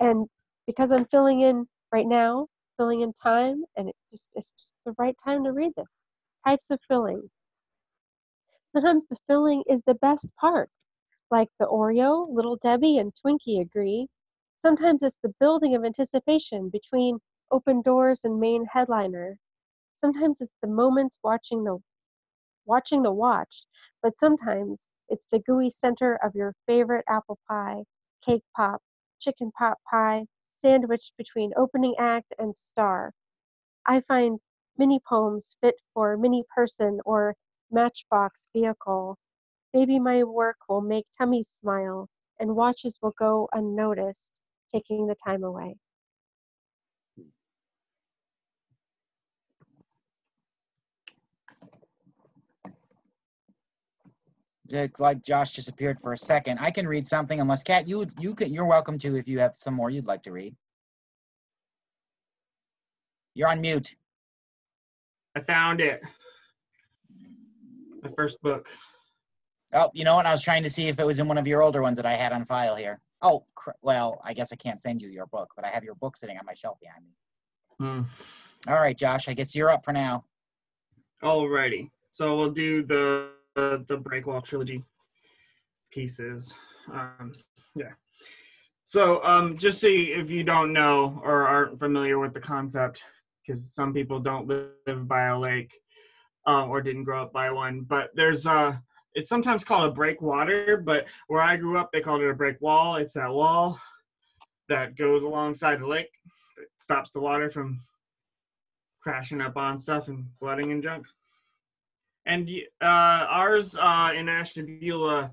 and 0.00 0.28
because 0.66 0.92
I'm 0.92 1.06
filling 1.06 1.42
in 1.42 1.66
right 1.92 2.06
now, 2.06 2.48
filling 2.78 3.00
in 3.02 3.12
time, 3.14 3.64
and 3.76 3.88
it 3.88 3.96
just 4.10 4.28
it's 4.34 4.52
just 4.58 4.72
the 4.84 4.94
right 4.98 5.16
time 5.24 5.44
to 5.44 5.52
read 5.52 5.72
this. 5.76 5.88
Types 6.46 6.70
of 6.70 6.80
filling. 6.88 7.30
Sometimes 8.68 9.06
the 9.06 9.16
filling 9.28 9.62
is 9.68 9.82
the 9.86 9.94
best 9.94 10.26
part. 10.36 10.70
Like 11.32 11.50
the 11.58 11.66
Oreo, 11.66 12.28
Little 12.30 12.58
Debbie, 12.58 12.98
and 12.98 13.12
Twinkie 13.16 13.60
agree. 13.60 14.08
Sometimes 14.60 15.02
it's 15.02 15.16
the 15.22 15.34
building 15.40 15.74
of 15.74 15.84
anticipation 15.84 16.68
between 16.68 17.20
open 17.50 17.82
doors 17.82 18.24
and 18.24 18.38
main 18.38 18.66
headliner. 18.66 19.38
Sometimes 19.96 20.42
it's 20.42 20.54
the 20.62 20.68
moments 20.68 21.18
watching 21.24 21.64
the 21.64 21.80
watching 22.66 23.02
the 23.02 23.12
watch, 23.12 23.64
but 24.02 24.18
sometimes 24.18 24.88
it's 25.08 25.26
the 25.28 25.40
gooey 25.40 25.70
center 25.70 26.16
of 26.16 26.34
your 26.34 26.54
favorite 26.66 27.06
apple 27.08 27.38
pie, 27.48 27.84
cake 28.22 28.44
pop, 28.54 28.82
chicken 29.18 29.50
pot 29.52 29.78
pie, 29.90 30.26
sandwiched 30.54 31.16
between 31.16 31.54
opening 31.56 31.96
act 31.98 32.34
and 32.38 32.56
star. 32.56 33.14
I 33.86 34.02
find 34.02 34.40
mini 34.76 35.00
poems 35.00 35.56
fit 35.62 35.76
for 35.94 36.16
mini 36.18 36.44
person 36.54 37.00
or 37.06 37.36
matchbox 37.70 38.48
vehicle. 38.52 39.18
Maybe 39.74 39.98
my 39.98 40.22
work 40.24 40.56
will 40.68 40.82
make 40.82 41.06
tummies 41.16 41.48
smile 41.48 42.08
and 42.38 42.54
watches 42.54 42.98
will 43.00 43.14
go 43.18 43.48
unnoticed, 43.52 44.40
taking 44.70 45.06
the 45.06 45.14
time 45.14 45.44
away. 45.44 45.76
Like 54.98 55.22
Josh 55.22 55.52
disappeared 55.52 56.00
for 56.00 56.14
a 56.14 56.18
second. 56.18 56.58
I 56.58 56.70
can 56.70 56.88
read 56.88 57.06
something 57.06 57.40
unless 57.40 57.62
Kat, 57.62 57.86
you 57.86 58.06
you 58.18 58.34
can 58.34 58.52
you're 58.54 58.64
welcome 58.64 58.96
to 58.98 59.16
if 59.16 59.28
you 59.28 59.38
have 59.38 59.52
some 59.54 59.74
more 59.74 59.90
you'd 59.90 60.06
like 60.06 60.22
to 60.22 60.32
read. 60.32 60.56
You're 63.34 63.48
on 63.48 63.60
mute. 63.60 63.94
I 65.36 65.40
found 65.40 65.80
it. 65.80 66.02
My 68.02 68.10
first 68.16 68.40
book. 68.40 68.68
Oh, 69.74 69.90
you 69.94 70.04
know 70.04 70.16
what? 70.16 70.26
I 70.26 70.30
was 70.30 70.42
trying 70.42 70.62
to 70.64 70.70
see 70.70 70.88
if 70.88 70.98
it 70.98 71.06
was 71.06 71.18
in 71.18 71.28
one 71.28 71.38
of 71.38 71.46
your 71.46 71.62
older 71.62 71.82
ones 71.82 71.96
that 71.96 72.06
I 72.06 72.14
had 72.14 72.32
on 72.32 72.44
file 72.44 72.76
here. 72.76 73.00
Oh, 73.22 73.46
cr- 73.54 73.70
well, 73.80 74.20
I 74.24 74.34
guess 74.34 74.52
I 74.52 74.56
can't 74.56 74.80
send 74.80 75.00
you 75.00 75.08
your 75.08 75.26
book, 75.26 75.50
but 75.56 75.64
I 75.64 75.68
have 75.68 75.84
your 75.84 75.94
book 75.94 76.16
sitting 76.16 76.36
on 76.36 76.44
my 76.44 76.54
shelf 76.54 76.78
behind 76.80 77.04
me. 77.04 77.12
Hmm. 77.78 78.70
All 78.70 78.80
right, 78.80 78.96
Josh, 78.96 79.28
I 79.28 79.34
guess 79.34 79.56
you're 79.56 79.70
up 79.70 79.84
for 79.84 79.92
now. 79.92 80.24
Alrighty. 81.22 81.90
So 82.10 82.36
we'll 82.36 82.50
do 82.50 82.82
the 82.82 83.30
the, 83.54 83.84
the 83.88 83.96
Breakwall 83.96 84.44
trilogy 84.44 84.84
pieces. 85.90 86.52
Um, 86.92 87.32
yeah. 87.74 87.92
So 88.84 89.22
um, 89.24 89.56
just 89.56 89.80
see 89.80 90.12
if 90.12 90.30
you 90.30 90.42
don't 90.42 90.72
know 90.72 91.20
or 91.24 91.46
aren't 91.46 91.78
familiar 91.78 92.18
with 92.18 92.34
the 92.34 92.40
concept, 92.40 93.02
because 93.46 93.72
some 93.72 93.92
people 93.92 94.20
don't 94.20 94.46
live 94.46 95.08
by 95.08 95.26
a 95.26 95.38
lake 95.38 95.72
um, 96.46 96.70
or 96.70 96.82
didn't 96.82 97.04
grow 97.04 97.22
up 97.22 97.32
by 97.32 97.50
one. 97.50 97.82
But 97.82 98.10
there's 98.14 98.46
uh, 98.46 98.76
it's 99.14 99.28
sometimes 99.28 99.64
called 99.64 99.90
a 99.90 99.94
breakwater, 99.94 100.76
but 100.76 101.06
where 101.28 101.42
I 101.42 101.56
grew 101.56 101.78
up, 101.78 101.90
they 101.92 102.00
called 102.00 102.22
it 102.22 102.30
a 102.30 102.34
break 102.34 102.60
wall. 102.60 102.96
It's 102.96 103.14
that 103.14 103.30
wall 103.30 103.78
that 104.68 104.96
goes 104.96 105.22
alongside 105.22 105.80
the 105.80 105.86
lake. 105.86 106.10
It 106.58 106.68
stops 106.78 107.12
the 107.12 107.20
water 107.20 107.50
from 107.50 107.80
crashing 109.02 109.40
up 109.40 109.56
on 109.56 109.78
stuff 109.78 110.08
and 110.08 110.26
flooding 110.38 110.72
and 110.72 110.82
junk. 110.82 111.06
and 112.26 112.48
uh, 112.80 113.26
ours 113.28 113.76
uh, 113.76 114.12
in 114.16 114.28
Ashtabula 114.28 115.32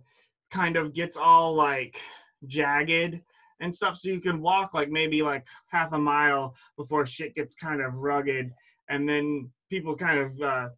kind 0.52 0.76
of 0.76 0.94
gets 0.94 1.18
all 1.18 1.54
like 1.54 1.98
jagged 2.48 3.22
and 3.62 3.76
stuff, 3.76 3.98
so 3.98 4.10
you 4.10 4.22
can 4.22 4.42
walk 4.42 4.74
like 4.74 4.90
maybe 4.90 5.22
like 5.22 5.46
half 5.68 5.92
a 5.94 5.98
mile 5.98 6.56
before 6.78 7.06
shit 7.06 7.36
gets 7.36 7.56
kind 7.56 7.82
of 7.82 7.94
rugged, 7.96 8.52
and 8.90 9.08
then 9.08 9.50
people 9.70 9.96
kind 9.96 10.20
of 10.20 10.42
uh, 10.42 10.70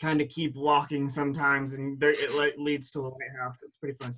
kind 0.00 0.20
of 0.20 0.28
keep 0.28 0.54
walking 0.54 1.08
sometimes, 1.08 1.72
and 1.72 1.98
there, 1.98 2.10
it 2.10 2.58
leads 2.58 2.90
to 2.92 3.00
a 3.00 3.08
lighthouse. 3.08 3.60
It's 3.64 3.76
pretty 3.76 3.96
fun. 4.00 4.14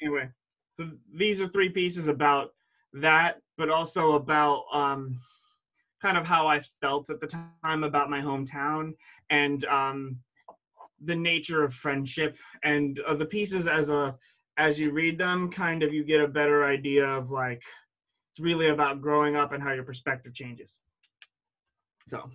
Anyway, 0.00 0.28
so 0.74 0.90
these 1.14 1.40
are 1.40 1.48
three 1.48 1.68
pieces 1.68 2.08
about 2.08 2.50
that, 2.92 3.40
but 3.56 3.70
also 3.70 4.12
about 4.12 4.64
um, 4.72 5.20
kind 6.00 6.16
of 6.16 6.26
how 6.26 6.46
I 6.46 6.62
felt 6.80 7.10
at 7.10 7.20
the 7.20 7.26
time 7.26 7.84
about 7.84 8.10
my 8.10 8.20
hometown 8.20 8.94
and 9.28 9.64
um, 9.66 10.18
the 11.04 11.16
nature 11.16 11.64
of 11.64 11.74
friendship 11.74 12.36
and 12.64 13.00
uh, 13.06 13.14
the 13.14 13.26
pieces 13.26 13.66
as 13.66 13.88
a 13.88 14.16
as 14.56 14.78
you 14.78 14.90
read 14.90 15.16
them 15.16 15.50
kind 15.50 15.82
of 15.82 15.94
you 15.94 16.04
get 16.04 16.20
a 16.20 16.28
better 16.28 16.64
idea 16.64 17.06
of 17.06 17.30
like 17.30 17.62
it's 18.30 18.40
really 18.40 18.68
about 18.68 19.00
growing 19.00 19.36
up 19.36 19.52
and 19.52 19.62
how 19.62 19.72
your 19.72 19.84
perspective 19.84 20.34
changes 20.34 20.80
so 22.08 22.28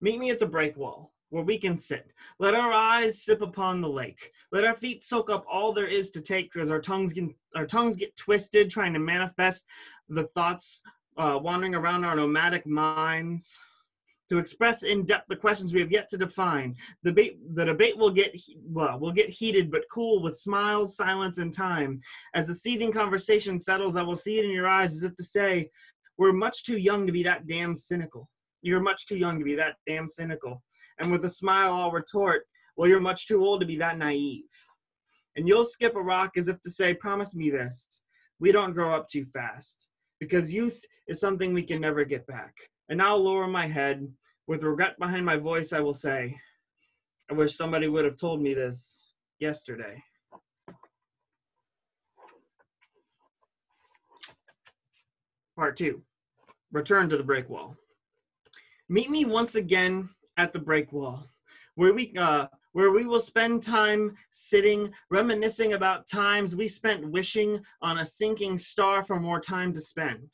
meet 0.00 0.18
me 0.18 0.30
at 0.30 0.38
the 0.38 0.46
break 0.46 0.76
wall 0.76 1.12
where 1.30 1.44
we 1.44 1.58
can 1.58 1.76
sit 1.76 2.10
let 2.38 2.54
our 2.54 2.72
eyes 2.72 3.22
sip 3.22 3.42
upon 3.42 3.80
the 3.80 3.88
lake 3.88 4.32
let 4.52 4.64
our 4.64 4.76
feet 4.76 5.02
soak 5.02 5.30
up 5.30 5.44
all 5.50 5.72
there 5.72 5.86
is 5.86 6.10
to 6.10 6.20
take 6.20 6.54
as 6.56 6.70
our 6.70 6.80
tongues 6.80 7.12
get 7.12 7.24
our 7.56 7.66
tongues 7.66 7.96
get 7.96 8.14
twisted 8.16 8.70
trying 8.70 8.92
to 8.92 8.98
manifest 8.98 9.64
the 10.08 10.24
thoughts 10.34 10.82
uh, 11.18 11.38
wandering 11.40 11.74
around 11.74 12.04
our 12.04 12.14
nomadic 12.14 12.66
minds 12.66 13.58
to 14.28 14.38
express 14.38 14.82
in 14.82 15.04
depth 15.04 15.26
the 15.28 15.36
questions 15.36 15.72
we 15.72 15.80
have 15.80 15.90
yet 15.90 16.08
to 16.10 16.18
define. 16.18 16.76
The 17.02 17.10
debate, 17.10 17.38
the 17.54 17.64
debate 17.64 17.96
will 17.96 18.10
get 18.10 18.38
well, 18.62 18.98
will 18.98 19.12
get 19.12 19.30
heated 19.30 19.70
but 19.70 19.84
cool 19.90 20.22
with 20.22 20.38
smiles, 20.38 20.96
silence, 20.96 21.38
and 21.38 21.52
time. 21.52 22.00
As 22.34 22.46
the 22.46 22.54
seething 22.54 22.92
conversation 22.92 23.58
settles, 23.58 23.96
I 23.96 24.02
will 24.02 24.16
see 24.16 24.38
it 24.38 24.44
in 24.44 24.50
your 24.50 24.68
eyes 24.68 24.92
as 24.92 25.02
if 25.02 25.16
to 25.16 25.24
say, 25.24 25.70
"We're 26.18 26.32
much 26.32 26.64
too 26.64 26.76
young 26.76 27.06
to 27.06 27.12
be 27.12 27.22
that 27.22 27.46
damn 27.46 27.74
cynical. 27.74 28.28
You're 28.62 28.80
much 28.80 29.06
too 29.06 29.16
young 29.16 29.38
to 29.38 29.44
be 29.44 29.54
that 29.56 29.76
damn 29.86 30.08
cynical." 30.08 30.62
And 30.98 31.12
with 31.12 31.24
a 31.24 31.30
smile, 31.30 31.72
I'll 31.72 31.92
retort, 31.92 32.46
"Well, 32.76 32.88
you're 32.88 33.00
much 33.00 33.26
too 33.26 33.44
old 33.44 33.60
to 33.60 33.66
be 33.66 33.76
that 33.78 33.98
naive." 33.98 34.50
And 35.36 35.46
you'll 35.46 35.64
skip 35.64 35.94
a 35.94 36.02
rock 36.02 36.36
as 36.36 36.48
if 36.48 36.60
to 36.62 36.70
say, 36.70 36.94
"Promise 36.94 37.34
me 37.34 37.50
this: 37.50 38.02
we 38.40 38.52
don't 38.52 38.72
grow 38.72 38.94
up 38.94 39.08
too 39.08 39.26
fast." 39.26 39.88
Because 40.20 40.52
youth 40.52 40.84
is 41.06 41.20
something 41.20 41.54
we 41.54 41.62
can 41.62 41.80
never 41.80 42.04
get 42.04 42.26
back. 42.26 42.54
And 42.88 43.00
I'll 43.00 43.22
lower 43.22 43.46
my 43.46 43.68
head. 43.68 44.12
With 44.48 44.62
regret 44.62 44.98
behind 44.98 45.26
my 45.26 45.36
voice, 45.36 45.74
I 45.74 45.80
will 45.80 45.92
say, 45.92 46.34
I 47.30 47.34
wish 47.34 47.54
somebody 47.54 47.86
would 47.86 48.06
have 48.06 48.16
told 48.16 48.40
me 48.40 48.54
this 48.54 49.12
yesterday. 49.38 50.02
Part 55.54 55.76
two 55.76 56.02
Return 56.72 57.08
to 57.10 57.18
the 57.18 57.22
break 57.22 57.48
wall. 57.50 57.76
Meet 58.88 59.10
me 59.10 59.26
once 59.26 59.54
again 59.54 60.08
at 60.38 60.52
the 60.52 60.58
break 60.58 60.92
wall, 60.92 61.26
where 61.74 61.92
we, 61.92 62.14
uh, 62.16 62.46
where 62.72 62.92
we 62.92 63.04
will 63.04 63.20
spend 63.20 63.62
time 63.62 64.16
sitting, 64.30 64.90
reminiscing 65.10 65.74
about 65.74 66.08
times 66.08 66.56
we 66.56 66.68
spent 66.68 67.10
wishing 67.10 67.60
on 67.82 67.98
a 67.98 68.06
sinking 68.06 68.56
star 68.56 69.04
for 69.04 69.20
more 69.20 69.40
time 69.40 69.74
to 69.74 69.80
spend. 69.80 70.30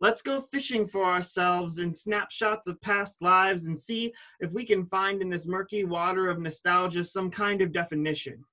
Let's 0.00 0.20
go 0.20 0.46
fishing 0.52 0.86
for 0.86 1.04
ourselves 1.04 1.78
in 1.78 1.94
snapshots 1.94 2.68
of 2.68 2.80
past 2.82 3.22
lives 3.22 3.66
and 3.66 3.78
see 3.78 4.12
if 4.40 4.52
we 4.52 4.66
can 4.66 4.84
find 4.86 5.22
in 5.22 5.30
this 5.30 5.46
murky 5.46 5.84
water 5.84 6.28
of 6.28 6.38
nostalgia 6.38 7.02
some 7.02 7.30
kind 7.30 7.62
of 7.62 7.72
definition. 7.72 8.44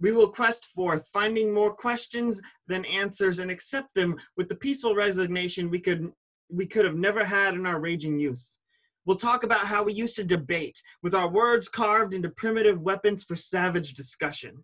We 0.00 0.10
will 0.10 0.28
quest 0.28 0.66
forth, 0.74 1.06
finding 1.12 1.54
more 1.54 1.72
questions 1.72 2.40
than 2.66 2.84
answers, 2.84 3.38
and 3.38 3.50
accept 3.50 3.94
them 3.94 4.16
with 4.36 4.48
the 4.48 4.56
peaceful 4.56 4.94
resignation 4.94 5.70
we 5.70 5.80
could 5.80 6.10
we 6.50 6.66
could 6.66 6.86
have 6.86 6.96
never 6.96 7.24
had 7.24 7.54
in 7.54 7.66
our 7.66 7.78
raging 7.78 8.18
youth. 8.18 8.50
We'll 9.08 9.16
talk 9.16 9.42
about 9.42 9.66
how 9.66 9.84
we 9.84 9.94
used 9.94 10.16
to 10.16 10.22
debate, 10.22 10.82
with 11.02 11.14
our 11.14 11.30
words 11.30 11.66
carved 11.66 12.12
into 12.12 12.28
primitive 12.28 12.82
weapons 12.82 13.24
for 13.24 13.36
savage 13.36 13.94
discussion, 13.94 14.62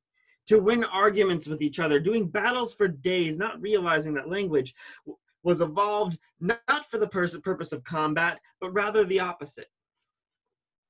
to 0.49 0.59
win 0.59 0.85
arguments 0.85 1.47
with 1.47 1.63
each 1.63 1.81
other, 1.81 1.99
doing 1.99 2.29
battles 2.29 2.75
for 2.75 2.87
days, 2.87 3.39
not 3.39 3.59
realizing 3.63 4.13
that 4.13 4.29
language 4.29 4.75
was 5.45 5.63
evolved 5.63 6.19
not 6.41 6.91
for 6.91 6.99
the 6.99 7.09
purpose 7.09 7.73
of 7.73 7.85
combat, 7.85 8.39
but 8.61 8.75
rather 8.75 9.07
the 9.07 9.19
opposite. 9.19 9.71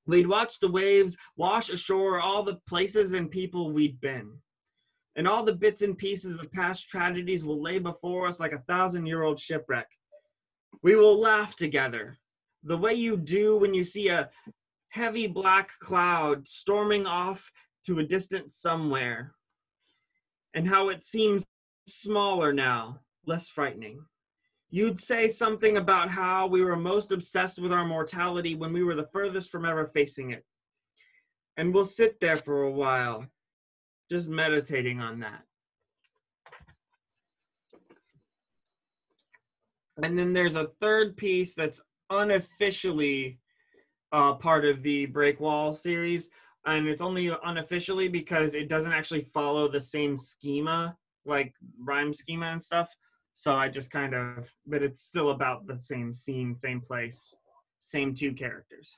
We'd 0.05 0.27
watch 0.27 0.59
the 0.59 0.69
waves 0.69 1.15
wash 1.37 1.69
ashore 1.69 2.19
all 2.19 2.43
the 2.43 2.59
places 2.67 3.13
and 3.13 3.31
people 3.31 3.71
we'd 3.71 4.01
been. 4.01 4.33
And 5.15 5.29
all 5.29 5.45
the 5.45 5.55
bits 5.55 5.81
and 5.81 5.97
pieces 5.97 6.37
of 6.37 6.51
past 6.51 6.89
tragedies 6.89 7.45
will 7.45 7.61
lay 7.61 7.79
before 7.79 8.27
us 8.27 8.41
like 8.41 8.51
a 8.51 8.63
thousand 8.67 9.05
year 9.05 9.23
old 9.23 9.39
shipwreck. 9.39 9.87
We 10.83 10.97
will 10.97 11.17
laugh 11.17 11.55
together, 11.55 12.17
the 12.65 12.77
way 12.77 12.93
you 12.93 13.15
do 13.15 13.57
when 13.57 13.73
you 13.73 13.83
see 13.83 14.09
a 14.09 14.29
heavy 14.89 15.27
black 15.27 15.69
cloud 15.79 16.47
storming 16.47 17.05
off 17.05 17.49
to 17.85 17.99
a 17.99 18.03
distant 18.03 18.51
somewhere, 18.51 19.33
and 20.55 20.67
how 20.67 20.89
it 20.89 21.03
seems 21.03 21.45
smaller 21.87 22.51
now, 22.51 22.99
less 23.27 23.47
frightening. 23.47 24.03
You'd 24.71 24.99
say 24.99 25.27
something 25.29 25.77
about 25.77 26.09
how 26.09 26.47
we 26.47 26.63
were 26.63 26.75
most 26.75 27.11
obsessed 27.11 27.59
with 27.59 27.71
our 27.71 27.85
mortality 27.85 28.55
when 28.55 28.73
we 28.73 28.83
were 28.83 28.95
the 28.95 29.09
furthest 29.13 29.51
from 29.51 29.65
ever 29.65 29.85
facing 29.93 30.31
it. 30.31 30.43
And 31.57 31.73
we'll 31.73 31.85
sit 31.85 32.19
there 32.19 32.35
for 32.35 32.63
a 32.63 32.71
while, 32.71 33.25
just 34.09 34.27
meditating 34.27 34.99
on 34.99 35.19
that. 35.19 35.43
And 40.01 40.17
then 40.17 40.33
there's 40.33 40.55
a 40.55 40.71
third 40.79 41.15
piece 41.15 41.53
that's 41.53 41.79
unofficially 42.09 43.39
uh, 44.11 44.33
part 44.33 44.65
of 44.65 44.83
the 44.83 45.05
Break 45.07 45.39
Wall 45.39 45.73
series. 45.73 46.29
And 46.65 46.87
it's 46.87 47.01
only 47.01 47.31
unofficially 47.43 48.07
because 48.07 48.55
it 48.55 48.69
doesn't 48.69 48.91
actually 48.91 49.27
follow 49.33 49.69
the 49.69 49.81
same 49.81 50.17
schema, 50.17 50.97
like 51.25 51.53
rhyme 51.79 52.13
schema 52.13 52.47
and 52.47 52.63
stuff. 52.63 52.89
So 53.35 53.55
I 53.55 53.67
just 53.67 53.91
kind 53.91 54.15
of, 54.15 54.49
but 54.65 54.81
it's 54.81 55.01
still 55.01 55.31
about 55.31 55.67
the 55.67 55.77
same 55.77 56.13
scene, 56.13 56.55
same 56.55 56.81
place, 56.81 57.33
same 57.81 58.15
two 58.15 58.33
characters. 58.33 58.89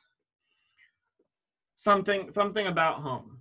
Something, 1.76 2.32
something 2.34 2.68
about 2.68 3.02
home. 3.02 3.40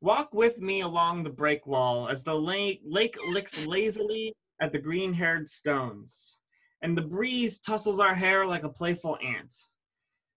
Walk 0.00 0.34
with 0.34 0.58
me 0.60 0.82
along 0.82 1.22
the 1.22 1.30
break 1.30 1.66
wall 1.66 2.08
as 2.08 2.22
the 2.22 2.34
lake, 2.34 2.82
lake 2.84 3.16
licks 3.32 3.66
lazily 3.66 4.34
at 4.60 4.72
the 4.72 4.78
green 4.78 5.12
haired 5.12 5.48
stones, 5.48 6.38
and 6.86 6.96
the 6.96 7.02
breeze 7.02 7.58
tussles 7.58 7.98
our 7.98 8.14
hair 8.14 8.46
like 8.46 8.62
a 8.62 8.68
playful 8.68 9.18
ant. 9.20 9.52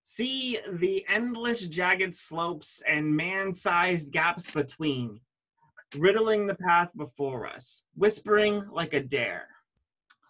See 0.02 0.58
the 0.80 1.06
endless 1.08 1.62
jagged 1.62 2.16
slopes 2.16 2.82
and 2.90 3.16
man 3.16 3.54
sized 3.54 4.12
gaps 4.12 4.50
between, 4.52 5.20
riddling 5.96 6.48
the 6.48 6.56
path 6.56 6.90
before 6.98 7.46
us, 7.46 7.84
whispering 7.94 8.68
like 8.72 8.96
a 8.96 9.00
dare. 9.00 9.46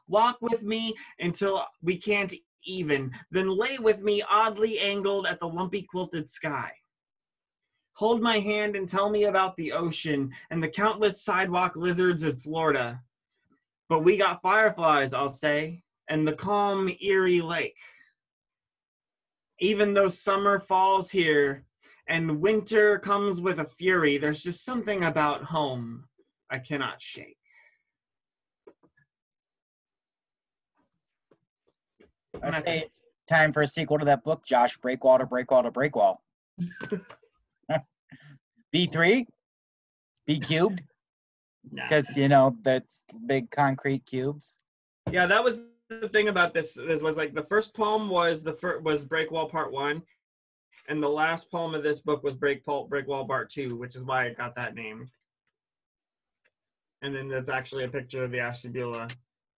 Walk 0.09 0.39
with 0.41 0.61
me 0.61 0.93
until 1.21 1.65
we 1.81 1.95
can't 1.95 2.33
even, 2.65 3.13
then 3.31 3.47
lay 3.57 3.77
with 3.77 4.01
me 4.01 4.21
oddly 4.29 4.77
angled 4.77 5.25
at 5.25 5.39
the 5.39 5.47
lumpy 5.47 5.83
quilted 5.83 6.29
sky. 6.29 6.69
Hold 7.93 8.21
my 8.21 8.39
hand 8.39 8.75
and 8.75 8.89
tell 8.89 9.09
me 9.09 9.23
about 9.23 9.55
the 9.55 9.71
ocean 9.71 10.33
and 10.51 10.61
the 10.61 10.67
countless 10.67 11.23
sidewalk 11.23 11.77
lizards 11.77 12.23
in 12.23 12.35
Florida. 12.35 12.99
But 13.87 14.03
we 14.03 14.17
got 14.17 14.41
fireflies, 14.41 15.13
I'll 15.13 15.29
say, 15.29 15.81
and 16.09 16.27
the 16.27 16.33
calm, 16.33 16.89
eerie 17.01 17.41
lake. 17.41 17.77
Even 19.59 19.93
though 19.93 20.09
summer 20.09 20.59
falls 20.59 21.11
here 21.11 21.63
and 22.07 22.41
winter 22.41 22.97
comes 22.99 23.39
with 23.39 23.59
a 23.59 23.65
fury, 23.65 24.17
there's 24.17 24.41
just 24.41 24.65
something 24.65 25.05
about 25.05 25.43
home 25.43 26.05
I 26.49 26.57
cannot 26.57 27.01
shake. 27.01 27.37
I 32.41 32.59
say 32.61 32.79
it's 32.79 33.05
time 33.27 33.53
for 33.53 33.61
a 33.61 33.67
sequel 33.67 33.99
to 33.99 34.05
that 34.05 34.23
book, 34.23 34.45
Josh. 34.45 34.77
Breakwall 34.79 35.19
to 35.19 35.25
Breakwall 35.25 35.63
to 35.63 35.71
Breakwall. 35.71 36.17
B3? 38.75 39.25
B 40.25 40.39
cubed? 40.39 40.83
Nah. 41.71 41.83
Because, 41.83 42.15
you 42.15 42.27
know, 42.29 42.55
that's 42.63 43.03
big 43.25 43.51
concrete 43.51 44.05
cubes. 44.05 44.55
Yeah, 45.11 45.25
that 45.25 45.43
was 45.43 45.59
the 45.89 46.09
thing 46.09 46.27
about 46.27 46.53
this. 46.53 46.73
This 46.73 47.01
was 47.01 47.17
like 47.17 47.33
the 47.33 47.43
first 47.43 47.73
poem 47.73 48.09
was 48.09 48.43
the 48.43 48.53
first 48.53 48.83
was 48.83 49.03
Breakwall 49.03 49.49
Part 49.49 49.71
One, 49.71 50.01
and 50.87 51.01
the 51.01 51.09
last 51.09 51.51
poem 51.51 51.73
of 51.73 51.83
this 51.83 51.99
book 51.99 52.23
was 52.23 52.35
Break 52.35 52.63
Pul- 52.63 52.87
Breakwall 52.87 53.27
Part 53.27 53.49
Two, 53.49 53.75
which 53.75 53.95
is 53.95 54.03
why 54.03 54.25
it 54.25 54.37
got 54.37 54.55
that 54.55 54.75
name. 54.75 55.09
And 57.01 57.15
then 57.15 57.29
that's 57.29 57.49
actually 57.49 57.85
a 57.85 57.89
picture 57.89 58.23
of 58.23 58.31
the 58.31 58.39
Ashtabula 58.39 59.07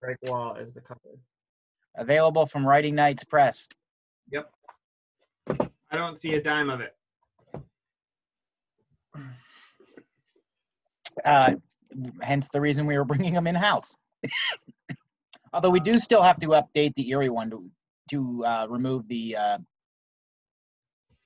Breakwall 0.04 0.60
as 0.62 0.74
the 0.74 0.82
cover. 0.82 1.00
Available 1.96 2.46
from 2.46 2.66
Writing 2.66 2.96
Knights 2.96 3.24
Press. 3.24 3.68
Yep. 4.32 4.50
I 5.50 5.98
don't 5.98 6.20
see 6.20 6.36
a 6.36 6.42
dime 6.42 6.70
of 6.70 6.80
it. 6.82 6.96
Uh, 11.26 11.56
hence 12.22 12.48
the 12.48 12.62
reason 12.62 12.86
we 12.86 12.98
were 12.98 13.04
bringing 13.04 13.34
them 13.34 13.48
in 13.48 13.56
house. 13.56 13.98
Although 15.54 15.72
we 15.72 15.80
do 15.80 15.97
still 15.97 16.22
have 16.22 16.39
to 16.39 16.47
update 16.47 16.93
the 16.95 17.10
Erie 17.10 17.30
one 17.30 17.49
to 17.49 17.70
to 18.12 18.43
uh, 18.45 18.68
remove 18.70 19.08
the 19.08 19.36
uh, 19.36 19.58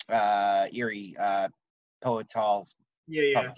uh, 0.09 0.67
Erie 0.73 1.15
uh, 1.19 1.47
Poets 2.01 2.33
Hall's 2.33 2.75
Yeah, 3.07 3.23
yeah. 3.23 3.51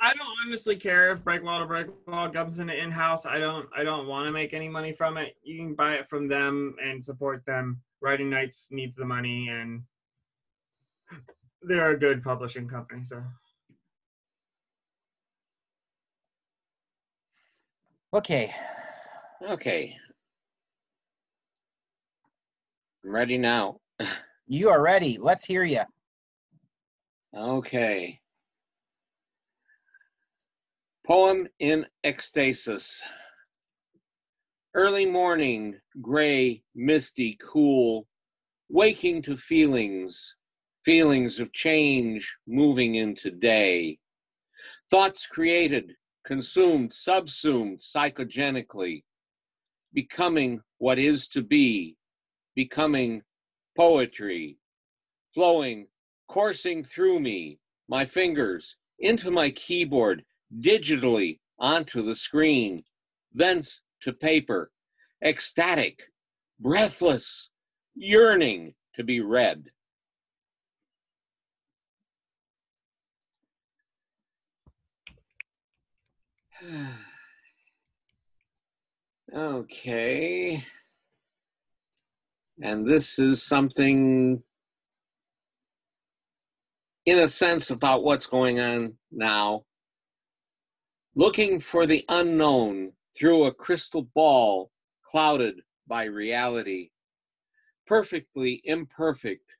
I, 0.00 0.12
don't 0.14 0.26
honestly 0.46 0.76
care 0.76 1.12
if 1.12 1.20
Breakwall 1.20 1.60
to 1.60 1.66
Breakwall 1.66 2.32
comes 2.32 2.58
in 2.58 2.68
in 2.70 2.90
house. 2.90 3.26
I 3.26 3.38
don't. 3.38 3.68
I 3.76 3.84
don't 3.84 4.06
want 4.06 4.26
to 4.26 4.32
make 4.32 4.54
any 4.54 4.68
money 4.68 4.92
from 4.92 5.16
it. 5.16 5.36
You 5.42 5.58
can 5.58 5.74
buy 5.74 5.94
it 5.94 6.08
from 6.08 6.28
them 6.28 6.76
and 6.84 7.02
support 7.02 7.44
them. 7.46 7.80
Writing 8.00 8.30
Knights 8.30 8.68
needs 8.70 8.96
the 8.96 9.04
money, 9.04 9.48
and 9.48 9.82
they're 11.62 11.90
a 11.90 11.98
good 11.98 12.24
publishing 12.24 12.68
company. 12.68 13.04
So 13.04 13.22
Okay, 18.14 18.54
Okay. 19.50 19.96
I'm 23.04 23.10
ready 23.10 23.38
now. 23.38 23.78
you 24.46 24.70
are 24.70 24.80
ready. 24.80 25.18
Let's 25.20 25.44
hear 25.44 25.64
you. 25.64 25.82
Okay. 27.36 28.20
Poem 31.04 31.48
in 31.58 31.86
ecstasis. 32.04 33.00
Early 34.74 35.06
morning, 35.06 35.78
gray, 36.00 36.62
misty, 36.74 37.36
cool, 37.42 38.06
waking 38.68 39.22
to 39.22 39.36
feelings, 39.36 40.36
feelings 40.84 41.40
of 41.40 41.52
change 41.52 42.36
moving 42.46 42.94
into 42.94 43.32
day. 43.32 43.98
Thoughts 44.88 45.26
created, 45.26 45.94
consumed, 46.24 46.94
subsumed 46.94 47.80
psychogenically, 47.80 49.02
becoming 49.92 50.60
what 50.78 50.98
is 50.98 51.28
to 51.28 51.42
be, 51.42 51.96
becoming 52.54 53.22
poetry, 53.76 54.58
flowing 55.34 55.86
coursing 56.28 56.82
through 56.82 57.20
me, 57.20 57.58
my 57.88 58.04
fingers, 58.04 58.76
into 58.98 59.30
my 59.30 59.50
keyboard, 59.50 60.24
digitally 60.60 61.38
onto 61.58 62.00
the 62.02 62.16
screen, 62.16 62.84
thence 63.32 63.82
to 64.00 64.12
paper, 64.12 64.70
ecstatic, 65.22 66.04
breathless, 66.58 67.50
yearning 67.94 68.74
to 68.94 69.04
be 69.04 69.20
read. 69.20 69.70
okay. 79.34 80.64
And 82.60 82.86
this 82.86 83.18
is 83.18 83.42
something 83.42 84.40
in 87.04 87.18
a 87.18 87.28
sense 87.28 87.70
about 87.70 88.04
what's 88.04 88.26
going 88.26 88.60
on 88.60 88.94
now. 89.10 89.64
Looking 91.14 91.60
for 91.60 91.86
the 91.86 92.04
unknown 92.08 92.92
through 93.16 93.44
a 93.44 93.54
crystal 93.54 94.02
ball 94.14 94.70
clouded 95.04 95.60
by 95.86 96.04
reality. 96.04 96.90
Perfectly 97.86 98.62
imperfect 98.64 99.56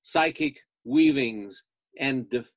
psychic 0.00 0.60
weavings 0.84 1.64
and, 1.98 2.28
def- 2.30 2.56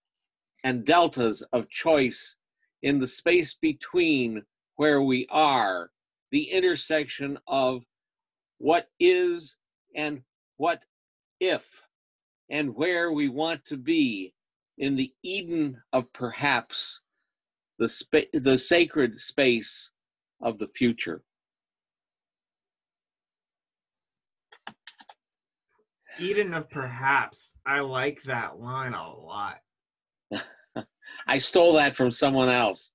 and 0.64 0.86
deltas 0.86 1.44
of 1.52 1.70
choice 1.70 2.38
in 2.82 3.00
the 3.00 3.08
space 3.08 3.54
between 3.54 4.44
where 4.78 5.02
we 5.02 5.28
are, 5.30 5.92
the 6.32 6.52
intersection 6.52 7.38
of 7.48 7.84
what 8.58 8.88
is 9.00 9.58
and 9.96 10.22
what 10.58 10.84
if 11.40 11.84
and 12.50 12.76
where 12.76 13.12
we 13.12 13.30
want 13.30 13.66
to 13.66 13.78
be 13.78 14.34
in 14.78 14.96
the 14.96 15.14
Eden 15.24 15.82
of 15.94 16.12
perhaps 16.14 17.02
the, 17.78 17.90
spa- 17.90 18.30
the 18.34 18.58
sacred 18.58 19.20
space 19.20 19.92
of 20.42 20.58
the 20.60 20.68
future. 20.68 21.24
Eden 26.20 26.54
of 26.54 26.70
perhaps. 26.70 27.54
I 27.66 27.80
like 27.80 28.24
that 28.24 28.60
line 28.60 28.94
a 28.94 29.10
lot. 29.10 29.60
I 31.28 31.38
stole 31.38 31.74
that 31.74 31.96
from 31.96 32.12
someone 32.12 32.50
else. 32.50 32.92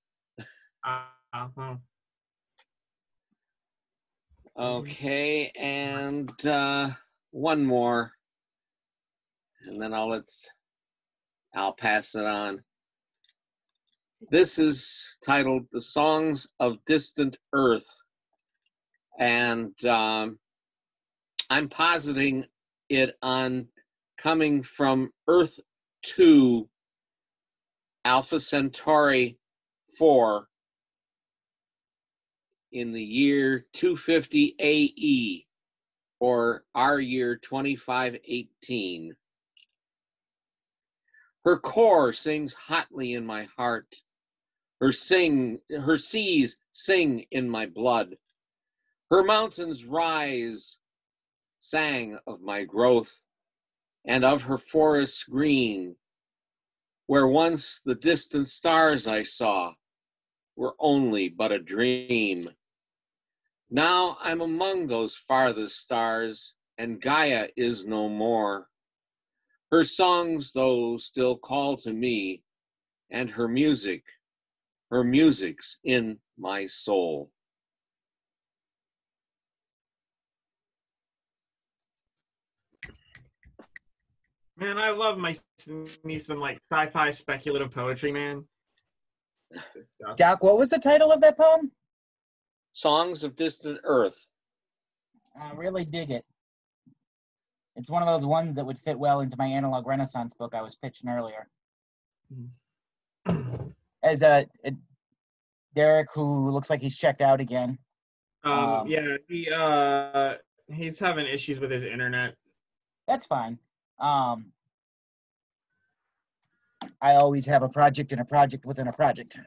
Uh-huh. 0.84 1.76
Okay, 4.56 5.50
and 5.58 6.30
uh, 6.46 6.90
one 7.32 7.64
more, 7.64 8.12
and 9.66 9.82
then 9.82 9.92
I'll 9.92 10.08
let's 10.08 10.48
I'll 11.56 11.72
pass 11.72 12.14
it 12.14 12.24
on. 12.24 12.62
This 14.30 14.60
is 14.60 15.18
titled 15.26 15.64
"The 15.72 15.80
Songs 15.80 16.46
of 16.60 16.76
Distant 16.86 17.36
Earth," 17.52 17.88
and 19.18 19.74
um, 19.86 20.38
I'm 21.50 21.68
positing 21.68 22.46
it 22.88 23.16
on 23.22 23.66
coming 24.18 24.62
from 24.62 25.10
Earth 25.26 25.58
Two, 26.04 26.68
Alpha 28.04 28.38
Centauri 28.38 29.36
Four, 29.98 30.46
in 32.74 32.92
the 32.92 33.02
year 33.02 33.66
250 33.72 34.56
AE 34.58 35.46
or 36.20 36.64
our 36.74 36.98
year 36.98 37.36
2518. 37.36 39.16
Her 41.44 41.58
core 41.58 42.12
sings 42.12 42.54
hotly 42.54 43.14
in 43.14 43.24
my 43.24 43.44
heart. 43.56 43.94
Her 44.80 44.92
sing 44.92 45.60
her 45.70 45.98
seas 45.98 46.58
sing 46.72 47.26
in 47.30 47.48
my 47.48 47.66
blood. 47.66 48.16
Her 49.10 49.22
mountains 49.22 49.84
rise 49.84 50.78
sang 51.58 52.18
of 52.26 52.42
my 52.42 52.64
growth 52.64 53.24
and 54.04 54.24
of 54.24 54.42
her 54.42 54.58
forests 54.58 55.24
green 55.24 55.96
where 57.06 57.26
once 57.26 57.80
the 57.84 57.94
distant 57.94 58.48
stars 58.48 59.06
I 59.06 59.22
saw 59.22 59.74
were 60.56 60.74
only 60.78 61.28
but 61.28 61.52
a 61.52 61.58
dream. 61.58 62.50
Now 63.74 64.18
I'm 64.20 64.40
among 64.40 64.86
those 64.86 65.16
farthest 65.16 65.80
stars, 65.80 66.54
and 66.78 67.02
Gaia 67.02 67.48
is 67.56 67.84
no 67.84 68.08
more. 68.08 68.68
Her 69.72 69.84
songs, 69.84 70.52
though, 70.52 70.96
still 70.96 71.36
call 71.36 71.76
to 71.78 71.92
me, 71.92 72.44
and 73.10 73.28
her 73.30 73.48
music, 73.48 74.04
her 74.92 75.02
music's 75.02 75.78
in 75.82 76.18
my 76.38 76.66
soul. 76.66 77.32
Man, 84.56 84.78
I 84.78 84.90
love 84.90 85.18
my 85.18 85.34
me 86.04 86.20
some 86.20 86.38
like 86.38 86.60
sci-fi 86.62 87.10
speculative 87.10 87.72
poetry, 87.72 88.12
man. 88.12 88.44
Doc, 90.14 90.44
what 90.44 90.58
was 90.58 90.68
the 90.68 90.78
title 90.78 91.10
of 91.10 91.20
that 91.22 91.36
poem? 91.36 91.72
Songs 92.78 93.22
of 93.24 93.36
Distant 93.36 93.78
Earth. 93.84 94.26
I 95.40 95.52
really 95.52 95.84
dig 95.84 96.10
it. 96.10 96.24
It's 97.76 97.88
one 97.88 98.02
of 98.02 98.08
those 98.08 98.26
ones 98.26 98.54
that 98.56 98.66
would 98.66 98.78
fit 98.78 98.98
well 98.98 99.20
into 99.20 99.36
my 99.38 99.46
analog 99.46 99.86
renaissance 99.86 100.34
book 100.34 100.54
I 100.54 100.60
was 100.60 100.74
pitching 100.74 101.08
earlier. 101.08 101.48
As 104.02 104.22
a, 104.22 104.46
a 104.64 104.72
Derek, 105.74 106.08
who 106.12 106.50
looks 106.50 106.68
like 106.68 106.80
he's 106.80 106.96
checked 106.96 107.22
out 107.22 107.40
again. 107.40 107.78
Um, 108.42 108.52
Um, 108.52 108.86
yeah, 108.86 109.16
he 109.28 109.50
uh 109.50 110.34
he's 110.70 110.98
having 110.98 111.26
issues 111.26 111.58
with 111.58 111.70
his 111.70 111.82
internet. 111.82 112.34
That's 113.08 113.26
fine. 113.26 113.58
Um, 113.98 114.52
I 117.00 117.14
always 117.14 117.46
have 117.46 117.62
a 117.62 117.68
project 117.68 118.12
and 118.12 118.20
a 118.20 118.24
project 118.24 118.66
within 118.66 118.88
a 118.88 118.92
project. 118.92 119.38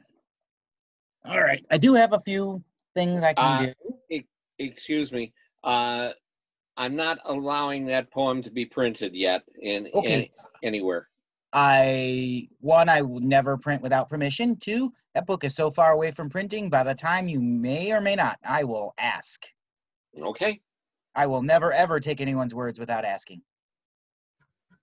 All 1.26 1.42
right, 1.42 1.64
I 1.70 1.78
do 1.78 1.94
have 1.94 2.14
a 2.14 2.20
few 2.20 2.64
things 2.98 3.22
I 3.24 3.34
can 3.34 3.70
Uh, 3.70 3.74
do. 4.10 4.24
Excuse 4.60 5.12
me. 5.12 5.34
Uh, 5.64 6.14
I'm 6.78 6.96
not 6.96 7.20
allowing 7.26 7.86
that 7.86 8.10
poem 8.12 8.42
to 8.42 8.50
be 8.50 8.66
printed 8.66 9.14
yet 9.16 9.44
in, 9.62 9.88
Okay. 9.94 10.14
any- 10.14 10.32
anywhere. 10.64 11.10
I 11.54 12.50
one, 12.60 12.90
I 12.90 13.02
will 13.04 13.20
never 13.20 13.56
print 13.58 13.82
without 13.82 14.10
permission. 14.10 14.58
Two, 14.58 14.92
that 15.14 15.26
book 15.28 15.44
is 15.44 15.56
so 15.56 15.70
far 15.72 15.92
away 15.92 16.12
from 16.12 16.30
printing. 16.30 16.70
By 16.70 16.84
the 16.84 16.94
time 16.96 17.28
you 17.28 17.40
may 17.40 17.92
or 17.94 18.02
may 18.02 18.16
not, 18.16 18.38
I 18.44 18.64
will 18.64 18.94
ask. 18.98 19.46
Okay. 20.18 20.60
I 21.16 21.26
will 21.28 21.42
never 21.42 21.72
ever 21.72 22.00
take 22.00 22.20
anyone's 22.20 22.54
words 22.56 22.80
without 22.80 23.06
asking. 23.06 23.42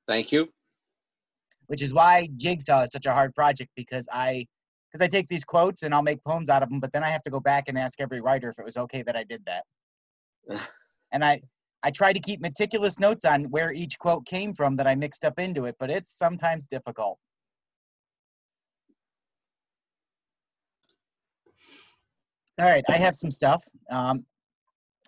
Thank 0.07 0.31
you. 0.33 0.53
which 1.67 1.81
is 1.81 1.95
why 1.95 2.29
Jigsaw 2.37 2.83
is 2.83 2.93
such 2.93 3.07
a 3.07 3.15
hard 3.15 3.35
project 3.35 3.71
because 3.75 4.07
I 4.13 4.47
because 4.95 5.05
I 5.05 5.09
take 5.09 5.27
these 5.27 5.45
quotes 5.45 5.83
and 5.83 5.93
I'll 5.93 6.03
make 6.03 6.23
poems 6.23 6.49
out 6.49 6.63
of 6.63 6.69
them, 6.69 6.79
but 6.79 6.93
then 6.93 7.03
I 7.03 7.11
have 7.11 7.25
to 7.25 7.31
go 7.31 7.41
back 7.41 7.65
and 7.67 7.77
ask 7.77 8.01
every 8.01 8.21
writer 8.21 8.49
if 8.49 8.61
it 8.61 8.65
was 8.65 8.77
okay 8.77 9.03
that 9.03 9.17
I 9.17 9.25
did 9.25 9.45
that. 9.45 9.65
and 11.13 11.25
I 11.25 11.43
I 11.83 11.91
try 11.91 12.13
to 12.13 12.21
keep 12.21 12.41
meticulous 12.41 13.01
notes 13.01 13.25
on 13.25 13.47
where 13.47 13.73
each 13.73 13.99
quote 13.99 14.25
came 14.25 14.55
from 14.55 14.77
that 14.77 14.87
I 14.87 14.95
mixed 14.95 15.25
up 15.25 15.41
into 15.41 15.65
it, 15.65 15.75
but 15.81 15.91
it's 15.91 16.17
sometimes 16.17 16.69
difficult. 16.69 17.19
All 22.61 22.67
right, 22.67 22.85
I 22.89 22.97
have 22.97 23.17
some 23.17 23.33
stuff. 23.33 23.65
Um, 23.91 24.25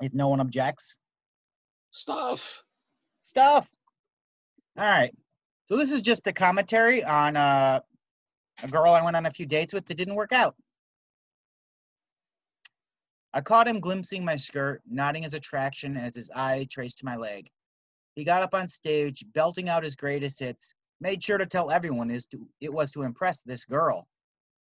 if 0.03 0.12
no 0.12 0.26
one 0.28 0.41
objects, 0.41 0.99
Stuff. 1.93 2.64
stuff. 3.22 3.70
All 4.76 4.84
right. 4.84 5.14
So 5.66 5.76
this 5.76 5.93
is 5.93 6.01
just 6.01 6.26
a 6.26 6.32
commentary 6.32 7.05
on 7.05 7.37
uh, 7.37 7.80
a 8.62 8.68
girl 8.68 8.92
I 8.92 9.04
went 9.04 9.16
on 9.16 9.26
a 9.26 9.30
few 9.30 9.46
dates 9.46 9.74
with 9.74 9.86
that 9.86 9.96
didn't 9.96 10.14
work 10.14 10.32
out. 10.32 10.57
I 13.32 13.42
caught 13.42 13.68
him 13.68 13.80
glimpsing 13.80 14.24
my 14.24 14.36
skirt, 14.36 14.82
nodding 14.86 15.22
his 15.22 15.34
attraction 15.34 15.96
as 15.96 16.14
his 16.14 16.30
eye 16.30 16.66
traced 16.70 16.98
to 16.98 17.04
my 17.04 17.16
leg. 17.16 17.50
He 18.14 18.24
got 18.24 18.42
up 18.42 18.54
on 18.54 18.66
stage, 18.66 19.24
belting 19.34 19.68
out 19.68 19.84
his 19.84 19.94
greatest 19.94 20.40
hits, 20.40 20.72
made 21.00 21.22
sure 21.22 21.36
to 21.36 21.44
tell 21.44 21.70
everyone 21.70 22.11
it 22.11 22.72
was 22.72 22.90
to 22.92 23.02
impress 23.02 23.42
this 23.42 23.66
girl. 23.66 24.09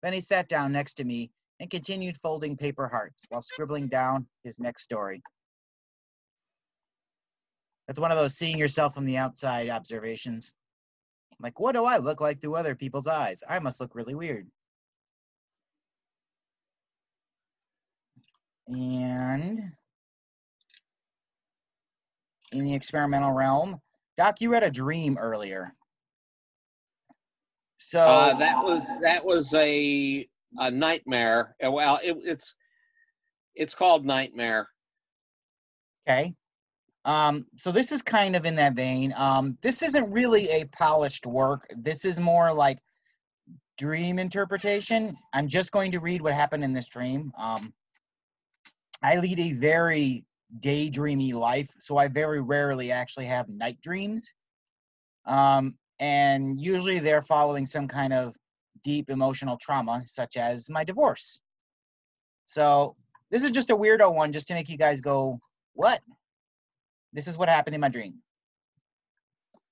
Then 0.03 0.13
he 0.13 0.21
sat 0.21 0.49
down 0.49 0.71
next 0.71 0.95
to 0.95 1.05
me 1.05 1.33
and 1.59 1.69
continued 1.69 2.17
folding 2.17 2.57
paper 2.57 2.87
hearts 2.87 3.25
while 3.29 3.43
scribbling 3.43 3.89
down 3.89 4.29
his 4.45 4.61
next 4.61 4.83
story. 4.83 5.23
That's 7.89 7.99
one 7.99 8.13
of 8.13 8.17
those 8.17 8.37
seeing 8.37 8.59
yourself 8.59 8.95
from 8.95 9.07
the 9.07 9.17
outside 9.17 9.69
observations. 9.69 10.55
Like, 11.43 11.59
what 11.59 11.75
do 11.75 11.85
I 11.85 11.99
look 11.99 12.21
like 12.21 12.41
through 12.41 12.55
other 12.55 12.77
people's 12.77 13.09
eyes? 13.09 13.43
I 13.49 13.59
must 13.59 13.81
look 13.81 13.97
really 13.97 14.15
weird. 14.15 14.47
And 18.69 19.59
in 22.53 22.65
the 22.65 22.75
experimental 22.75 23.33
realm, 23.33 23.81
Doc, 24.17 24.41
you 24.41 24.53
read 24.53 24.63
a 24.63 24.71
dream 24.71 25.19
earlier. 25.19 25.75
So 27.79 27.99
Uh, 27.99 28.35
that 28.39 28.63
was 28.63 29.01
that 29.01 29.25
was 29.25 29.53
a 29.55 30.29
a 30.59 30.71
nightmare. 30.71 31.57
Well, 31.61 31.99
it, 32.05 32.17
it's 32.23 32.55
it's 33.57 33.75
called 33.75 34.07
nightmare. 34.07 34.69
Okay. 36.09 36.35
Um, 37.05 37.47
so 37.57 37.73
this 37.73 37.91
is 37.91 38.01
kind 38.03 38.37
of 38.37 38.47
in 38.47 38.55
that 38.57 38.75
vein. 38.75 39.13
Um, 39.17 39.59
this 39.61 39.83
isn't 39.83 40.13
really 40.13 40.49
a 40.51 40.67
polished 40.67 41.27
work. 41.27 41.67
This 41.77 42.05
is 42.05 42.21
more 42.21 42.53
like 42.53 42.79
dream 43.77 44.19
interpretation. 44.19 45.17
I'm 45.33 45.49
just 45.49 45.73
going 45.73 45.91
to 45.93 46.01
read 46.01 46.23
what 46.23 46.33
happened 46.33 46.63
in 46.63 46.73
this 46.73 46.89
dream. 46.89 47.33
Um, 47.37 47.73
I 49.03 49.19
lead 49.19 49.41
a 49.41 49.53
very 49.53 50.25
daydreamy 50.61 51.33
life, 51.35 51.71
so 51.79 51.97
I 51.97 52.09
very 52.09 52.41
rarely 52.41 52.93
actually 52.93 53.27
have 53.27 53.49
night 53.49 53.81
dreams. 53.83 54.33
Um, 55.25 55.77
and 55.99 56.61
usually 56.61 56.99
they're 56.99 57.23
following 57.23 57.67
some 57.67 57.89
kind 57.89 58.13
of 58.13 58.37
deep 58.83 59.11
emotional 59.11 59.57
trauma, 59.57 60.03
such 60.05 60.37
as 60.37 60.69
my 60.71 60.85
divorce. 60.85 61.41
So 62.45 62.97
this 63.31 63.45
is 63.45 63.51
just 63.51 63.71
a 63.71 63.77
weirdo 63.77 64.15
one, 64.15 64.33
just 64.33 64.47
to 64.49 64.55
make 64.55 64.69
you 64.69 64.77
guys 64.77 65.01
go, 65.01 65.41
"What?" 65.75 66.01
This 67.13 67.29
is 67.29 67.37
what 67.37 67.49
happened 67.49 67.75
in 67.75 67.81
my 67.81 67.89
dream. 67.89 68.23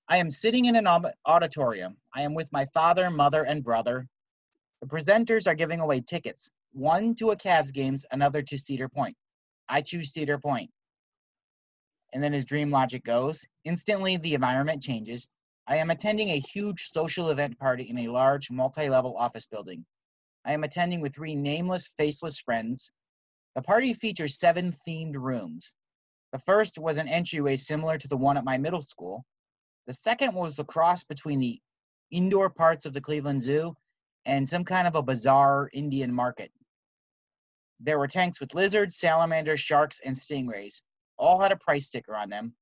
I 0.09 0.19
am 0.19 0.31
sitting 0.31 0.65
in 0.65 0.77
an 0.77 0.87
auditorium. 1.25 1.97
I 2.15 2.23
am 2.23 2.35
with 2.35 2.53
my 2.53 2.67
father, 2.67 3.11
mother, 3.11 3.45
and 3.45 3.63
brother. 3.63 4.09
The 4.81 4.89
presenters 4.89 5.47
are 5.47 5.55
giving 5.55 5.81
away 5.81 6.01
tickets 6.01 6.51
one 6.73 7.15
to 7.17 7.31
a 7.31 7.37
Cavs 7.37 7.73
games, 7.73 8.05
another 8.11 8.43
to 8.43 8.59
Cedar 8.59 8.89
Point. 8.89 9.17
I 9.69 9.81
choose 9.83 10.13
Cedar 10.13 10.39
Point. 10.39 10.71
And 12.13 12.23
then 12.23 12.33
his 12.33 12.45
dream 12.45 12.71
logic 12.71 13.05
goes 13.05 13.45
instantly, 13.65 14.17
the 14.17 14.35
environment 14.35 14.83
changes. 14.83 15.29
I 15.67 15.77
am 15.77 15.91
attending 15.91 16.31
a 16.31 16.41
huge 16.41 16.87
social 16.87 17.31
event 17.31 17.59
party 17.59 17.89
in 17.89 17.99
a 17.99 18.09
large 18.09 18.51
multi 18.51 18.89
level 18.89 19.17
office 19.17 19.47
building. 19.47 19.87
I 20.45 20.53
am 20.53 20.65
attending 20.65 21.01
with 21.01 21.15
three 21.15 21.37
nameless, 21.37 21.93
faceless 21.97 22.41
friends. 22.41 22.91
The 23.55 23.63
party 23.63 23.95
features 23.95 24.39
seven 24.39 24.73
themed 24.87 25.15
rooms. 25.15 25.75
The 26.33 26.39
first 26.39 26.79
was 26.79 26.99
an 26.99 27.09
entryway 27.09 27.57
similar 27.57 27.99
to 27.99 28.09
the 28.09 28.17
one 28.17 28.37
at 28.37 28.45
my 28.45 28.59
middle 28.59 28.83
school. 28.83 29.25
The 29.87 29.93
second 29.93 30.35
was 30.35 30.57
the 30.57 30.65
cross 30.65 31.05
between 31.05 31.41
the 31.41 31.61
indoor 32.11 32.51
parts 32.51 32.87
of 32.87 32.93
the 32.93 33.01
Cleveland 33.01 33.43
Zoo 33.43 33.77
and 34.25 34.49
some 34.49 34.65
kind 34.65 34.87
of 34.87 34.95
a 34.95 35.03
bizarre 35.03 35.69
Indian 35.73 36.13
market. 36.13 36.53
There 37.81 37.99
were 37.99 38.09
tanks 38.09 38.41
with 38.41 38.55
lizards, 38.55 38.97
salamanders, 38.97 39.61
sharks, 39.61 40.01
and 40.05 40.15
stingrays. 40.15 40.83
All 41.17 41.41
had 41.41 41.53
a 41.53 41.57
price 41.57 41.89
sticker 41.89 42.15
on 42.15 42.29
them. 42.29 42.55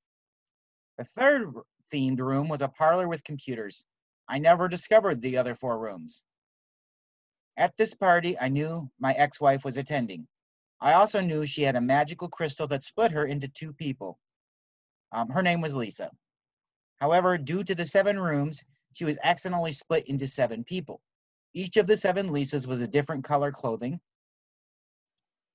The 0.97 1.05
third 1.05 1.53
themed 1.93 2.21
room 2.21 2.49
was 2.49 2.63
a 2.63 2.69
parlor 2.69 3.09
with 3.09 3.25
computers. 3.25 3.85
I 4.29 4.39
never 4.39 4.69
discovered 4.69 5.21
the 5.21 5.37
other 5.39 5.55
four 5.55 5.79
rooms. 5.79 6.25
At 7.57 7.77
this 7.77 7.95
party, 7.95 8.39
I 8.39 8.49
knew 8.49 8.91
my 8.99 9.13
ex 9.15 9.41
wife 9.41 9.65
was 9.65 9.77
attending. 9.77 10.29
I 10.81 10.93
also 10.93 11.21
knew 11.21 11.45
she 11.45 11.63
had 11.63 11.77
a 11.77 11.81
magical 11.81 12.29
crystal 12.29 12.67
that 12.69 12.85
split 12.85 13.11
her 13.11 13.27
into 13.27 13.49
two 13.49 13.73
people. 13.73 14.19
Um, 15.13 15.29
her 15.31 15.43
name 15.43 15.61
was 15.61 15.75
Lisa. 15.75 16.11
However, 16.99 17.37
due 17.37 17.65
to 17.65 17.75
the 17.75 17.87
seven 17.87 18.19
rooms, 18.19 18.63
she 18.93 19.05
was 19.05 19.19
accidentally 19.23 19.73
split 19.73 20.09
into 20.09 20.27
seven 20.27 20.65
people. 20.65 21.01
Each 21.55 21.77
of 21.77 21.87
the 21.87 21.97
seven 21.97 22.29
Lisas 22.29 22.67
was 22.67 22.83
a 22.83 22.89
different 22.89 23.25
color 23.25 23.51
clothing, 23.51 24.01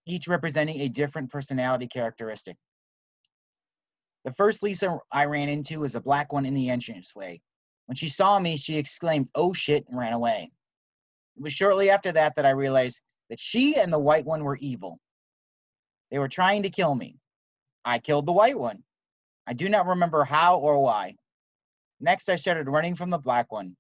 each 0.06 0.28
representing 0.28 0.82
a 0.82 0.90
different 0.90 1.30
personality 1.30 1.88
characteristic. 1.88 2.58
The 4.26 4.32
first 4.32 4.64
Lisa 4.64 5.00
I 5.12 5.26
ran 5.26 5.50
into 5.50 5.82
was 5.82 5.96
a 5.96 6.02
black 6.02 6.34
one 6.34 6.46
in 6.46 6.54
the 6.54 6.70
entranceway. 6.70 7.42
When 7.86 7.96
she 7.96 8.08
saw 8.08 8.40
me, 8.40 8.58
she 8.58 8.78
exclaimed, 8.78 9.30
Oh 9.36 9.54
shit, 9.54 9.86
and 9.88 9.98
ran 9.98 10.14
away. 10.14 10.52
It 11.36 11.44
was 11.44 11.54
shortly 11.54 11.90
after 11.90 12.12
that 12.14 12.36
that 12.36 12.46
I 12.46 12.52
realized 12.52 13.02
that 13.30 13.40
she 13.40 13.76
and 13.76 13.92
the 13.92 14.00
white 14.00 14.26
one 14.26 14.44
were 14.44 14.58
evil. 14.58 15.00
They 16.14 16.20
were 16.20 16.30
trying 16.30 16.62
to 16.62 16.70
kill 16.70 16.94
me. 16.94 17.18
I 17.84 17.98
killed 17.98 18.28
the 18.28 18.34
white 18.34 18.60
one. 18.60 18.84
I 19.48 19.54
do 19.54 19.68
not 19.68 19.88
remember 19.88 20.24
how 20.24 20.60
or 20.60 20.80
why. 20.80 21.16
Next, 22.00 22.30
I 22.30 22.36
started 22.36 22.68
running 22.68 22.94
from 22.94 23.10
the 23.10 23.18
black 23.18 23.52
one. 23.52 23.76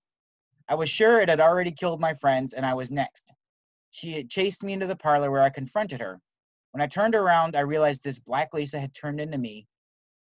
I 0.67 0.73
was 0.73 0.89
sure 0.89 1.19
it 1.19 1.29
had 1.29 1.39
already 1.39 1.71
killed 1.71 2.01
my 2.01 2.15
friends, 2.15 2.53
and 2.53 2.65
I 2.65 2.73
was 2.73 2.89
next. 2.89 3.31
She 3.91 4.13
had 4.13 4.31
chased 4.31 4.63
me 4.63 4.73
into 4.73 4.87
the 4.87 4.95
parlor 4.95 5.29
where 5.29 5.43
I 5.43 5.51
confronted 5.51 6.01
her. 6.01 6.19
When 6.71 6.81
I 6.81 6.87
turned 6.87 7.13
around, 7.13 7.55
I 7.55 7.59
realized 7.59 8.03
this 8.03 8.17
black 8.17 8.51
Lisa 8.51 8.79
had 8.79 8.95
turned 8.95 9.21
into 9.21 9.37
me. 9.37 9.67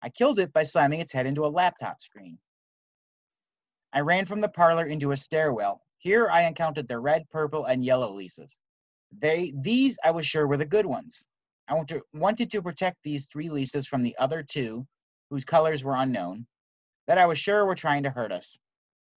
I 0.03 0.09
killed 0.09 0.41
it 0.41 0.53
by 0.53 0.65
slamming 0.65 0.99
its 0.99 1.13
head 1.13 1.27
into 1.27 1.47
a 1.47 1.57
laptop 1.61 2.01
screen. 2.01 2.41
I 3.93 4.01
ran 4.01 4.25
from 4.25 4.41
the 4.41 4.49
parlor 4.49 4.89
into 4.89 5.13
a 5.13 5.17
stairwell. 5.17 5.81
Here 5.99 6.29
I 6.29 6.43
encountered 6.43 6.89
the 6.89 6.99
red, 6.99 7.31
purple, 7.31 7.67
and 7.67 7.85
yellow 7.85 8.13
Lisas. 8.13 8.59
They 9.17 9.53
these 9.55 9.97
I 10.03 10.11
was 10.11 10.27
sure 10.27 10.49
were 10.49 10.57
the 10.57 10.67
good 10.67 10.87
ones. 10.87 11.25
I 11.69 11.75
want 11.75 11.89
to, 11.89 12.03
wanted 12.13 12.51
to 12.51 12.63
protect 12.63 12.99
these 13.03 13.27
three 13.27 13.49
Lisas 13.49 13.87
from 13.87 14.03
the 14.03 14.17
other 14.19 14.43
two, 14.43 14.87
whose 15.31 15.45
colors 15.45 15.83
were 15.83 15.97
unknown, 15.97 16.47
that 17.07 17.19
I 17.19 17.27
was 17.27 17.39
sure 17.39 17.65
were 17.65 17.75
trying 17.75 18.03
to 18.03 18.11
hurt 18.11 18.33
us. 18.33 18.59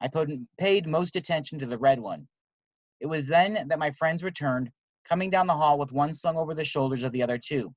I 0.02 0.10
paid 0.58 0.88
most 0.88 1.16
attention 1.16 1.60
to 1.60 1.66
the 1.66 1.78
red 1.78 2.00
one. 2.00 2.28
It 3.00 3.08
was 3.08 3.28
then 3.28 3.68
that 3.68 3.80
my 3.80 3.92
friends 3.92 4.24
returned, 4.24 4.72
coming 5.04 5.30
down 5.30 5.48
the 5.48 5.54
hall 5.54 5.78
with 5.78 5.92
one 5.92 6.14
slung 6.14 6.38
over 6.38 6.54
the 6.54 6.66
shoulders 6.66 7.04
of 7.04 7.12
the 7.12 7.24
other 7.24 7.38
two. 7.38 7.74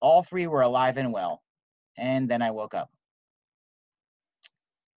All 0.00 0.22
three 0.22 0.46
were 0.46 0.62
alive 0.62 0.96
and 0.96 1.12
well. 1.12 1.42
And 1.98 2.28
then 2.28 2.42
I 2.42 2.50
woke 2.50 2.74
up. 2.74 2.90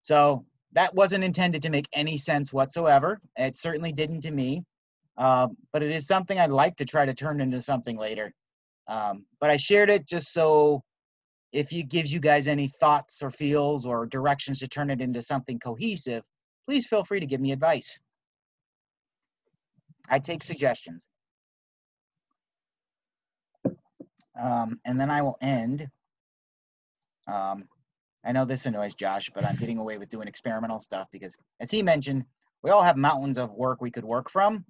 So 0.01 0.45
that 0.73 0.93
wasn't 0.93 1.23
intended 1.23 1.61
to 1.63 1.69
make 1.69 1.87
any 1.93 2.17
sense 2.17 2.53
whatsoever. 2.53 3.19
It 3.37 3.55
certainly 3.55 3.91
didn't 3.91 4.21
to 4.21 4.31
me. 4.31 4.63
Uh, 5.17 5.47
but 5.73 5.83
it 5.83 5.91
is 5.91 6.07
something 6.07 6.39
I'd 6.39 6.49
like 6.49 6.77
to 6.77 6.85
try 6.85 7.05
to 7.05 7.13
turn 7.13 7.41
into 7.41 7.61
something 7.61 7.97
later. 7.97 8.33
Um, 8.89 9.25
but 9.39 9.51
I 9.51 9.55
shared 9.55 9.89
it 9.89 10.05
just 10.07 10.33
so 10.33 10.83
if 11.53 11.71
it 11.71 11.89
gives 11.89 12.11
you 12.11 12.19
guys 12.19 12.47
any 12.47 12.67
thoughts 12.67 13.21
or 13.21 13.31
feels 13.31 13.85
or 13.85 14.05
directions 14.05 14.59
to 14.59 14.67
turn 14.67 14.89
it 14.89 14.99
into 14.99 15.21
something 15.21 15.59
cohesive, 15.59 16.23
please 16.67 16.87
feel 16.87 17.03
free 17.03 17.19
to 17.19 17.25
give 17.25 17.39
me 17.39 17.51
advice. 17.51 18.01
I 20.09 20.19
take 20.19 20.43
suggestions. 20.43 21.07
Um, 24.39 24.79
and 24.85 24.99
then 24.99 25.11
I 25.11 25.21
will 25.21 25.37
end. 25.41 25.87
Um, 27.27 27.67
I 28.25 28.31
know 28.31 28.45
this 28.45 28.65
annoys 28.65 28.95
Josh, 28.95 29.29
but 29.29 29.45
I'm 29.45 29.55
getting 29.55 29.77
away 29.77 29.97
with 29.97 30.09
doing 30.09 30.27
experimental 30.27 30.79
stuff 30.79 31.07
because, 31.11 31.37
as 31.59 31.69
he 31.69 31.83
mentioned, 31.83 32.25
we 32.63 32.71
all 32.71 32.83
have 32.83 32.97
mountains 32.97 33.37
of 33.37 33.55
work 33.55 33.81
we 33.81 33.91
could 33.91 34.03
work 34.03 34.29
from, 34.29 34.65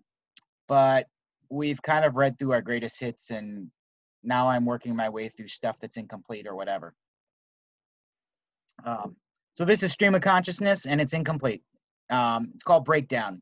but 0.67 1.07
we've 1.49 1.82
kind 1.82 2.05
of 2.05 2.15
read 2.15 2.38
through 2.38 2.51
our 2.51 2.61
greatest 2.61 2.99
hits, 2.99 3.32
and 3.32 3.72
now 4.24 4.49
I'm 4.49 4.65
working 4.65 4.95
my 4.95 5.09
way 5.09 5.30
through 5.30 5.47
stuff 5.47 5.80
that's 5.80 5.97
incomplete 5.97 6.47
or 6.47 6.55
whatever. 6.55 6.93
Um, 8.84 9.15
so 9.53 9.65
this 9.65 9.84
is 9.84 9.91
stream 9.91 10.15
of 10.15 10.22
consciousness, 10.22 10.86
and 10.86 11.01
it's 11.01 11.13
incomplete. 11.13 11.61
Um, 12.09 12.51
it's 12.53 12.63
called 12.63 12.86
Breakdown. 12.86 13.41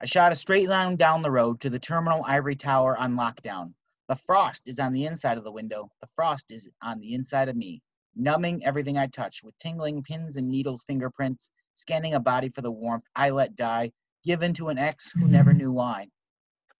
I 0.00 0.06
shot 0.06 0.32
a 0.32 0.36
straight 0.36 0.68
line 0.68 0.96
down 0.96 1.22
the 1.22 1.30
road 1.30 1.60
to 1.60 1.70
the 1.70 1.78
terminal 1.78 2.24
ivory 2.26 2.56
tower 2.56 2.96
on 2.98 3.16
lockdown. 3.16 3.72
The 4.08 4.16
frost 4.16 4.68
is 4.68 4.78
on 4.78 4.92
the 4.92 5.06
inside 5.06 5.38
of 5.38 5.44
the 5.44 5.52
window. 5.52 5.90
The 6.00 6.08
frost 6.14 6.50
is 6.50 6.68
on 6.82 7.00
the 7.00 7.14
inside 7.14 7.48
of 7.48 7.56
me, 7.56 7.80
numbing 8.14 8.64
everything 8.64 8.98
I 8.98 9.06
touch 9.06 9.42
with 9.42 9.56
tingling 9.58 10.02
pins 10.02 10.36
and 10.36 10.48
needles 10.48 10.84
fingerprints, 10.84 11.50
scanning 11.74 12.14
a 12.14 12.20
body 12.20 12.50
for 12.50 12.60
the 12.60 12.70
warmth 12.70 13.06
I 13.16 13.30
let 13.30 13.56
die, 13.56 13.92
given 14.24 14.52
to 14.54 14.68
an 14.68 14.78
ex 14.78 15.12
who 15.12 15.28
never 15.28 15.52
knew 15.52 15.72
why. 15.72 16.08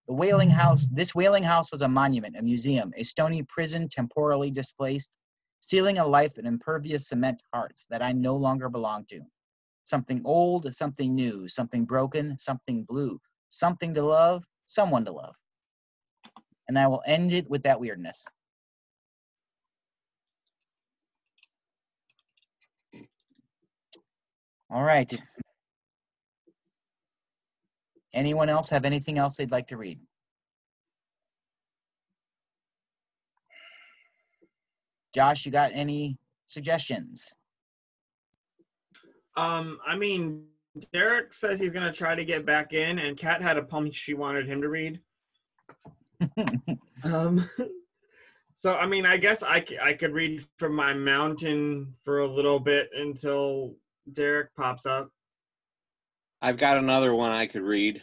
The 0.07 0.13
whaling 0.13 0.49
house, 0.49 0.87
this 0.91 1.13
whaling 1.13 1.43
house 1.43 1.69
was 1.71 1.81
a 1.81 1.87
monument, 1.87 2.37
a 2.37 2.41
museum, 2.41 2.93
a 2.95 3.03
stony 3.03 3.43
prison 3.43 3.89
temporally 3.89 4.49
displaced, 4.49 5.11
sealing 5.59 5.97
a 5.97 6.07
life 6.07 6.37
in 6.37 6.45
impervious 6.45 7.09
cement 7.09 7.41
hearts 7.53 7.85
that 7.89 8.01
I 8.01 8.13
no 8.13 8.35
longer 8.35 8.69
belong 8.69 9.05
to. 9.09 9.19
Something 9.83 10.21
old, 10.23 10.73
something 10.73 11.13
new, 11.13 11.49
something 11.49 11.83
broken, 11.83 12.37
something 12.39 12.83
blue, 12.83 13.19
something 13.49 13.93
to 13.95 14.01
love, 14.01 14.45
someone 14.65 15.03
to 15.05 15.11
love. 15.11 15.35
And 16.69 16.79
I 16.79 16.87
will 16.87 17.03
end 17.05 17.33
it 17.33 17.49
with 17.49 17.63
that 17.63 17.79
weirdness. 17.79 18.25
All 24.69 24.83
right. 24.83 25.13
Anyone 28.13 28.49
else 28.49 28.69
have 28.69 28.85
anything 28.85 29.17
else 29.17 29.35
they'd 29.35 29.51
like 29.51 29.67
to 29.67 29.77
read? 29.77 29.99
Josh, 35.13 35.45
you 35.45 35.51
got 35.51 35.71
any 35.73 36.17
suggestions? 36.45 37.33
Um, 39.35 39.79
I 39.85 39.95
mean, 39.95 40.45
Derek 40.93 41.33
says 41.33 41.59
he's 41.59 41.71
gonna 41.71 41.93
try 41.93 42.15
to 42.15 42.25
get 42.25 42.45
back 42.45 42.73
in, 42.73 42.99
and 42.99 43.17
Kat 43.17 43.41
had 43.41 43.57
a 43.57 43.63
poem 43.63 43.91
she 43.91 44.13
wanted 44.13 44.47
him 44.47 44.61
to 44.61 44.69
read. 44.69 44.99
Um, 47.03 47.47
so 48.55 48.75
I 48.75 48.87
mean, 48.87 49.05
I 49.05 49.17
guess 49.17 49.43
I, 49.43 49.63
I 49.81 49.93
could 49.93 50.13
read 50.13 50.43
from 50.57 50.73
my 50.73 50.93
mountain 50.93 51.93
for 52.03 52.21
a 52.21 52.27
little 52.27 52.59
bit 52.59 52.89
until 52.95 53.75
Derek 54.13 54.53
pops 54.55 54.85
up. 54.85 55.11
I've 56.41 56.57
got 56.57 56.77
another 56.77 57.13
one 57.13 57.31
I 57.31 57.47
could 57.47 57.63
read. 57.63 58.01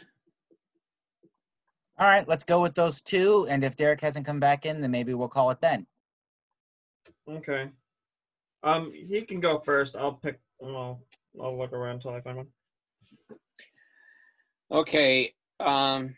All 1.97 2.07
right, 2.07 2.27
let's 2.27 2.43
go 2.43 2.61
with 2.61 2.75
those 2.75 2.99
two. 2.99 3.47
And 3.49 3.63
if 3.63 3.77
Derek 3.77 4.01
hasn't 4.01 4.25
come 4.25 4.39
back 4.39 4.65
in, 4.65 4.81
then 4.81 4.91
maybe 4.91 5.13
we'll 5.13 5.29
call 5.29 5.51
it 5.51 5.61
then. 5.61 5.87
Okay. 7.29 7.69
Um, 8.63 8.91
he 8.93 9.21
can 9.21 9.39
go 9.39 9.59
first. 9.59 9.95
I'll 9.95 10.13
pick. 10.13 10.39
Well, 10.59 11.01
I'll 11.41 11.57
look 11.57 11.71
around 11.71 11.95
until 11.95 12.11
I 12.11 12.21
find 12.21 12.37
one. 12.37 12.47
Okay. 14.71 15.33
Um, 15.59 16.15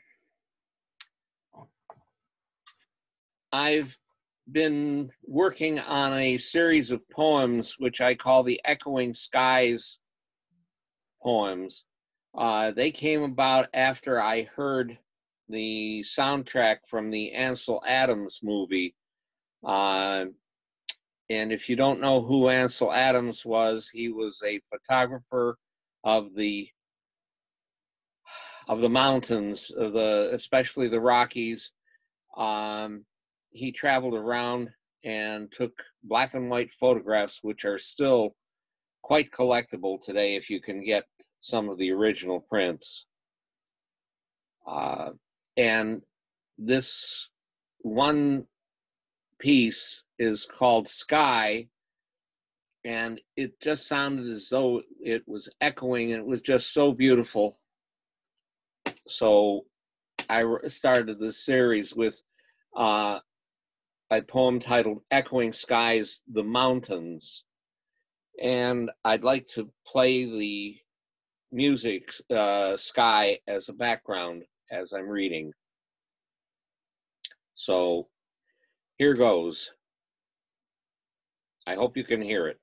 I've 3.51 3.97
been 4.51 5.11
working 5.23 5.77
on 5.79 6.13
a 6.13 6.37
series 6.37 6.89
of 6.89 7.07
poems 7.09 7.75
which 7.77 8.01
I 8.01 8.15
call 8.15 8.43
the 8.43 8.61
Echoing 8.63 9.13
Skies 9.13 9.99
poems. 11.21 11.85
Uh, 12.37 12.71
they 12.71 12.91
came 12.91 13.23
about 13.23 13.67
after 13.73 14.21
I 14.21 14.43
heard 14.43 14.99
the 15.49 16.03
soundtrack 16.07 16.77
from 16.87 17.09
the 17.09 17.33
Ansel 17.33 17.81
Adams 17.85 18.41
movie. 18.43 18.95
Uh, 19.65 20.25
and 21.29 21.51
if 21.51 21.67
you 21.67 21.75
don't 21.75 21.99
know 21.99 22.21
who 22.21 22.49
Ansel 22.49 22.93
Adams 22.93 23.43
was, 23.43 23.89
he 23.91 24.09
was 24.09 24.41
a 24.45 24.61
photographer 24.69 25.57
of 26.03 26.35
the 26.35 26.69
of 28.67 28.81
the 28.81 28.89
mountains, 28.89 29.71
of 29.71 29.93
the 29.93 30.29
especially 30.33 30.89
the 30.89 30.99
Rockies. 30.99 31.71
Um, 32.35 33.05
he 33.49 33.71
traveled 33.71 34.13
around 34.13 34.69
and 35.03 35.51
took 35.51 35.71
black 36.03 36.33
and 36.33 36.49
white 36.49 36.73
photographs, 36.73 37.39
which 37.41 37.65
are 37.65 37.77
still 37.77 38.35
quite 39.01 39.31
collectible 39.31 40.03
today 40.03 40.35
if 40.35 40.49
you 40.49 40.61
can 40.61 40.83
get 40.83 41.05
some 41.47 41.69
of 41.69 41.77
the 41.77 41.91
original 41.91 42.39
prints. 42.39 43.05
Uh, 44.67 45.11
and 45.55 46.01
this 46.57 47.29
one 47.79 48.45
piece 49.39 50.03
is 50.19 50.45
called 50.45 50.87
Sky, 50.87 51.69
and 52.83 53.21
it 53.35 53.59
just 53.61 53.87
sounded 53.87 54.29
as 54.31 54.49
though 54.49 54.81
it 55.01 55.23
was 55.27 55.49
echoing, 55.61 56.11
and 56.11 56.21
it 56.21 56.27
was 56.27 56.41
just 56.41 56.73
so 56.73 56.91
beautiful. 56.91 57.59
So 59.07 59.65
I 60.29 60.43
started 60.67 61.19
this 61.19 61.43
series 61.43 61.95
with 61.95 62.21
uh, 62.75 63.19
a 64.09 64.21
poem 64.21 64.59
titled 64.59 65.01
Echoing 65.11 65.53
Skies, 65.53 66.21
the 66.27 66.43
Mountains. 66.43 67.43
And 68.41 68.91
I'd 69.03 69.23
like 69.23 69.47
to 69.55 69.71
play 69.85 70.25
the 70.25 70.77
music, 71.51 72.11
uh, 72.29 72.77
Sky, 72.77 73.39
as 73.47 73.69
a 73.69 73.73
background 73.73 74.43
as 74.71 74.93
I'm 74.93 75.07
reading. 75.07 75.53
So 77.55 78.07
here 78.97 79.13
goes. 79.13 79.71
I 81.65 81.75
hope 81.75 81.97
you 81.97 82.03
can 82.03 82.21
hear 82.21 82.47
it. 82.47 82.59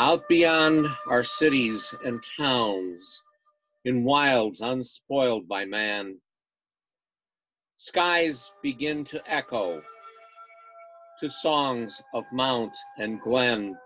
Out 0.00 0.28
beyond 0.28 0.86
our 1.08 1.24
cities 1.24 1.92
and 2.04 2.22
towns, 2.36 3.24
in 3.84 4.04
wilds 4.04 4.60
unspoiled 4.60 5.48
by 5.48 5.64
man, 5.64 6.20
skies 7.78 8.52
begin 8.62 9.04
to 9.06 9.20
echo 9.26 9.82
to 11.18 11.28
songs 11.28 12.00
of 12.14 12.24
mount 12.32 12.76
and 12.96 13.20
glen. 13.20 13.76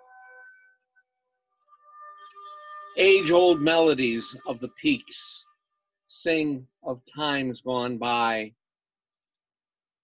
Age 2.99 3.31
old 3.31 3.63
melodies 3.63 4.37
of 4.47 4.61
the 4.61 4.69
peaks 4.69 5.47
sing 6.07 6.67
of 6.85 7.01
times 7.17 7.63
gone 7.63 7.97
by, 7.97 8.53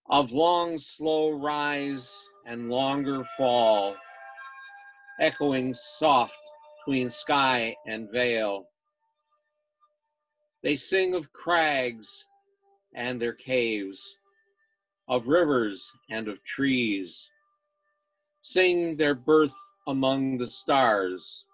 of 0.08 0.32
long, 0.32 0.78
slow 0.78 1.32
rise 1.32 2.24
and 2.46 2.70
longer 2.70 3.24
fall, 3.36 3.94
echoing 5.20 5.74
soft 5.74 6.38
between 6.86 7.10
sky 7.10 7.74
and 7.86 8.10
vale. 8.10 8.68
They 10.62 10.76
sing 10.76 11.14
of 11.14 11.32
crags 11.32 12.26
and 12.94 13.20
their 13.20 13.32
caves, 13.32 14.16
of 15.08 15.28
rivers 15.28 15.90
and 16.10 16.28
of 16.28 16.42
trees, 16.44 17.30
sing 18.40 18.96
their 18.96 19.14
birth 19.14 19.56
among 19.86 20.38
the 20.38 20.50
stars 20.50 21.44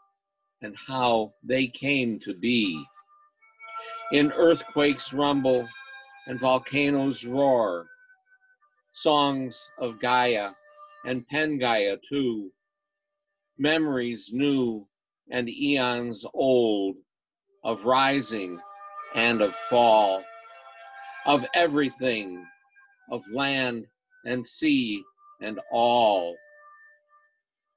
and 0.63 0.75
how 0.87 1.35
they 1.43 1.67
came 1.67 2.19
to 2.21 2.35
be. 2.35 2.83
In 4.13 4.33
earthquakes 4.33 5.13
rumble 5.13 5.69
and 6.27 6.39
volcanoes 6.39 7.27
roar, 7.27 7.87
songs 8.93 9.71
of 9.79 10.01
Gaia 10.01 10.51
and 11.05 11.29
Pangaea 11.29 11.99
too, 12.09 12.51
memories 13.59 14.31
new 14.33 14.87
and 15.31 15.49
eons 15.49 16.27
old 16.35 16.97
of 17.63 17.85
rising 17.85 18.61
and 19.15 19.41
of 19.41 19.55
fall, 19.55 20.23
of 21.25 21.47
everything, 21.55 22.45
of 23.11 23.23
land 23.33 23.87
and 24.27 24.47
sea 24.47 25.03
and 25.41 25.61
all. 25.71 26.35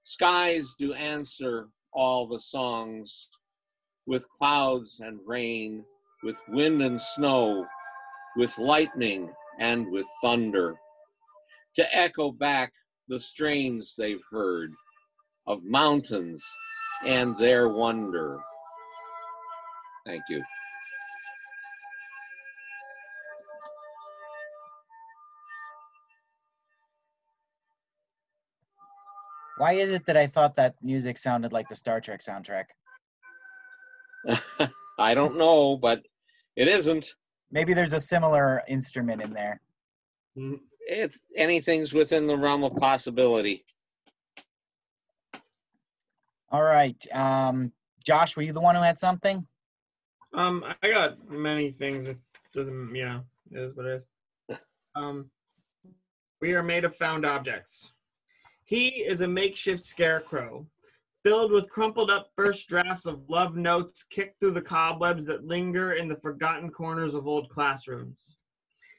Skies 0.03 0.75
do 0.77 0.93
answer 0.93 1.67
all 1.93 2.27
the 2.27 2.41
songs 2.41 3.29
with 4.05 4.27
clouds 4.29 4.99
and 5.01 5.19
rain, 5.25 5.83
with 6.23 6.37
wind 6.47 6.81
and 6.81 6.99
snow, 6.99 7.65
with 8.35 8.57
lightning 8.57 9.29
and 9.59 9.89
with 9.91 10.07
thunder, 10.21 10.75
to 11.75 11.95
echo 11.95 12.31
back 12.31 12.71
the 13.07 13.19
strains 13.19 13.95
they've 13.97 14.23
heard 14.31 14.73
of 15.47 15.63
mountains 15.63 16.45
and 17.05 17.37
their 17.37 17.69
wonder. 17.69 18.39
Thank 20.05 20.23
you. 20.29 20.43
Why 29.57 29.73
is 29.73 29.91
it 29.91 30.05
that 30.05 30.15
I 30.17 30.27
thought 30.27 30.55
that 30.55 30.75
music 30.83 31.17
sounded 31.17 31.51
like 31.51 31.67
the 31.67 31.75
Star 31.75 31.99
Trek 31.99 32.19
soundtrack? 32.21 32.65
I 34.99 35.13
don't 35.13 35.37
know, 35.37 35.77
but 35.77 36.03
it 36.55 36.67
isn't. 36.67 37.07
Maybe 37.51 37.73
there's 37.73 37.93
a 37.93 37.99
similar 37.99 38.61
instrument 38.67 39.21
in 39.21 39.31
there. 39.33 39.61
Mm, 40.37 40.59
It's 40.87 41.19
anything's 41.35 41.93
within 41.93 42.27
the 42.27 42.37
realm 42.37 42.63
of 42.63 42.75
possibility. 42.75 43.65
All 46.49 46.63
right. 46.63 47.05
Um, 47.11 47.71
Josh, 48.05 48.37
were 48.37 48.43
you 48.43 48.53
the 48.53 48.61
one 48.61 48.75
who 48.75 48.81
had 48.81 48.99
something? 48.99 49.45
Um, 50.33 50.63
I 50.81 50.89
got 50.89 51.29
many 51.29 51.71
things. 51.71 52.07
It 52.07 52.17
doesn't, 52.53 52.95
you 52.95 53.05
know, 53.05 53.21
it 53.51 53.59
is 53.59 53.75
what 53.75 53.85
it 53.85 54.03
is. 54.49 54.57
Um, 54.95 55.29
we 56.41 56.53
are 56.53 56.63
made 56.63 56.85
of 56.85 56.95
found 56.95 57.25
objects. 57.25 57.91
He 58.63 58.87
is 58.87 59.21
a 59.21 59.27
makeshift 59.27 59.83
scarecrow, 59.83 60.65
filled 61.23 61.51
with 61.51 61.69
crumpled 61.69 62.09
up 62.09 62.29
first 62.35 62.67
drafts 62.67 63.05
of 63.05 63.29
love 63.29 63.55
notes 63.55 64.03
kicked 64.03 64.39
through 64.39 64.51
the 64.51 64.61
cobwebs 64.61 65.25
that 65.25 65.45
linger 65.45 65.93
in 65.93 66.07
the 66.07 66.17
forgotten 66.17 66.69
corners 66.69 67.13
of 67.13 67.27
old 67.27 67.49
classrooms. 67.49 68.37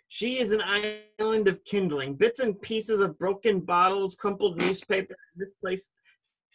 She 0.08 0.38
is 0.38 0.52
an 0.52 0.62
island 0.62 1.48
of 1.48 1.64
kindling, 1.64 2.14
bits 2.14 2.40
and 2.40 2.60
pieces 2.60 3.00
of 3.00 3.18
broken 3.18 3.60
bottles, 3.60 4.14
crumpled 4.14 4.58
newspaper, 4.58 5.16
misplaced 5.36 5.90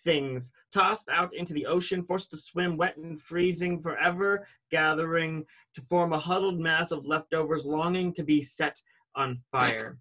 things 0.03 0.51
tossed 0.71 1.09
out 1.09 1.33
into 1.35 1.53
the 1.53 1.65
ocean, 1.65 2.03
forced 2.03 2.31
to 2.31 2.37
swim 2.37 2.77
wet 2.77 2.97
and 2.97 3.21
freezing, 3.21 3.81
forever 3.81 4.47
gathering 4.71 5.45
to 5.75 5.81
form 5.89 6.13
a 6.13 6.19
huddled 6.19 6.59
mass 6.59 6.91
of 6.91 7.05
leftovers 7.05 7.65
longing 7.65 8.13
to 8.13 8.23
be 8.23 8.41
set 8.41 8.81
on 9.15 9.39
fire. 9.51 9.97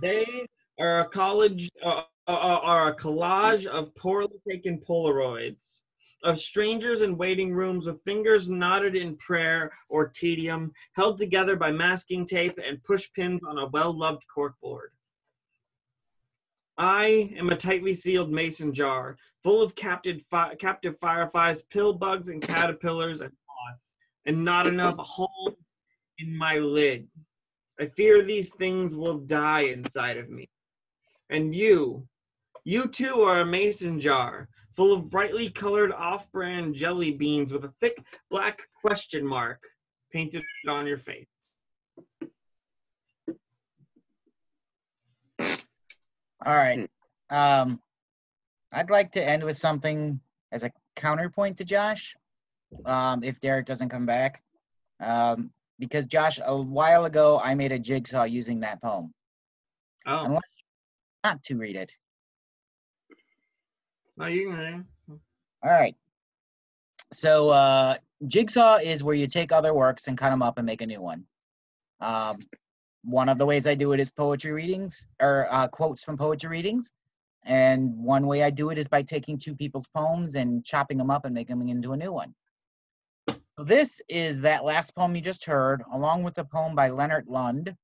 They 0.00 0.46
are 0.78 1.00
a 1.00 1.08
college 1.08 1.68
uh, 1.84 2.02
uh, 2.28 2.60
are 2.62 2.88
a 2.88 2.96
collage 2.96 3.66
of 3.66 3.94
poorly 3.96 4.38
taken 4.48 4.78
Polaroids 4.78 5.82
of 6.24 6.38
strangers 6.38 7.00
in 7.00 7.16
waiting 7.16 7.52
rooms 7.52 7.86
with 7.86 8.02
fingers 8.04 8.48
knotted 8.48 8.94
in 8.94 9.16
prayer 9.16 9.72
or 9.88 10.08
tedium, 10.08 10.72
held 10.94 11.18
together 11.18 11.56
by 11.56 11.70
masking 11.70 12.26
tape 12.26 12.58
and 12.64 12.82
push 12.84 13.08
pins 13.14 13.40
on 13.46 13.58
a 13.58 13.66
well-loved 13.68 14.22
corkboard. 14.34 14.90
I 16.78 17.34
am 17.36 17.50
a 17.50 17.56
tightly 17.56 17.94
sealed 17.94 18.30
mason 18.32 18.72
jar, 18.72 19.16
full 19.42 19.62
of 19.62 19.74
captive, 19.74 20.20
fi- 20.30 20.54
captive 20.54 20.96
fireflies, 21.00 21.62
pill 21.62 21.92
bugs, 21.92 22.28
and 22.28 22.40
caterpillars 22.40 23.20
and 23.20 23.32
moths, 23.68 23.96
and 24.26 24.44
not 24.44 24.66
enough 24.66 24.96
hole 24.98 25.56
in 26.18 26.36
my 26.36 26.58
lid. 26.58 27.08
I 27.80 27.86
fear 27.86 28.22
these 28.22 28.54
things 28.54 28.94
will 28.94 29.18
die 29.18 29.62
inside 29.62 30.16
of 30.16 30.30
me. 30.30 30.48
And 31.30 31.54
you, 31.54 32.06
you 32.64 32.86
too 32.86 33.22
are 33.22 33.40
a 33.40 33.46
mason 33.46 34.00
jar, 34.00 34.48
full 34.76 34.92
of 34.92 35.10
brightly 35.10 35.50
colored 35.50 35.92
off-brand 35.92 36.74
jelly 36.74 37.12
beans 37.12 37.52
with 37.52 37.64
a 37.64 37.72
thick 37.80 38.02
black 38.30 38.60
question 38.80 39.26
mark 39.26 39.62
painted 40.12 40.42
on 40.68 40.86
your 40.86 40.98
face. 40.98 41.31
All 46.44 46.54
right. 46.54 46.90
Um, 47.30 47.80
I'd 48.72 48.90
like 48.90 49.12
to 49.12 49.24
end 49.26 49.44
with 49.44 49.56
something 49.56 50.20
as 50.50 50.64
a 50.64 50.72
counterpoint 50.96 51.58
to 51.58 51.64
Josh, 51.64 52.16
um, 52.84 53.22
if 53.22 53.40
Derek 53.40 53.66
doesn't 53.66 53.88
come 53.88 54.06
back. 54.06 54.42
Um, 55.00 55.52
because 55.78 56.06
Josh, 56.06 56.38
a 56.44 56.62
while 56.62 57.04
ago, 57.04 57.40
I 57.42 57.54
made 57.54 57.72
a 57.72 57.78
jigsaw 57.78 58.24
using 58.24 58.60
that 58.60 58.80
poem. 58.80 59.12
Oh, 60.06 60.24
Unless 60.24 60.42
not 61.24 61.42
to 61.44 61.56
read 61.56 61.76
it. 61.76 61.92
no, 64.16 64.26
you 64.26 64.50
can. 64.50 64.86
All 65.08 65.70
right. 65.70 65.94
So 67.12 67.50
uh, 67.50 67.96
jigsaw 68.26 68.76
is 68.76 69.04
where 69.04 69.14
you 69.14 69.26
take 69.26 69.52
other 69.52 69.74
works 69.74 70.08
and 70.08 70.16
cut 70.16 70.30
them 70.30 70.42
up 70.42 70.58
and 70.58 70.66
make 70.66 70.82
a 70.82 70.86
new 70.86 71.00
one. 71.00 71.24
Um, 72.00 72.38
one 73.04 73.28
of 73.28 73.38
the 73.38 73.46
ways 73.46 73.66
I 73.66 73.74
do 73.74 73.92
it 73.92 74.00
is 74.00 74.10
poetry 74.10 74.52
readings 74.52 75.06
or 75.20 75.46
uh, 75.50 75.68
quotes 75.68 76.04
from 76.04 76.16
poetry 76.16 76.50
readings. 76.50 76.92
And 77.44 77.96
one 77.96 78.26
way 78.26 78.44
I 78.44 78.50
do 78.50 78.70
it 78.70 78.78
is 78.78 78.86
by 78.86 79.02
taking 79.02 79.38
two 79.38 79.54
people's 79.56 79.88
poems 79.88 80.36
and 80.36 80.64
chopping 80.64 80.98
them 80.98 81.10
up 81.10 81.24
and 81.24 81.34
making 81.34 81.58
them 81.58 81.68
into 81.68 81.92
a 81.92 81.96
new 81.96 82.12
one. 82.12 82.34
So 83.28 83.64
this 83.64 84.00
is 84.08 84.40
that 84.40 84.64
last 84.64 84.94
poem 84.94 85.14
you 85.14 85.20
just 85.20 85.44
heard, 85.44 85.82
along 85.92 86.22
with 86.22 86.38
a 86.38 86.44
poem 86.44 86.74
by 86.74 86.88
Leonard 86.88 87.26
Lund 87.26 87.74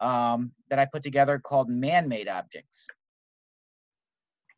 um, 0.00 0.52
that 0.68 0.78
I 0.78 0.84
put 0.84 1.02
together 1.02 1.38
called 1.38 1.68
Man 1.68 2.08
Made 2.08 2.28
Objects. 2.28 2.88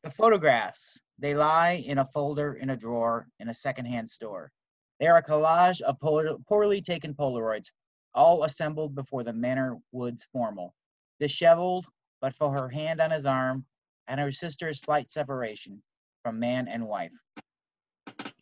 The 0.02 0.10
photographs, 0.10 0.98
they 1.18 1.34
lie 1.34 1.82
in 1.86 1.98
a 1.98 2.04
folder 2.04 2.54
in 2.54 2.70
a 2.70 2.76
drawer 2.76 3.28
in 3.38 3.50
a 3.50 3.54
secondhand 3.54 4.08
store. 4.08 4.50
They 4.98 5.06
are 5.06 5.18
a 5.18 5.22
collage 5.22 5.82
of 5.82 5.98
poorly 6.00 6.80
taken 6.80 7.14
Polaroids, 7.14 7.70
all 8.14 8.44
assembled 8.44 8.94
before 8.94 9.22
the 9.22 9.32
Manor 9.32 9.78
Woods 9.92 10.28
formal. 10.32 10.74
Disheveled, 11.18 11.86
but 12.20 12.34
for 12.34 12.52
her 12.52 12.68
hand 12.68 13.00
on 13.00 13.10
his 13.10 13.26
arm 13.26 13.64
and 14.08 14.18
her 14.20 14.30
sister's 14.30 14.80
slight 14.80 15.10
separation 15.10 15.82
from 16.22 16.38
man 16.38 16.68
and 16.68 16.86
wife. 16.86 17.12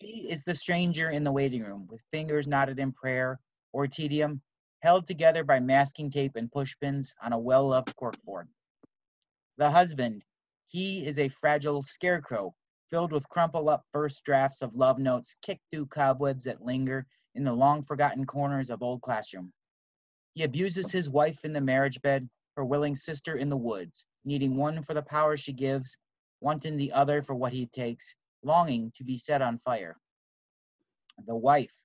She 0.00 0.28
is 0.30 0.44
the 0.44 0.54
stranger 0.54 1.10
in 1.10 1.24
the 1.24 1.32
waiting 1.32 1.62
room 1.62 1.86
with 1.90 2.02
fingers 2.10 2.46
knotted 2.46 2.78
in 2.78 2.92
prayer 2.92 3.40
or 3.72 3.86
tedium, 3.86 4.40
held 4.82 5.06
together 5.06 5.44
by 5.44 5.60
masking 5.60 6.08
tape 6.10 6.36
and 6.36 6.50
pushpins 6.50 7.14
on 7.22 7.32
a 7.32 7.38
well 7.38 7.68
loved 7.68 7.94
corkboard. 7.96 8.48
The 9.56 9.70
husband, 9.70 10.24
he 10.66 11.06
is 11.06 11.18
a 11.18 11.28
fragile 11.28 11.82
scarecrow 11.82 12.54
filled 12.88 13.12
with 13.12 13.28
crumpled 13.28 13.68
up 13.68 13.84
first 13.92 14.24
drafts 14.24 14.62
of 14.62 14.74
love 14.74 14.98
notes 14.98 15.36
kicked 15.42 15.64
through 15.70 15.86
cobwebs 15.86 16.44
that 16.44 16.62
linger 16.62 17.06
in 17.34 17.44
the 17.44 17.52
long 17.52 17.82
forgotten 17.82 18.24
corners 18.24 18.70
of 18.70 18.82
old 18.82 19.02
classroom. 19.02 19.52
He 20.38 20.44
abuses 20.44 20.92
his 20.92 21.10
wife 21.10 21.44
in 21.44 21.52
the 21.52 21.60
marriage 21.60 22.00
bed, 22.00 22.30
her 22.54 22.64
willing 22.64 22.94
sister 22.94 23.34
in 23.34 23.48
the 23.48 23.56
woods, 23.56 24.06
needing 24.24 24.56
one 24.56 24.84
for 24.84 24.94
the 24.94 25.02
power 25.02 25.36
she 25.36 25.52
gives, 25.52 25.98
wanting 26.40 26.76
the 26.76 26.92
other 26.92 27.24
for 27.24 27.34
what 27.34 27.52
he 27.52 27.66
takes, 27.66 28.14
longing 28.44 28.92
to 28.92 29.02
be 29.02 29.16
set 29.16 29.42
on 29.42 29.58
fire. 29.58 29.98
The 31.26 31.34
wife, 31.34 31.76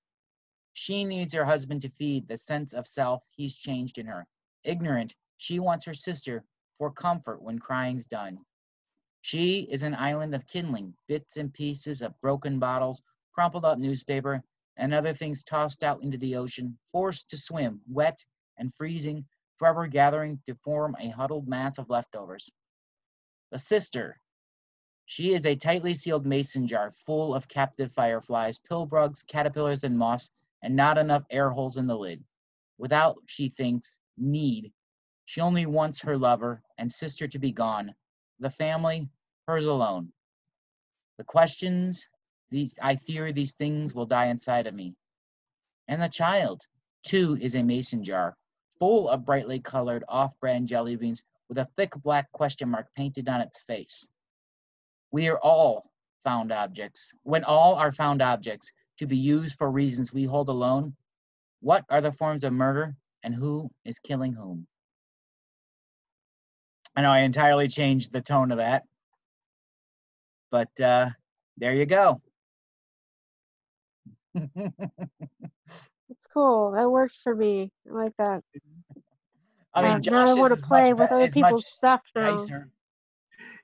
she 0.72 1.04
needs 1.04 1.34
her 1.34 1.46
husband 1.46 1.82
to 1.82 1.90
feed 1.90 2.28
the 2.28 2.38
sense 2.38 2.74
of 2.74 2.86
self 2.86 3.24
he's 3.32 3.56
changed 3.56 3.98
in 3.98 4.06
her. 4.06 4.28
Ignorant, 4.64 5.16
she 5.38 5.58
wants 5.60 5.86
her 5.86 5.96
sister 5.96 6.46
for 6.78 6.92
comfort 6.92 7.42
when 7.42 7.58
crying's 7.58 8.06
done. 8.06 8.38
She 9.22 9.62
is 9.62 9.82
an 9.82 9.96
island 9.96 10.36
of 10.36 10.46
kindling, 10.46 10.96
bits 11.08 11.38
and 11.38 11.52
pieces 11.52 12.04
of 12.04 12.22
broken 12.22 12.60
bottles, 12.60 13.02
crumpled 13.32 13.66
up 13.66 13.80
newspaper, 13.80 14.44
and 14.78 14.94
other 14.94 15.14
things 15.14 15.44
tossed 15.44 15.84
out 15.84 16.04
into 16.04 16.20
the 16.20 16.36
ocean, 16.36 16.78
forced 16.92 17.32
to 17.32 17.38
swim, 17.38 17.82
wet 17.88 18.24
and 18.58 18.74
freezing, 18.74 19.26
forever 19.58 19.88
gathering 19.88 20.40
to 20.46 20.56
form 20.56 20.96
a 21.00 21.10
huddled 21.10 21.48
mass 21.48 21.78
of 21.78 21.90
leftovers. 21.90 22.52
The 23.52 23.60
sister, 23.60 24.20
she 25.06 25.34
is 25.34 25.46
a 25.46 25.56
tightly 25.56 25.94
sealed 25.94 26.26
mason 26.26 26.66
jar 26.66 26.92
full 26.92 27.36
of 27.36 27.48
captive 27.48 27.92
fireflies, 27.92 28.60
pillbugs, 28.60 29.24
caterpillars, 29.24 29.84
and 29.84 29.98
moss, 29.98 30.32
and 30.62 30.76
not 30.76 30.98
enough 30.98 31.26
air 31.30 31.50
holes 31.50 31.78
in 31.78 31.88
the 31.88 31.98
lid. 31.98 32.24
Without, 32.78 33.18
she 33.28 33.50
thinks, 33.50 34.00
need, 34.18 34.72
she 35.26 35.42
only 35.42 35.66
wants 35.66 36.02
her 36.02 36.18
lover 36.18 36.62
and 36.78 36.92
sister 36.92 37.28
to 37.28 37.40
be 37.40 37.52
gone, 37.52 37.94
the 38.40 38.50
family, 38.50 39.10
hers 39.48 39.66
alone. 39.66 40.12
The 41.18 41.24
questions, 41.24 42.08
these 42.50 42.78
I 42.82 42.96
fear 42.96 43.32
these 43.32 43.54
things 43.54 43.94
will 43.94 44.06
die 44.06 44.28
inside 44.28 44.68
of 44.68 44.74
me. 44.74 44.96
And 45.88 46.02
the 46.02 46.10
child, 46.10 46.68
too, 47.04 47.38
is 47.40 47.56
a 47.56 47.64
mason 47.64 48.04
jar, 48.04 48.36
full 48.84 49.08
of 49.08 49.24
brightly 49.24 49.62
colored 49.62 50.04
off-brand 50.10 50.68
jelly 50.68 50.98
beans 50.98 51.24
with 51.48 51.58
a 51.58 51.64
thick 51.64 51.94
black 52.04 52.30
question 52.34 52.68
mark 52.68 52.86
painted 52.94 53.30
on 53.30 53.40
its 53.40 53.62
face. 53.62 54.10
We 55.10 55.30
are 55.30 55.40
all 55.40 55.90
found 56.22 56.52
objects. 56.52 57.14
When 57.24 57.46
all 57.46 57.76
are 57.76 57.94
found 57.94 58.22
objects 58.22 58.74
to 58.98 59.08
be 59.08 59.16
used 59.16 59.58
for 59.58 59.72
reasons 59.72 60.12
we 60.12 60.26
hold 60.26 60.50
alone, 60.50 60.98
what 61.62 61.86
are 61.90 62.02
the 62.02 62.12
forms 62.12 62.44
of 62.44 62.52
murder 62.52 62.94
and 63.24 63.34
who 63.34 63.72
is 63.86 64.00
killing 64.00 64.34
whom? 64.34 64.68
I 66.94 67.04
know 67.04 67.12
I 67.12 67.20
entirely 67.20 67.70
changed 67.70 68.12
the 68.12 68.22
tone 68.22 68.52
of 68.52 68.58
that, 68.58 68.84
but 70.52 70.78
uh, 70.82 71.10
there 71.56 71.74
you 71.74 71.86
go. 71.86 72.22
It's 76.24 76.28
cool. 76.32 76.72
That 76.72 76.90
worked 76.90 77.18
for 77.24 77.36
me. 77.36 77.72
I 77.90 77.94
like 77.94 78.14
that. 78.18 78.44
I 79.76 79.82
Uh, 79.82 79.94
mean, 79.94 79.94
now 80.06 80.26
Josh 80.26 80.28
I 80.30 80.32
is 80.32 80.38
want 80.38 80.52
to 80.52 80.58
as 80.58 80.66
play 80.68 80.94
much 80.94 81.00
with 81.00 81.12
other 81.12 81.30
people's 81.30 81.68
stuff 81.68 82.02
now. 82.16 82.22
nicer. 82.32 82.70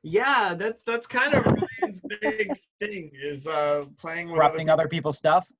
Yeah, 0.02 0.53
that's 0.56 0.84
that's 0.84 1.07
kind 1.07 1.34
of 1.34 1.45
Ryan's 1.45 2.02
big 2.22 2.57
thing 2.80 3.11
is 3.22 3.45
uh 3.48 3.86
playing 3.98 4.27
with 4.27 4.38
corrupting 4.38 4.69
other 4.69 4.88
people's 4.88 5.18
stuff. 5.18 5.52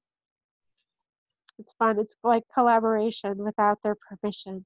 It's 1.60 1.74
fun. 1.78 2.00
It's 2.00 2.16
like 2.24 2.44
collaboration 2.54 3.38
without 3.38 3.80
their 3.84 3.96
permission. 3.96 4.66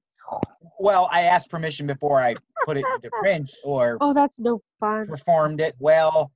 Well, 0.78 1.08
I 1.10 1.22
asked 1.22 1.50
permission 1.50 1.86
before 1.86 2.20
I 2.22 2.36
put 2.64 2.76
it 2.76 2.86
into 2.94 3.10
print 3.20 3.50
or 3.64 3.98
Oh, 4.00 4.14
that's 4.14 4.38
no 4.38 4.62
fun. 4.80 5.06
performed 5.08 5.60
it. 5.60 5.74
Well, 5.80 6.30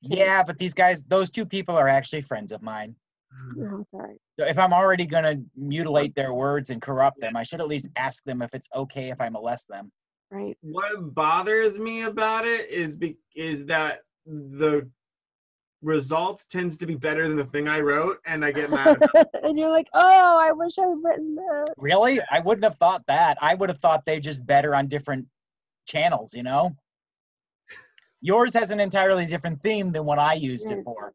yeah, 0.00 0.42
but 0.42 0.58
these 0.58 0.74
guys, 0.74 1.04
those 1.04 1.30
two 1.30 1.46
people 1.46 1.76
are 1.76 1.88
actually 1.88 2.22
friends 2.22 2.50
of 2.50 2.60
mine. 2.60 2.96
No, 3.56 3.86
it's. 3.92 4.18
So 4.40 4.46
if 4.46 4.58
I'm 4.58 4.72
already 4.72 5.04
gonna 5.04 5.36
mutilate 5.54 6.14
their 6.14 6.32
words 6.32 6.70
and 6.70 6.80
corrupt 6.80 7.20
them, 7.20 7.36
I 7.36 7.42
should 7.42 7.60
at 7.60 7.68
least 7.68 7.88
ask 7.96 8.24
them 8.24 8.40
if 8.40 8.54
it's 8.54 8.68
okay 8.74 9.10
if 9.10 9.20
I 9.20 9.28
molest 9.28 9.68
them. 9.68 9.92
Right. 10.30 10.56
What 10.62 11.14
bothers 11.14 11.78
me 11.78 12.02
about 12.02 12.46
it 12.46 12.70
is 12.70 12.96
be, 12.96 13.18
is 13.36 13.66
that 13.66 14.00
the 14.24 14.88
results 15.82 16.46
tends 16.46 16.78
to 16.78 16.86
be 16.86 16.94
better 16.94 17.28
than 17.28 17.36
the 17.36 17.44
thing 17.44 17.68
I 17.68 17.80
wrote, 17.80 18.18
and 18.24 18.44
I 18.44 18.52
get 18.52 18.70
mad. 18.70 18.96
About 18.96 19.26
and 19.42 19.58
you're 19.58 19.70
like, 19.70 19.88
oh, 19.92 20.38
I 20.40 20.52
wish 20.52 20.78
I'd 20.78 20.96
written 21.02 21.34
that. 21.34 21.74
Really? 21.76 22.20
I 22.30 22.40
wouldn't 22.40 22.64
have 22.64 22.78
thought 22.78 23.04
that. 23.08 23.36
I 23.40 23.54
would 23.54 23.68
have 23.68 23.78
thought 23.78 24.04
they 24.06 24.18
just 24.18 24.46
better 24.46 24.74
on 24.74 24.86
different 24.86 25.26
channels, 25.86 26.32
you 26.32 26.42
know? 26.42 26.70
Yours 28.22 28.54
has 28.54 28.70
an 28.70 28.80
entirely 28.80 29.26
different 29.26 29.60
theme 29.62 29.90
than 29.90 30.04
what 30.04 30.18
I 30.18 30.34
used 30.34 30.70
it 30.70 30.84
for. 30.84 31.12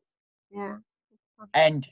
Yeah. 0.51 0.77
And 1.53 1.87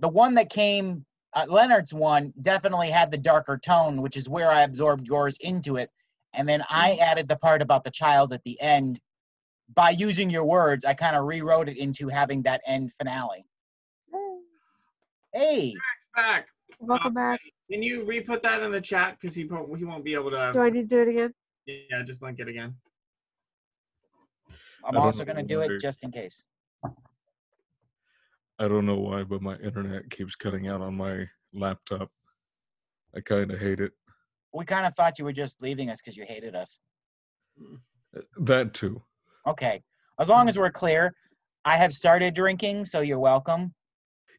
the 0.00 0.08
one 0.08 0.34
that 0.34 0.50
came, 0.50 1.04
uh, 1.32 1.46
Leonard's 1.48 1.94
one, 1.94 2.32
definitely 2.42 2.90
had 2.90 3.10
the 3.10 3.18
darker 3.18 3.58
tone, 3.58 4.02
which 4.02 4.16
is 4.16 4.28
where 4.28 4.50
I 4.50 4.62
absorbed 4.62 5.06
yours 5.06 5.38
into 5.40 5.76
it. 5.76 5.90
And 6.32 6.48
then 6.48 6.64
I 6.68 6.98
added 7.00 7.28
the 7.28 7.36
part 7.36 7.62
about 7.62 7.84
the 7.84 7.90
child 7.90 8.32
at 8.32 8.42
the 8.44 8.60
end. 8.60 9.00
By 9.74 9.90
using 9.90 10.30
your 10.30 10.44
words, 10.44 10.84
I 10.84 10.94
kind 10.94 11.16
of 11.16 11.24
rewrote 11.24 11.68
it 11.68 11.78
into 11.78 12.08
having 12.08 12.42
that 12.42 12.60
end 12.66 12.92
finale. 12.92 13.46
Hey, 15.32 15.68
It's 15.68 16.08
back. 16.14 16.46
Welcome 16.78 17.14
back. 17.14 17.40
Can 17.70 17.82
you 17.82 18.04
re-put 18.04 18.42
that 18.42 18.62
in 18.62 18.70
the 18.70 18.80
chat 18.80 19.16
because 19.20 19.34
he 19.34 19.44
won't 19.44 19.76
he 19.78 19.84
won't 19.84 20.04
be 20.04 20.14
able 20.14 20.30
to. 20.30 20.50
Do 20.52 20.60
I 20.60 20.70
need 20.70 20.88
to 20.90 20.96
do 20.96 21.02
it 21.02 21.08
again? 21.08 21.34
yeah, 21.66 22.02
just 22.04 22.22
link 22.22 22.38
it 22.40 22.48
again. 22.48 22.74
I'm 24.84 24.96
also 24.96 25.24
going 25.24 25.36
to 25.36 25.42
do 25.42 25.60
it 25.60 25.80
just 25.80 26.04
in 26.04 26.10
case. 26.10 26.46
I 28.58 28.68
don't 28.68 28.86
know 28.86 28.98
why, 28.98 29.24
but 29.24 29.42
my 29.42 29.56
internet 29.56 30.10
keeps 30.10 30.36
cutting 30.36 30.68
out 30.68 30.80
on 30.80 30.96
my 30.96 31.28
laptop. 31.52 32.10
I 33.16 33.20
kind 33.20 33.50
of 33.50 33.58
hate 33.58 33.80
it. 33.80 33.92
We 34.52 34.64
kind 34.64 34.86
of 34.86 34.94
thought 34.94 35.18
you 35.18 35.24
were 35.24 35.32
just 35.32 35.60
leaving 35.60 35.90
us 35.90 36.00
because 36.00 36.16
you 36.16 36.24
hated 36.24 36.54
us. 36.54 36.78
That 38.38 38.74
too. 38.74 39.02
Okay. 39.46 39.82
As 40.20 40.28
long 40.28 40.48
as 40.48 40.58
we're 40.58 40.70
clear, 40.70 41.12
I 41.64 41.76
have 41.76 41.92
started 41.92 42.34
drinking, 42.34 42.84
so 42.84 43.00
you're 43.00 43.18
welcome. 43.18 43.74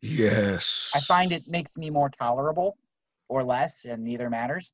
Yes. 0.01 0.91
I 0.95 0.99
find 1.01 1.31
it 1.31 1.47
makes 1.47 1.77
me 1.77 1.89
more 1.89 2.09
tolerable 2.09 2.77
or 3.27 3.43
less, 3.43 3.85
and 3.85 4.03
neither 4.03 4.29
matters. 4.29 4.71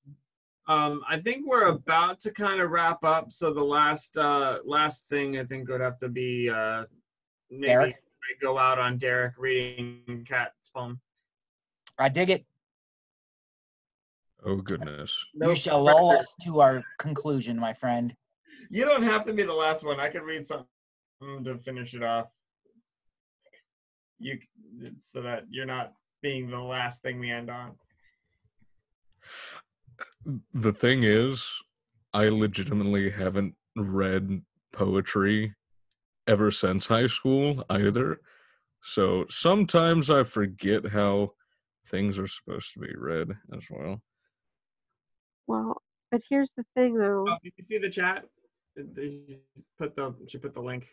Um, 0.68 1.02
I 1.10 1.20
think 1.20 1.48
we're 1.48 1.68
about 1.68 2.20
to 2.22 2.32
kind 2.32 2.62
of 2.62 2.70
wrap 2.70 3.04
up. 3.04 3.34
So 3.34 3.54
the 3.54 3.64
last 3.64 4.18
uh 4.18 4.60
last 4.64 5.08
thing 5.10 5.40
I 5.40 5.44
think 5.44 5.70
would 5.70 5.82
have 5.82 6.00
to 6.00 6.10
be 6.10 6.50
uh 6.50 6.84
maybe 7.50 7.68
Derek? 7.68 8.04
I 8.24 8.34
go 8.42 8.58
out 8.58 8.80
on 8.80 8.98
Derek 8.98 9.34
reading 9.38 10.26
Kat's 10.28 10.70
poem. 10.74 11.00
I 11.98 12.10
dig 12.10 12.30
it. 12.30 12.46
Oh 14.44 14.58
goodness. 14.58 15.16
No 15.36 15.50
you 15.50 15.56
shall 15.56 15.84
lull 15.84 16.12
us 16.12 16.36
to 16.46 16.62
our 16.62 16.84
conclusion, 16.98 17.60
my 17.60 17.74
friend. 17.74 18.16
You 18.70 18.86
don't 18.86 19.04
have 19.04 19.26
to 19.26 19.34
be 19.34 19.44
the 19.44 19.54
last 19.54 19.84
one. 19.84 20.00
I 20.00 20.10
can 20.10 20.24
read 20.24 20.46
something 20.46 20.66
to 21.44 21.58
finish 21.60 21.94
it 21.94 22.04
off. 22.04 22.28
You 24.20 24.40
so 25.00 25.22
that 25.22 25.46
you're 25.50 25.66
not 25.66 25.94
being 26.22 26.50
the 26.50 26.60
last 26.60 27.02
thing 27.02 27.20
we 27.20 27.32
end 27.32 27.50
on. 27.50 27.74
The 30.54 30.74
thing 30.74 31.04
is, 31.04 31.46
I 32.14 32.30
legitimately 32.30 33.10
haven't 33.10 33.56
read 33.76 34.42
poetry 34.72 35.54
ever 36.28 36.52
since 36.52 36.88
high 36.88 37.08
school 37.08 37.64
either. 37.70 38.20
So 38.84 39.26
sometimes 39.30 40.10
I 40.10 40.24
forget 40.24 40.88
how 40.88 41.32
things 41.88 42.18
are 42.20 42.28
supposed 42.28 42.74
to 42.74 42.80
be 42.80 42.94
read 42.96 43.30
as 43.56 43.64
well. 43.70 44.02
Well, 45.48 45.82
but 46.10 46.22
here's 46.30 46.54
the 46.56 46.64
thing 46.76 46.96
though. 46.96 47.26
Oh, 47.28 47.38
did 47.44 47.54
you 47.58 47.66
see 47.70 47.78
the 47.78 47.90
chat? 47.90 48.26
They 48.76 49.40
put 49.78 49.96
the 49.96 50.14
she 50.28 50.38
put 50.38 50.54
the 50.54 50.62
link. 50.62 50.88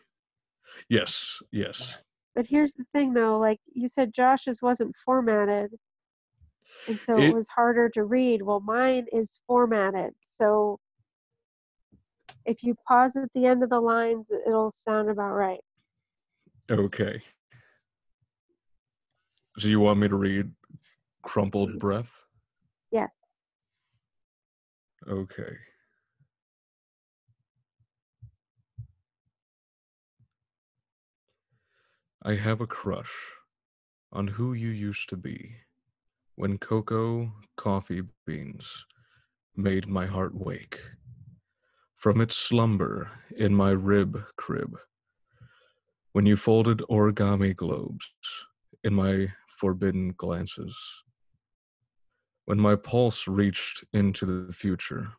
Yes, 0.89 1.39
yes. 1.51 1.97
But 2.35 2.45
here's 2.45 2.73
the 2.73 2.85
thing 2.93 3.13
though, 3.13 3.39
like 3.39 3.59
you 3.73 3.87
said 3.87 4.13
Josh's 4.13 4.61
wasn't 4.61 4.95
formatted. 5.05 5.71
And 6.87 6.99
so 7.01 7.17
it, 7.17 7.29
It- 7.29 7.33
was 7.33 7.47
harder 7.47 7.89
to 7.89 8.03
read. 8.03 8.41
Well, 8.41 8.59
mine 8.59 9.07
is 9.11 9.39
formatted. 9.47 10.13
So 10.27 10.79
if 12.49 12.63
you 12.63 12.75
pause 12.87 13.15
at 13.15 13.29
the 13.35 13.45
end 13.45 13.61
of 13.61 13.69
the 13.69 13.79
lines, 13.79 14.31
it'll 14.47 14.71
sound 14.71 15.07
about 15.07 15.33
right. 15.33 15.59
Okay. 16.71 17.21
So 19.59 19.67
you 19.67 19.79
want 19.79 19.99
me 19.99 20.07
to 20.07 20.15
read 20.15 20.51
Crumpled 21.21 21.69
mm-hmm. 21.69 21.77
Breath? 21.77 22.23
Yes. 22.91 23.11
Okay. 25.07 25.57
I 32.23 32.33
have 32.33 32.61
a 32.61 32.67
crush 32.67 33.13
on 34.11 34.27
who 34.27 34.53
you 34.53 34.69
used 34.69 35.07
to 35.09 35.17
be 35.17 35.55
when 36.35 36.57
cocoa 36.57 37.31
coffee 37.57 38.01
beans 38.25 38.85
made 39.55 39.87
my 39.87 40.07
heart 40.07 40.33
wake 40.33 40.79
from 41.99 42.21
its 42.21 42.37
slumber 42.37 43.11
in 43.35 43.53
my 43.53 43.71
rib 43.71 44.23
crib. 44.37 44.73
When 46.13 46.25
you 46.25 46.37
folded 46.37 46.79
origami 46.89 47.53
globes 47.53 48.09
in 48.85 48.93
my 48.93 49.33
forbidden 49.49 50.13
glances. 50.15 50.79
When 52.45 52.57
my 52.57 52.77
pulse 52.77 53.27
reached 53.27 53.83
into 53.91 54.25
the 54.25 54.53
future 54.53 55.09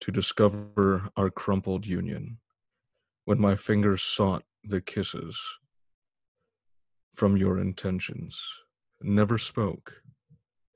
to 0.00 0.10
discover 0.10 1.08
our 1.16 1.30
crumpled 1.30 1.86
union. 1.86 2.38
When 3.24 3.40
my 3.40 3.54
fingers 3.54 4.02
sought 4.02 4.42
the 4.64 4.80
kisses 4.80 5.40
from 7.14 7.36
your 7.36 7.56
intentions. 7.56 8.36
Never 9.00 9.38
spoke 9.38 10.02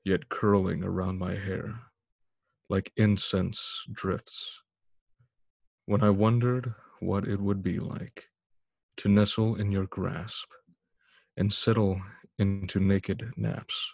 yet 0.05 0.29
curling 0.29 0.81
around 0.81 1.19
my 1.19 1.35
hair 1.35 1.81
like 2.69 2.93
incense 2.95 3.83
drifts 3.91 4.61
when 5.91 6.01
i 6.01 6.09
wondered 6.09 6.73
what 7.01 7.27
it 7.27 7.41
would 7.41 7.61
be 7.61 7.77
like 7.77 8.29
to 8.95 9.09
nestle 9.09 9.55
in 9.55 9.73
your 9.73 9.87
grasp 9.87 10.47
and 11.35 11.51
settle 11.51 12.01
into 12.39 12.79
naked 12.79 13.29
naps 13.35 13.93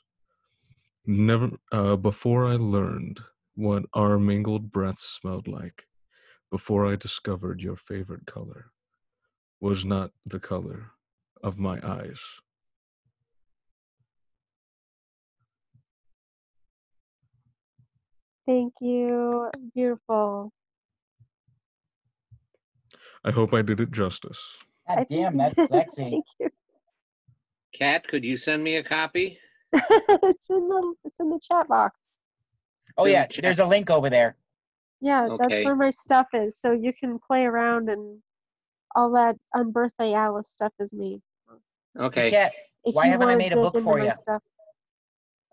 never 1.08 1.50
uh, 1.72 1.96
before 1.96 2.46
i 2.46 2.56
learned 2.56 3.20
what 3.56 3.84
our 3.96 4.20
mingled 4.20 4.70
breaths 4.70 5.10
smelled 5.20 5.48
like 5.48 5.86
before 6.52 6.86
i 6.86 6.96
discovered 6.96 7.62
your 7.62 7.76
favorite 7.76 8.28
color 8.28 8.68
was 9.60 9.84
not 9.84 10.12
the 10.24 10.40
color 10.40 10.92
of 11.42 11.58
my 11.58 11.80
eyes 11.82 12.22
Thank 18.46 18.76
you. 18.80 19.50
Beautiful. 19.76 20.54
I 23.28 23.32
hope 23.32 23.54
i 23.54 23.62
did 23.62 23.80
it 23.80 23.92
justice 23.92 24.58
God 24.90 25.06
damn, 25.10 25.36
that's 25.38 25.68
sexy. 25.68 26.04
Thank 26.12 26.26
you. 26.40 26.50
Kat, 27.74 28.08
could 28.08 28.24
you 28.24 28.38
send 28.38 28.64
me 28.64 28.78
a 28.78 28.84
copy? 28.84 29.38
it's 29.74 30.46
in 30.50 30.70
the 30.70 30.94
it's 31.04 31.16
in 31.20 31.30
the 31.30 31.40
chat 31.44 31.68
box. 31.68 31.94
Oh 32.98 33.04
in 33.04 33.10
the 33.10 33.14
yeah, 33.14 33.26
chat. 33.26 33.44
there's 33.44 33.60
a 33.60 33.66
link 33.66 33.90
over 33.92 34.10
there. 34.10 34.38
Yeah, 35.02 35.26
Okay. 35.26 35.38
that's 35.50 35.66
where 35.66 35.76
my 35.76 35.90
stuff 35.90 36.28
is. 36.34 36.58
So 36.58 36.72
you 36.72 36.94
can 36.98 37.20
play 37.20 37.44
around 37.44 37.90
and 37.90 38.20
all 38.96 39.12
that 39.12 39.36
unbirthday 39.54 40.16
Alice 40.16 40.48
stuff 40.48 40.72
is 40.80 40.94
me. 40.94 41.22
Okay. 42.00 42.32
Kat, 42.32 42.54
If 42.86 42.96
Why 42.96 43.06
you 43.08 43.12
haven't 43.12 43.28
I 43.28 43.32
wanna 43.32 43.38
made 43.40 43.52
a 43.52 43.56
dig 43.58 43.64
book 43.66 43.76
into 43.76 43.84
for 43.84 43.98
my 44.00 44.06
ya? 44.06 44.16
stuff- 44.16 44.44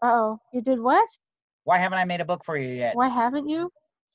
Uh-oh, 0.01 0.39
you 0.53 0.63
did 0.63 0.79
what? 0.79 1.09
why 1.65 1.79
haven't 1.79 1.99
I 1.99 2.05
made 2.05 2.21
a 2.21 2.25
book 2.25 2.45
for 2.45 2.57
you 2.57 2.69
yet? 2.69 2.95
Why 2.95 3.09
haven't 3.09 3.49
you? 3.49 3.69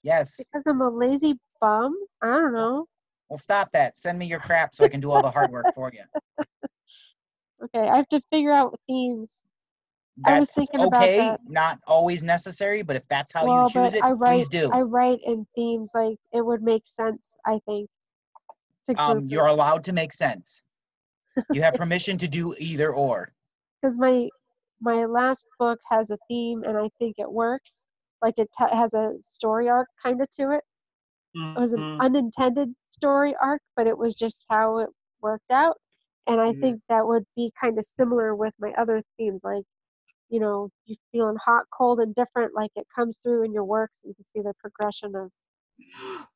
Yes. 0.04 0.38
Because 0.38 0.64
I'm 0.66 0.80
a 0.80 0.90
lazy 0.90 1.38
bum? 1.60 1.94
I 2.22 2.28
don't 2.28 2.54
know. 2.54 2.86
Well, 3.30 3.38
stop 3.38 3.72
that. 3.74 3.98
Send 3.98 4.18
me 4.18 4.26
your 4.26 4.40
crap 4.40 4.74
so 4.74 4.84
I 4.84 4.90
can 4.90 5.00
do 5.00 5.12
all 5.12 5.22
the 5.22 5.32
hard 5.32 5.52
work 5.52 5.74
for 5.74 5.92
you. 5.94 6.04
Okay, 7.62 7.90
I 7.90 7.98
have 7.98 8.08
to 8.10 8.22
figure 8.32 8.54
out 8.54 8.80
themes. 8.88 9.44
I 10.26 10.40
was 10.40 10.48
That's 10.48 10.56
thinking 10.56 10.88
about 10.88 11.02
okay. 11.02 11.18
that. 11.18 11.42
Not 11.46 11.80
always 11.88 12.24
necessary, 12.24 12.82
but 12.84 12.96
if 12.96 13.08
that's 13.08 13.34
how 13.34 13.46
well, 13.46 13.64
you 13.64 13.74
choose 13.74 13.94
it, 13.96 14.04
I 14.04 14.12
write 14.12 14.38
please 14.38 14.50
do. 14.50 14.72
I 14.74 14.82
write 14.82 15.20
in 15.26 15.46
themes 15.56 15.92
like 15.94 16.18
it 16.34 16.46
would 16.46 16.62
make 16.62 16.88
sense, 16.88 17.36
I 17.46 17.60
think. 17.66 17.90
To 18.88 19.02
Um, 19.02 19.24
you're 19.28 19.48
allowed 19.48 19.84
to 19.86 19.92
make 19.92 20.14
sense. 20.14 20.64
You 21.52 21.62
have 21.62 21.74
permission 21.74 22.18
to 22.20 22.28
do 22.28 22.56
either 22.58 22.94
or. 22.94 23.30
because 23.82 23.98
my 23.98 24.30
my 24.82 25.06
last 25.06 25.46
book 25.58 25.80
has 25.90 26.10
a 26.10 26.18
theme 26.28 26.64
and 26.64 26.78
I 26.78 26.90
think 27.00 27.16
it 27.18 27.30
works. 27.30 27.86
Like 28.22 28.36
it 28.38 28.50
t- 28.58 28.66
has 28.74 28.94
a 28.94 29.16
story 29.22 29.70
arc 29.70 29.90
kind 30.02 30.22
of 30.22 30.30
to 30.32 30.52
it. 30.52 30.64
It 31.36 31.60
was 31.60 31.74
an 31.74 31.82
Mhm. 31.82 32.00
unintended 32.00 32.76
story 32.86 33.36
arc, 33.36 33.62
but 33.76 33.88
it 33.88 33.98
was 33.98 34.16
just 34.16 34.46
how 34.50 34.80
it 34.80 34.90
worked 35.22 35.52
out. 35.52 35.80
And 36.28 36.40
I 36.42 36.54
Mhm. 36.54 36.60
think 36.60 36.84
that 36.90 37.06
would 37.08 37.26
be 37.36 37.52
kind 37.60 37.78
of 37.78 37.86
similar 37.86 38.36
with 38.36 38.54
my 38.60 38.74
other 38.74 39.02
themes, 39.18 39.44
like, 39.44 39.66
you 40.30 40.40
know, 40.40 40.70
you 40.86 40.96
feeling 41.12 41.38
hot, 41.38 41.66
cold, 41.72 42.00
and 42.00 42.14
different, 42.16 42.54
like 42.54 42.72
it 42.76 42.88
comes 42.96 43.18
through 43.18 43.44
in 43.44 43.52
your 43.54 43.64
works. 43.64 44.04
You 44.04 44.14
can 44.14 44.24
see 44.24 44.42
the 44.42 44.54
progression 44.56 45.16
of, 45.16 45.32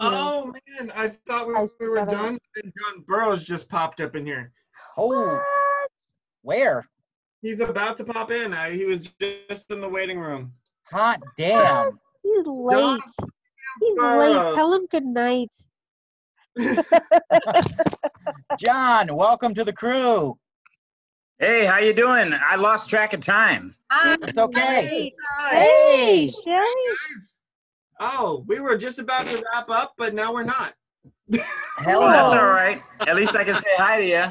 Oh 0.00 0.52
man, 0.68 0.90
I 0.90 1.08
thought 1.08 1.46
we, 1.46 1.54
we 1.80 1.88
were 1.88 2.04
done. 2.04 2.38
And 2.56 2.72
John 2.76 3.02
Burroughs 3.02 3.44
just 3.44 3.68
popped 3.68 4.00
up 4.00 4.16
in 4.16 4.26
here. 4.26 4.52
Oh, 4.96 5.36
What? 5.36 5.90
where? 6.42 6.88
He's 7.40 7.60
about 7.60 7.96
to 7.98 8.04
pop 8.04 8.30
in. 8.30 8.52
I, 8.52 8.72
he 8.72 8.84
was 8.84 9.00
just 9.20 9.70
in 9.70 9.80
the 9.80 9.88
waiting 9.88 10.18
room. 10.18 10.52
Hot 10.90 11.20
damn. 11.36 11.98
He's 12.22 12.46
late. 12.46 12.76
John 12.76 13.00
He's 13.80 13.96
Burroughs. 13.96 14.34
late. 14.34 14.54
Tell 14.54 14.72
him 14.74 14.86
good 14.90 15.04
night. 15.04 15.50
John, 18.58 19.14
welcome 19.14 19.54
to 19.54 19.64
the 19.64 19.72
crew. 19.72 20.36
Hey, 21.38 21.64
how 21.64 21.78
you 21.78 21.92
doing? 21.92 22.32
I 22.34 22.56
lost 22.56 22.88
track 22.88 23.12
of 23.14 23.20
time. 23.20 23.74
It's 24.22 24.38
ah, 24.38 24.42
okay. 24.44 24.60
Hey, 24.60 25.12
Hey, 25.50 26.32
Shelly? 26.44 26.64
Guys. 27.14 27.38
Oh, 28.00 28.44
we 28.46 28.60
were 28.60 28.76
just 28.76 28.98
about 28.98 29.26
to 29.26 29.42
wrap 29.52 29.68
up, 29.70 29.94
but 29.96 30.14
now 30.14 30.32
we're 30.32 30.44
not. 30.44 30.74
hell 31.78 32.00
Well, 32.00 32.12
that's 32.12 32.32
all 32.34 32.46
right. 32.50 32.82
At 33.00 33.16
least 33.16 33.34
I 33.34 33.44
can 33.44 33.54
say 33.54 33.70
hi 33.76 33.98
to 34.00 34.06
you. 34.06 34.24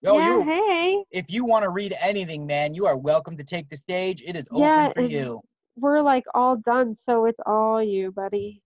Yo, 0.00 0.16
yeah, 0.18 0.28
you. 0.38 0.42
hey. 0.44 1.04
If 1.10 1.30
you 1.30 1.44
want 1.44 1.64
to 1.64 1.70
read 1.70 1.94
anything, 2.00 2.46
man, 2.46 2.72
you 2.74 2.86
are 2.86 2.96
welcome 2.96 3.36
to 3.36 3.44
take 3.44 3.68
the 3.68 3.76
stage. 3.76 4.22
It 4.24 4.36
is 4.36 4.48
open 4.50 4.62
Yeah, 4.62 4.92
for 4.92 5.00
and- 5.00 5.10
you. 5.12 5.40
We're 5.80 6.00
like 6.02 6.24
all 6.34 6.56
done, 6.56 6.92
so 6.94 7.26
it's 7.26 7.38
all 7.46 7.80
you, 7.80 8.10
buddy. 8.10 8.62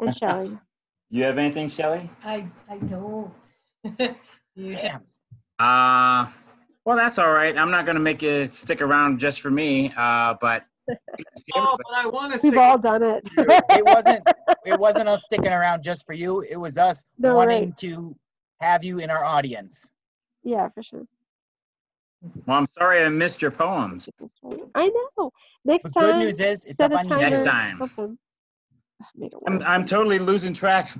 And 0.00 0.16
Shelly. 0.16 0.58
You 1.12 1.24
have 1.24 1.38
anything, 1.38 1.68
Shelly? 1.68 2.08
I 2.24 2.46
I 2.68 2.76
don't. 2.78 3.32
You 4.56 4.72
should- 4.74 4.82
Damn. 4.82 5.02
Uh, 5.58 6.30
well, 6.84 6.96
that's 6.96 7.18
all 7.18 7.32
right. 7.32 7.56
I'm 7.56 7.70
not 7.72 7.84
gonna 7.86 7.98
make 8.00 8.22
you 8.22 8.46
stick 8.46 8.80
around 8.80 9.18
just 9.18 9.40
for 9.40 9.50
me. 9.50 9.92
Uh, 9.96 10.34
but 10.40 10.64
Oh, 11.54 11.76
but 11.76 11.94
I 11.96 12.06
want 12.06 12.32
to 12.32 12.40
We've 12.48 12.58
all 12.58 12.78
done 12.78 13.02
it. 13.02 13.28
It 13.36 13.84
wasn't 13.84 14.22
it 14.66 14.78
wasn't 14.78 15.08
us 15.08 15.24
sticking 15.24 15.52
around 15.52 15.82
just 15.82 16.06
for 16.06 16.12
you. 16.12 16.42
It 16.42 16.56
was 16.56 16.78
us 16.78 17.02
No, 17.18 17.34
wanting 17.34 17.64
right. 17.70 17.76
to 17.78 18.14
have 18.60 18.84
you 18.84 18.98
in 19.00 19.10
our 19.10 19.24
audience. 19.24 19.90
Yeah, 20.44 20.68
for 20.70 20.82
sure. 20.82 21.04
well, 22.46 22.56
I'm 22.58 22.66
sorry 22.68 23.04
I 23.04 23.08
missed 23.08 23.42
your 23.42 23.50
poems. 23.50 24.08
I 24.74 24.90
know. 25.18 25.30
Next 25.64 25.84
The 25.84 25.90
time. 25.90 26.10
good 26.12 26.16
news 26.18 26.40
is 26.40 26.64
it's 26.66 26.76
set 26.76 26.92
up 26.92 26.98
a 27.00 27.00
on 27.04 27.08
timer, 27.08 27.22
Next 27.22 27.44
time. 27.44 27.76
something. 27.78 28.18
Make 29.16 29.32
it 29.32 29.38
I'm. 29.46 29.62
I'm 29.62 29.84
totally 29.84 30.18
losing 30.18 30.52
track 30.54 30.96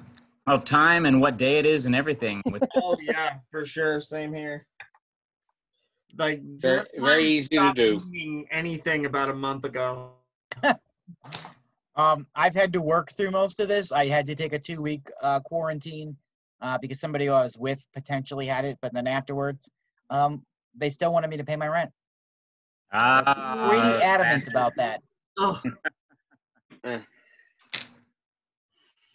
of 0.46 0.64
time 0.64 1.06
and 1.06 1.20
what 1.20 1.36
day 1.36 1.58
it 1.58 1.66
is 1.66 1.86
and 1.86 1.94
everything. 1.94 2.42
With 2.46 2.62
Oh 2.76 2.96
yeah, 3.00 3.34
for 3.50 3.64
sure. 3.64 4.00
Same 4.00 4.32
here. 4.32 4.66
Like 6.18 6.40
Very- 6.42 6.86
very 6.98 7.24
easy 7.24 7.56
to 7.56 7.72
do. 7.74 8.44
Anything 8.50 9.06
about 9.06 9.28
a 9.30 9.34
month 9.34 9.64
ago. 9.64 10.12
Um, 11.96 12.26
I've 12.34 12.54
had 12.54 12.72
to 12.74 12.80
work 12.80 13.10
through 13.10 13.30
most 13.32 13.60
of 13.60 13.68
this. 13.68 13.92
I 13.92 14.06
had 14.06 14.24
to 14.26 14.34
take 14.34 14.54
a 14.54 14.58
two 14.58 14.80
week 14.80 15.10
uh, 15.22 15.40
quarantine 15.40 16.16
uh, 16.62 16.78
because 16.78 16.98
somebody 16.98 17.28
I 17.28 17.42
was 17.42 17.58
with 17.58 17.84
potentially 17.92 18.46
had 18.46 18.64
it, 18.64 18.78
but 18.80 18.94
then 18.94 19.06
afterwards, 19.06 19.68
um, 20.08 20.42
they 20.74 20.88
still 20.88 21.12
wanted 21.12 21.28
me 21.28 21.36
to 21.36 21.44
pay 21.44 21.56
my 21.56 21.68
rent. 21.68 21.90
Ah, 22.92 23.66
Pretty 23.68 24.02
adamant 24.02 24.36
bastard. 24.46 24.52
about 24.54 24.76
that. 24.76 25.02
Oh, 25.36 25.60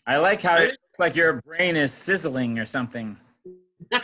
I 0.08 0.18
like 0.18 0.42
how 0.42 0.58
it 0.58 0.68
looks 0.68 1.00
like 1.00 1.16
your 1.16 1.42
brain 1.42 1.76
is 1.76 1.92
sizzling 1.92 2.60
or 2.60 2.66
something. 2.66 3.18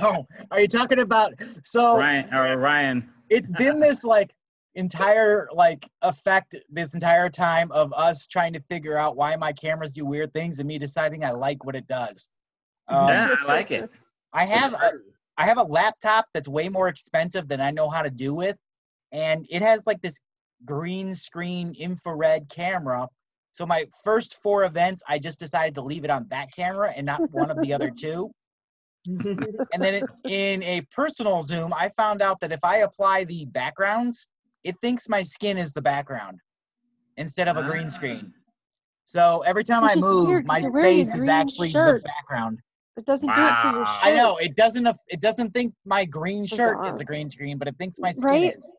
Oh, 0.00 0.26
are 0.50 0.60
you 0.60 0.68
talking 0.68 1.00
about? 1.00 1.34
So 1.64 1.98
Ryan 1.98 2.32
or 2.32 2.56
Ryan. 2.56 3.08
it's 3.28 3.50
been 3.50 3.78
this 3.78 4.04
like 4.04 4.34
entire 4.74 5.48
like 5.52 5.86
effect 6.00 6.56
this 6.70 6.94
entire 6.94 7.28
time 7.28 7.70
of 7.72 7.92
us 7.92 8.26
trying 8.26 8.54
to 8.54 8.60
figure 8.70 8.96
out 8.96 9.16
why 9.16 9.36
my 9.36 9.52
cameras 9.52 9.92
do 9.92 10.06
weird 10.06 10.32
things 10.32 10.58
and 10.60 10.66
me 10.66 10.78
deciding 10.78 11.24
I 11.24 11.32
like 11.32 11.64
what 11.64 11.76
it 11.76 11.86
does. 11.86 12.26
Um, 12.88 13.08
yeah, 13.08 13.34
I 13.38 13.44
like 13.44 13.70
it. 13.70 13.90
I 14.32 14.46
have 14.46 14.72
a, 14.72 14.92
I 15.36 15.44
have 15.44 15.58
a 15.58 15.64
laptop 15.64 16.26
that's 16.32 16.48
way 16.48 16.68
more 16.68 16.88
expensive 16.88 17.48
than 17.48 17.60
I 17.60 17.70
know 17.70 17.90
how 17.90 18.02
to 18.02 18.10
do 18.10 18.34
with, 18.34 18.56
and 19.12 19.46
it 19.50 19.60
has 19.60 19.86
like 19.86 20.00
this 20.00 20.18
green 20.64 21.14
screen 21.14 21.74
infrared 21.78 22.48
camera. 22.48 23.06
So 23.52 23.66
my 23.66 23.86
first 24.02 24.42
four 24.42 24.64
events, 24.64 25.02
I 25.08 25.18
just 25.18 25.38
decided 25.38 25.74
to 25.76 25.82
leave 25.82 26.04
it 26.04 26.10
on 26.10 26.26
that 26.30 26.52
camera 26.54 26.92
and 26.96 27.06
not 27.06 27.30
one 27.30 27.50
of 27.50 27.60
the 27.60 27.72
other 27.72 27.90
two. 27.96 28.30
And 29.08 29.82
then 29.82 30.02
in, 30.28 30.62
a 30.62 30.80
personal 30.90 31.42
zoom, 31.42 31.72
I 31.74 31.88
found 31.90 32.22
out 32.22 32.40
that 32.40 32.50
if 32.50 32.60
I 32.64 32.78
apply 32.78 33.24
the 33.24 33.44
backgrounds, 33.46 34.26
it 34.64 34.74
thinks 34.80 35.08
my 35.08 35.22
skin 35.22 35.58
is 35.58 35.72
the 35.72 35.82
background 35.82 36.40
instead 37.18 37.46
of 37.48 37.56
a 37.58 37.62
green 37.70 37.86
Ah. 37.86 37.90
screen. 37.90 38.32
So 39.04 39.42
every 39.44 39.64
time 39.64 39.84
I 39.84 39.96
move, 39.96 40.44
my 40.46 40.58
you're 40.58 40.70
wearing 40.70 40.86
a 40.86 41.04
face 41.04 41.14
is 41.14 41.26
actually 41.26 41.70
shirt. 41.72 42.02
the 42.02 42.08
background. 42.08 42.58
It 42.96 43.04
doesn't 43.04 43.26
do 43.34 43.42
it 43.42 43.54
for 43.62 43.68
your 43.70 43.80
Wow. 43.82 43.84
shirt. 43.86 44.04
I 44.04 44.12
know 44.14 44.36
it 44.38 44.54
doesn't. 44.54 44.86
It 45.08 45.20
doesn't 45.20 45.50
think 45.50 45.74
my 45.84 46.04
green 46.04 46.46
shirt 46.46 46.78
is 46.86 46.94
Bizarre. 46.94 46.98
the 46.98 47.04
green 47.04 47.28
screen, 47.28 47.58
but 47.58 47.66
it 47.68 47.76
thinks 47.78 47.98
my 48.00 48.12
skin 48.12 48.30
Right? 48.30 48.56
is. 48.56 48.74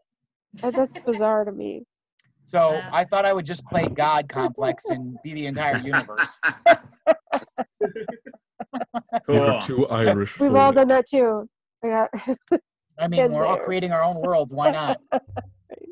That- 0.62 0.74
That's 0.76 1.00
bizarre 1.00 1.44
to 1.46 1.52
me. 1.52 1.84
So 2.46 2.74
Wow. 2.74 2.90
I 2.92 3.04
thought 3.04 3.26
I 3.26 3.34
would 3.34 3.46
just 3.46 3.66
play 3.66 3.88
God 3.88 4.28
complex 4.30 4.90
and 4.90 5.18
be 5.24 5.34
the 5.34 5.46
entire 5.48 5.78
universe. 5.78 6.38
You 8.74 9.20
Cool. 9.28 9.40
were 9.40 9.60
too 9.62 9.88
Irish 9.88 10.40
We've 10.40 10.56
all 10.56 10.72
done 10.74 10.88
that 10.88 11.08
too. 11.08 11.48
I 11.84 11.88
got, 11.88 12.10
I 13.00 13.08
mean, 13.08 13.32
we're 13.32 13.46
all 13.46 13.58
creating 13.58 13.92
our 13.92 14.02
own 14.04 14.20
worlds. 14.20 14.54
Why 14.54 14.72
not? 14.72 15.00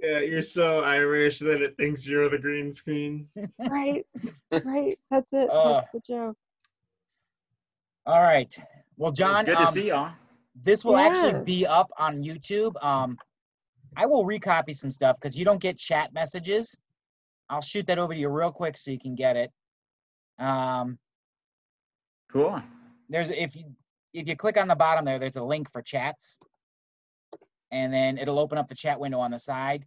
yeah, 0.02 0.20
you're 0.20 0.42
so 0.44 0.84
Irish 0.84 1.40
that 1.40 1.62
it 1.62 1.76
thinks 1.78 2.06
you're 2.08 2.30
the 2.30 2.38
green 2.40 2.72
screen. 2.72 3.28
right, 3.70 4.06
right. 4.66 4.96
That's 5.12 5.28
it. 5.32 5.50
Uh, 5.50 5.74
That's 5.74 5.88
the 5.94 6.02
joke. 6.08 6.38
All 8.06 8.22
right. 8.22 8.54
Well, 8.98 9.10
It 9.10 9.12
was 9.12 9.18
John, 9.20 9.46
good 9.46 9.58
um, 9.58 9.66
to 9.66 9.72
see 9.72 9.88
y'all. 9.90 10.12
this 10.56 10.84
will 10.84 10.98
actually 10.98 11.44
be 11.44 11.66
up 11.68 11.92
on 11.98 12.24
YouTube. 12.24 12.74
Um, 12.84 13.18
I 13.96 14.06
will 14.06 14.26
recopy 14.26 14.74
some 14.74 14.90
stuff 14.90 15.18
because 15.20 15.38
you 15.38 15.46
don't 15.46 15.62
get 15.62 15.78
chat 15.78 16.14
messages. 16.14 16.78
I'll 17.50 17.62
shoot 17.62 17.86
that 17.88 18.00
over 18.00 18.14
to 18.14 18.20
you 18.20 18.30
real 18.30 18.52
quick 18.52 18.78
so 18.78 18.92
you 18.92 19.00
can 19.00 19.16
get 19.16 19.36
it. 19.36 19.52
Um, 20.40 20.98
Cool. 22.32 22.62
there's 23.10 23.30
if 23.30 23.56
you 23.56 23.64
if 24.14 24.28
you 24.28 24.36
click 24.36 24.58
on 24.58 24.68
the 24.68 24.76
bottom 24.76 25.06
there, 25.06 25.20
there's 25.20 25.36
a 25.36 25.44
link 25.44 25.72
for 25.72 25.82
chats, 25.82 26.40
and 27.72 27.94
then 27.94 28.18
it'll 28.18 28.40
open 28.40 28.58
up 28.58 28.68
the 28.68 28.76
chat 28.76 29.00
window 29.00 29.20
on 29.20 29.32
the 29.32 29.40
side. 29.40 29.86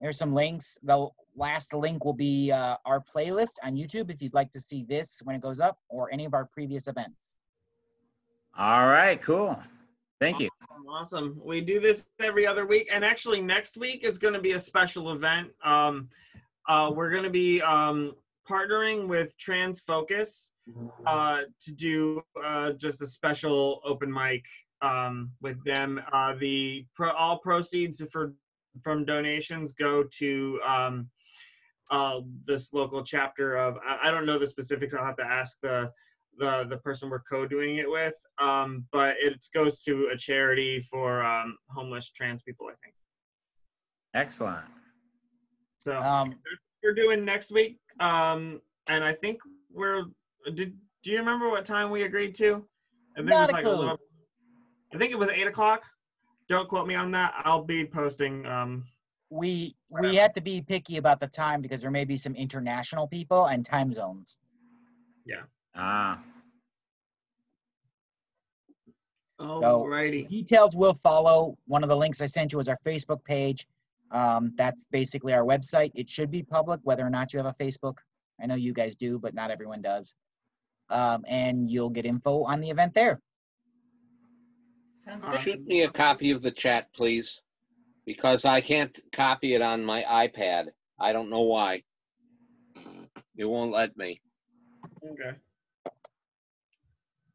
There's 0.00 0.18
some 0.18 0.34
links. 0.34 0.78
The 0.82 1.08
last 1.34 1.72
link 1.72 2.04
will 2.04 2.14
be 2.14 2.52
uh, 2.52 2.76
our 2.84 3.00
playlist 3.00 3.54
on 3.62 3.76
YouTube 3.76 4.10
if 4.10 4.20
you'd 4.20 4.34
like 4.34 4.50
to 4.50 4.60
see 4.60 4.84
this 4.84 5.20
when 5.24 5.36
it 5.36 5.42
goes 5.42 5.60
up 5.60 5.78
or 5.88 6.12
any 6.12 6.26
of 6.26 6.34
our 6.34 6.44
previous 6.44 6.86
events. 6.86 7.16
All 8.58 8.86
right, 8.86 9.20
cool. 9.20 9.58
Thank 10.20 10.40
you. 10.40 10.48
Awesome. 10.88 11.40
We 11.42 11.60
do 11.60 11.80
this 11.80 12.06
every 12.20 12.46
other 12.46 12.66
week, 12.66 12.88
and 12.92 13.04
actually 13.04 13.40
next 13.40 13.76
week 13.76 14.04
is 14.04 14.18
going 14.18 14.34
to 14.34 14.40
be 14.40 14.52
a 14.52 14.60
special 14.60 15.12
event. 15.12 15.48
Um, 15.64 16.08
uh, 16.68 16.92
we're 16.94 17.10
going 17.10 17.24
to 17.24 17.30
be 17.30 17.60
um, 17.62 18.14
partnering 18.48 19.08
with 19.08 19.36
Trans 19.36 19.80
Focus 19.80 20.52
uh, 21.06 21.40
to 21.64 21.72
do 21.72 22.22
uh, 22.44 22.72
just 22.72 23.02
a 23.02 23.06
special 23.06 23.80
open 23.84 24.12
mic 24.12 24.44
um, 24.82 25.30
with 25.40 25.62
them. 25.64 26.00
Uh, 26.12 26.34
the 26.38 26.86
pro- 26.94 27.12
all 27.12 27.38
proceeds 27.38 28.02
for 28.10 28.34
from 28.82 29.04
donations 29.04 29.72
go 29.72 30.04
to 30.18 30.60
um, 30.66 31.08
uh, 31.90 32.20
this 32.46 32.72
local 32.72 33.02
chapter 33.02 33.56
of. 33.56 33.76
I, 33.86 34.08
I 34.08 34.10
don't 34.10 34.26
know 34.26 34.38
the 34.38 34.46
specifics. 34.46 34.94
I'll 34.94 35.04
have 35.04 35.16
to 35.16 35.24
ask 35.24 35.56
the 35.62 35.90
the 36.38 36.64
the 36.68 36.76
person 36.78 37.08
we're 37.10 37.20
co-doing 37.20 37.76
it 37.76 37.90
with. 37.90 38.14
Um, 38.38 38.84
but 38.92 39.16
it 39.20 39.44
goes 39.54 39.82
to 39.82 40.10
a 40.12 40.16
charity 40.16 40.86
for 40.90 41.24
um, 41.24 41.56
homeless 41.68 42.10
trans 42.10 42.42
people. 42.42 42.66
I 42.66 42.74
think. 42.82 42.94
Excellent. 44.14 44.64
So 45.78 46.00
Um, 46.00 46.34
we're 46.82 46.94
doing 46.94 47.24
next 47.24 47.50
week. 47.52 47.78
Um, 48.00 48.60
and 48.88 49.04
I 49.04 49.12
think 49.12 49.38
we're. 49.72 50.04
Did 50.54 50.76
do 51.02 51.10
you 51.12 51.18
remember 51.18 51.48
what 51.48 51.64
time 51.64 51.90
we 51.90 52.02
agreed 52.02 52.34
to? 52.36 52.64
I 53.16 53.20
think 53.20 53.28
Not 53.30 53.50
it 53.50 53.52
a 53.52 53.56
was 53.56 53.62
clue. 53.64 53.76
little- 53.76 53.98
I 54.94 54.98
think 54.98 55.12
it 55.12 55.18
was 55.18 55.28
eight 55.30 55.46
o'clock. 55.46 55.82
Don't 56.48 56.68
quote 56.68 56.86
me 56.86 56.94
on 56.94 57.10
that. 57.12 57.34
I'll 57.44 57.64
be 57.64 57.84
posting. 57.84 58.46
Um, 58.46 58.84
we 59.30 59.74
we 59.90 60.14
had 60.14 60.34
to 60.36 60.40
be 60.40 60.62
picky 60.62 60.96
about 60.98 61.18
the 61.20 61.26
time 61.26 61.60
because 61.60 61.82
there 61.82 61.90
may 61.90 62.04
be 62.04 62.16
some 62.16 62.34
international 62.36 63.08
people 63.08 63.46
and 63.46 63.64
time 63.64 63.92
zones. 63.92 64.38
Ah, 65.76 66.22
alrighty. 69.40 70.26
Details 70.26 70.74
will 70.74 70.94
follow. 70.94 71.56
One 71.66 71.82
of 71.82 71.88
the 71.88 71.96
links 71.96 72.20
I 72.20 72.26
sent 72.26 72.52
you 72.52 72.58
is 72.58 72.68
our 72.68 72.78
Facebook 72.84 73.22
page. 73.24 73.66
Um, 74.10 74.52
that's 74.56 74.86
basically 74.90 75.34
our 75.34 75.44
website. 75.44 75.90
It 75.94 76.08
should 76.08 76.30
be 76.30 76.42
public, 76.42 76.80
whether 76.84 77.04
or 77.04 77.10
not 77.10 77.32
you 77.32 77.38
have 77.38 77.46
a 77.46 77.62
Facebook. 77.62 77.98
I 78.40 78.46
know 78.46 78.54
you 78.54 78.72
guys 78.72 78.94
do, 78.94 79.18
but 79.18 79.34
not 79.34 79.50
everyone 79.50 79.82
does. 79.82 80.14
Um, 80.88 81.24
and 81.26 81.70
you'll 81.70 81.90
get 81.90 82.06
info 82.06 82.44
on 82.44 82.60
the 82.60 82.70
event 82.70 82.94
there. 82.94 83.20
Sounds 85.04 85.26
good. 85.26 85.40
Shoot 85.40 85.66
me 85.66 85.82
a 85.82 85.88
copy 85.90 86.30
of 86.30 86.42
the 86.42 86.50
chat, 86.50 86.88
please, 86.94 87.40
because 88.04 88.44
I 88.44 88.60
can't 88.60 88.98
copy 89.12 89.54
it 89.54 89.62
on 89.62 89.84
my 89.84 90.02
iPad. 90.02 90.68
I 90.98 91.12
don't 91.12 91.30
know 91.30 91.42
why. 91.42 91.82
It 93.36 93.44
won't 93.44 93.72
let 93.72 93.96
me. 93.96 94.20
Okay. 95.04 95.36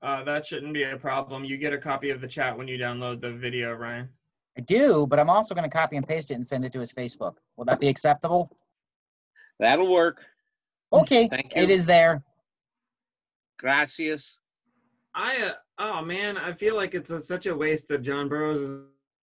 Uh, 0.02 0.24
that 0.24 0.46
shouldn't 0.46 0.74
be 0.74 0.84
a 0.84 0.98
problem. 0.98 1.44
You 1.46 1.58
get 1.58 1.74
a 1.74 1.78
copy 1.78 2.10
of 2.10 2.22
the 2.22 2.28
chat 2.28 2.58
when 2.58 2.68
you 2.68 2.78
download 2.78 3.22
the 3.22 3.32
video, 3.32 3.74
Ryan. 3.74 4.10
I 4.58 4.62
do, 4.62 5.06
but 5.08 5.20
I'm 5.20 5.30
also 5.30 5.54
going 5.56 5.70
to 5.70 5.76
copy 5.76 5.96
and 5.96 6.08
paste 6.08 6.32
it 6.32 6.36
and 6.36 6.46
send 6.46 6.66
it 6.66 6.72
to 6.74 6.80
his 6.80 6.92
Facebook. 6.92 7.36
Will 7.56 7.66
that 7.66 7.80
be 7.80 7.88
acceptable? 7.88 8.52
That'll 9.60 9.92
work. 9.92 10.26
Okay, 10.92 11.28
Thank 11.28 11.56
you. 11.56 11.62
it 11.62 11.70
is 11.70 11.86
there. 11.86 12.24
Gracias. 13.60 14.38
I 15.14 15.38
uh, 15.44 15.54
oh 15.78 16.04
man, 16.04 16.38
I 16.38 16.52
feel 16.54 16.76
like 16.76 16.96
it's 16.96 17.12
a, 17.12 17.20
such 17.20 17.46
a 17.46 17.56
waste 17.56 17.88
that 17.90 18.02
John 18.02 18.28
Burrows 18.28 18.60
is 18.60 18.82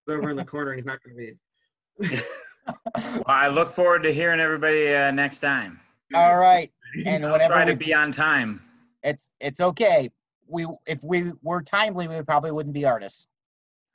over 0.09 0.31
in 0.31 0.37
the 0.37 0.45
corner. 0.45 0.71
and 0.71 0.79
He's 0.79 0.87
not 0.87 0.99
going 1.03 1.17
to 1.17 2.09
read. 2.09 2.23
Well, 2.95 3.25
I 3.27 3.49
look 3.49 3.71
forward 3.71 4.03
to 4.03 4.13
hearing 4.13 4.41
everybody 4.41 4.95
uh, 4.95 5.11
next 5.11 5.39
time. 5.39 5.81
All 6.15 6.37
right, 6.37 6.71
and 7.07 7.25
I'll 7.25 7.33
whenever 7.33 7.55
try 7.55 7.65
to 7.65 7.73
we, 7.73 7.77
be 7.77 7.95
on 7.95 8.13
time. 8.13 8.63
it's 9.03 9.31
it's 9.41 9.61
okay. 9.61 10.11
We 10.49 10.67
if 10.87 11.03
we 11.05 11.33
were 11.43 11.63
timely, 11.63 12.09
we 12.09 12.23
probably 12.23 12.53
wouldn't 12.53 12.75
be 12.75 12.85
artists. 12.85 13.29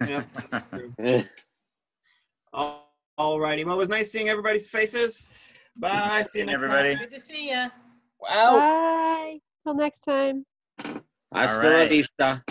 Yeah. 0.06 0.24
Eh. 1.00 1.24
All, 3.18 3.40
righty. 3.40 3.64
Well, 3.64 3.76
it 3.76 3.80
was 3.80 3.90
nice 3.90 4.12
seeing 4.12 4.30
everybody's 4.30 4.68
faces. 4.68 5.28
Bye. 5.76 6.22
See 6.24 6.40
you 6.40 6.46
next 6.46 6.56
time. 6.56 6.64
Everybody. 6.64 6.96
Good 6.96 7.12
to 7.12 7.20
see 7.20 7.50
ya. 7.50 7.70
Wow. 8.20 8.60
Bye. 8.60 9.40
Till 9.64 9.74
next 9.76 10.00
time. 10.02 10.46
Hasta 11.34 11.66
All 11.66 11.72
la 11.72 11.78
right. 11.80 11.90
vista. 11.90 12.44